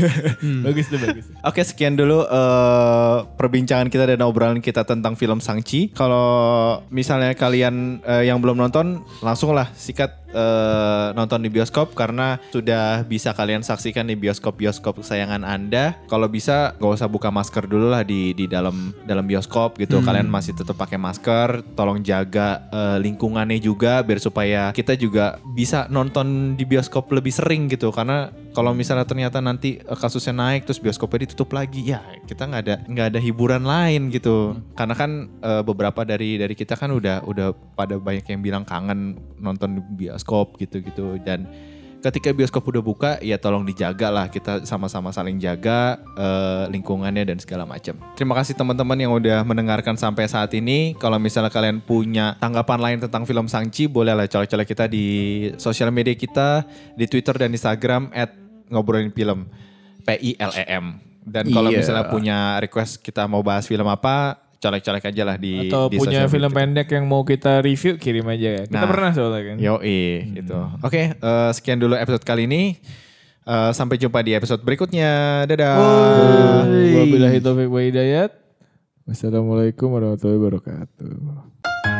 bagus 0.65 0.85
tuh 0.87 0.99
bagus 1.03 1.25
Oke 1.43 1.61
sekian 1.67 1.99
dulu 1.99 2.23
eh, 2.25 3.17
perbincangan 3.35 3.91
kita 3.91 4.15
dan 4.15 4.23
obrolan 4.23 4.63
kita 4.63 4.87
tentang 4.87 5.13
film 5.19 5.43
Sangchi. 5.43 5.91
Kalau 5.93 6.81
misalnya 6.89 7.35
kalian 7.37 8.01
eh, 8.01 8.31
yang 8.31 8.41
belum 8.41 8.57
nonton, 8.57 9.03
langsung 9.21 9.53
lah 9.53 9.69
sikat 9.75 10.24
eh, 10.35 11.07
nonton 11.15 11.39
di 11.39 11.49
bioskop 11.49 11.95
karena 11.95 12.35
sudah 12.51 13.07
bisa 13.07 13.31
kalian 13.31 13.63
saksikan 13.63 14.11
di 14.11 14.19
bioskop-bioskop 14.19 14.99
kesayangan 14.99 15.47
Anda. 15.47 15.95
Kalau 16.11 16.27
bisa 16.27 16.75
gak 16.75 16.99
usah 16.99 17.07
buka 17.07 17.31
masker 17.31 17.65
dulu 17.65 17.87
lah 17.95 18.03
di 18.03 18.35
di 18.35 18.45
dalam 18.45 18.91
dalam 19.07 19.23
bioskop 19.23 19.79
gitu. 19.79 20.03
Kalian 20.03 20.27
masih 20.27 20.51
tetap 20.51 20.75
pakai 20.75 20.99
masker, 20.99 21.63
tolong 21.73 22.03
jaga 22.03 22.67
eh, 22.69 22.97
lingkungannya 22.99 23.57
juga 23.63 24.03
biar 24.03 24.19
supaya 24.19 24.75
kita 24.75 24.99
juga 24.99 25.39
bisa 25.55 25.87
nonton 25.87 26.59
di 26.59 26.67
bioskop 26.67 27.07
lebih 27.15 27.31
sering 27.31 27.71
gitu 27.71 27.95
karena 27.95 28.27
kalau 28.55 28.71
misalnya 28.71 29.03
ternyata 29.03 29.43
nanti 29.43 29.83
eh, 29.83 29.97
kasusnya 29.99 30.31
naik 30.31 30.63
terus 30.63 30.79
bioskopnya 30.79 31.27
ditutup 31.27 31.51
lagi 31.51 31.91
ya 31.91 31.99
kita 32.23 32.47
nggak 32.47 32.61
ada 32.63 32.75
nggak 32.87 33.07
ada 33.11 33.19
hiburan 33.19 33.67
lain 33.67 34.07
gitu 34.09 34.55
karena 34.79 34.95
kan 34.95 35.27
eh, 35.43 35.61
beberapa 35.61 36.07
dari 36.07 36.39
dari 36.39 36.55
kita 36.55 36.79
kan 36.79 36.95
udah 36.95 37.27
udah 37.27 37.51
pada 37.75 37.99
banyak 37.99 38.23
yang 38.31 38.39
bilang 38.39 38.63
kangen 38.63 39.19
nonton 39.35 39.83
bioskop 39.99 40.55
gitu 40.57 40.79
gitu 40.79 41.19
dan 41.27 41.51
ketika 42.05 42.29
bioskop 42.29 42.61
udah 42.69 42.83
buka 42.85 43.11
ya 43.25 43.41
tolong 43.41 43.65
dijaga 43.65 44.13
lah 44.13 44.29
kita 44.29 44.61
sama-sama 44.61 45.09
saling 45.09 45.41
jaga 45.41 45.97
eh, 46.13 46.69
lingkungannya 46.69 47.25
dan 47.25 47.41
segala 47.41 47.65
macam. 47.65 47.97
Terima 48.13 48.37
kasih 48.37 48.53
teman-teman 48.53 48.93
yang 48.93 49.09
udah 49.17 49.41
mendengarkan 49.41 49.97
sampai 49.97 50.29
saat 50.29 50.53
ini. 50.53 50.93
Kalau 51.01 51.17
misalnya 51.17 51.49
kalian 51.49 51.81
punya 51.81 52.37
tanggapan 52.37 52.77
lain 52.77 52.97
tentang 53.01 53.25
film 53.25 53.49
Sangchi 53.49 53.89
boleh 53.89 54.13
lah 54.13 54.29
colek-colek 54.29 54.69
kita 54.69 54.85
di 54.85 55.05
sosial 55.57 55.89
media 55.89 56.13
kita 56.13 56.61
di 56.93 57.09
Twitter 57.09 57.33
dan 57.33 57.49
Instagram 57.49 58.13
ngobrolin 58.67 59.09
film 59.09 59.45
P 60.01 60.09
I 60.13 60.31
L 60.37 60.51
E 60.51 60.65
M. 60.69 60.85
Dan 61.21 61.49
kalau 61.49 61.69
Iya. 61.69 61.81
misalnya 61.81 62.05
punya 62.05 62.37
request 62.57 62.99
kita 62.99 63.25
mau 63.25 63.41
bahas 63.41 63.65
film 63.65 63.83
apa 63.83 64.37
colek-colek 64.55 65.09
aja 65.09 65.23
lah 65.23 65.35
di 65.35 65.67
Atau 65.67 65.89
di 65.89 65.97
punya 65.97 66.25
film 66.25 66.47
kita. 66.47 66.57
pendek 66.57 66.87
yang 66.89 67.05
mau 67.05 67.21
kita 67.21 67.59
review 67.59 67.97
kirim 67.97 68.25
aja 68.25 68.49
ya. 68.51 68.63
Kita 68.65 68.77
Nah. 68.79 68.89
pernah 68.89 69.11
soalnya 69.11 69.41
kan. 69.43 69.57
Yoi 69.57 70.01
gitu. 70.33 70.57
Oke, 70.79 71.13
eh, 71.13 71.49
sekian 71.51 71.77
dulu 71.77 71.93
episode 71.93 72.21
kali 72.21 72.45
ini. 72.45 72.77
Eh, 73.41 73.71
sampai 73.71 73.97
jumpa 73.97 74.21
di 74.21 74.33
episode 74.33 74.57
berikutnya. 74.59 75.45
Dadah. 75.45 75.77
Wabillahi 76.65 77.37
taufiq 77.39 77.69
wa 77.69 77.81
hidayat. 77.83 78.31
Wassalamualaikum 79.05 79.85
warahmatullahi 79.87 80.39
wabarakatuh. 80.39 81.94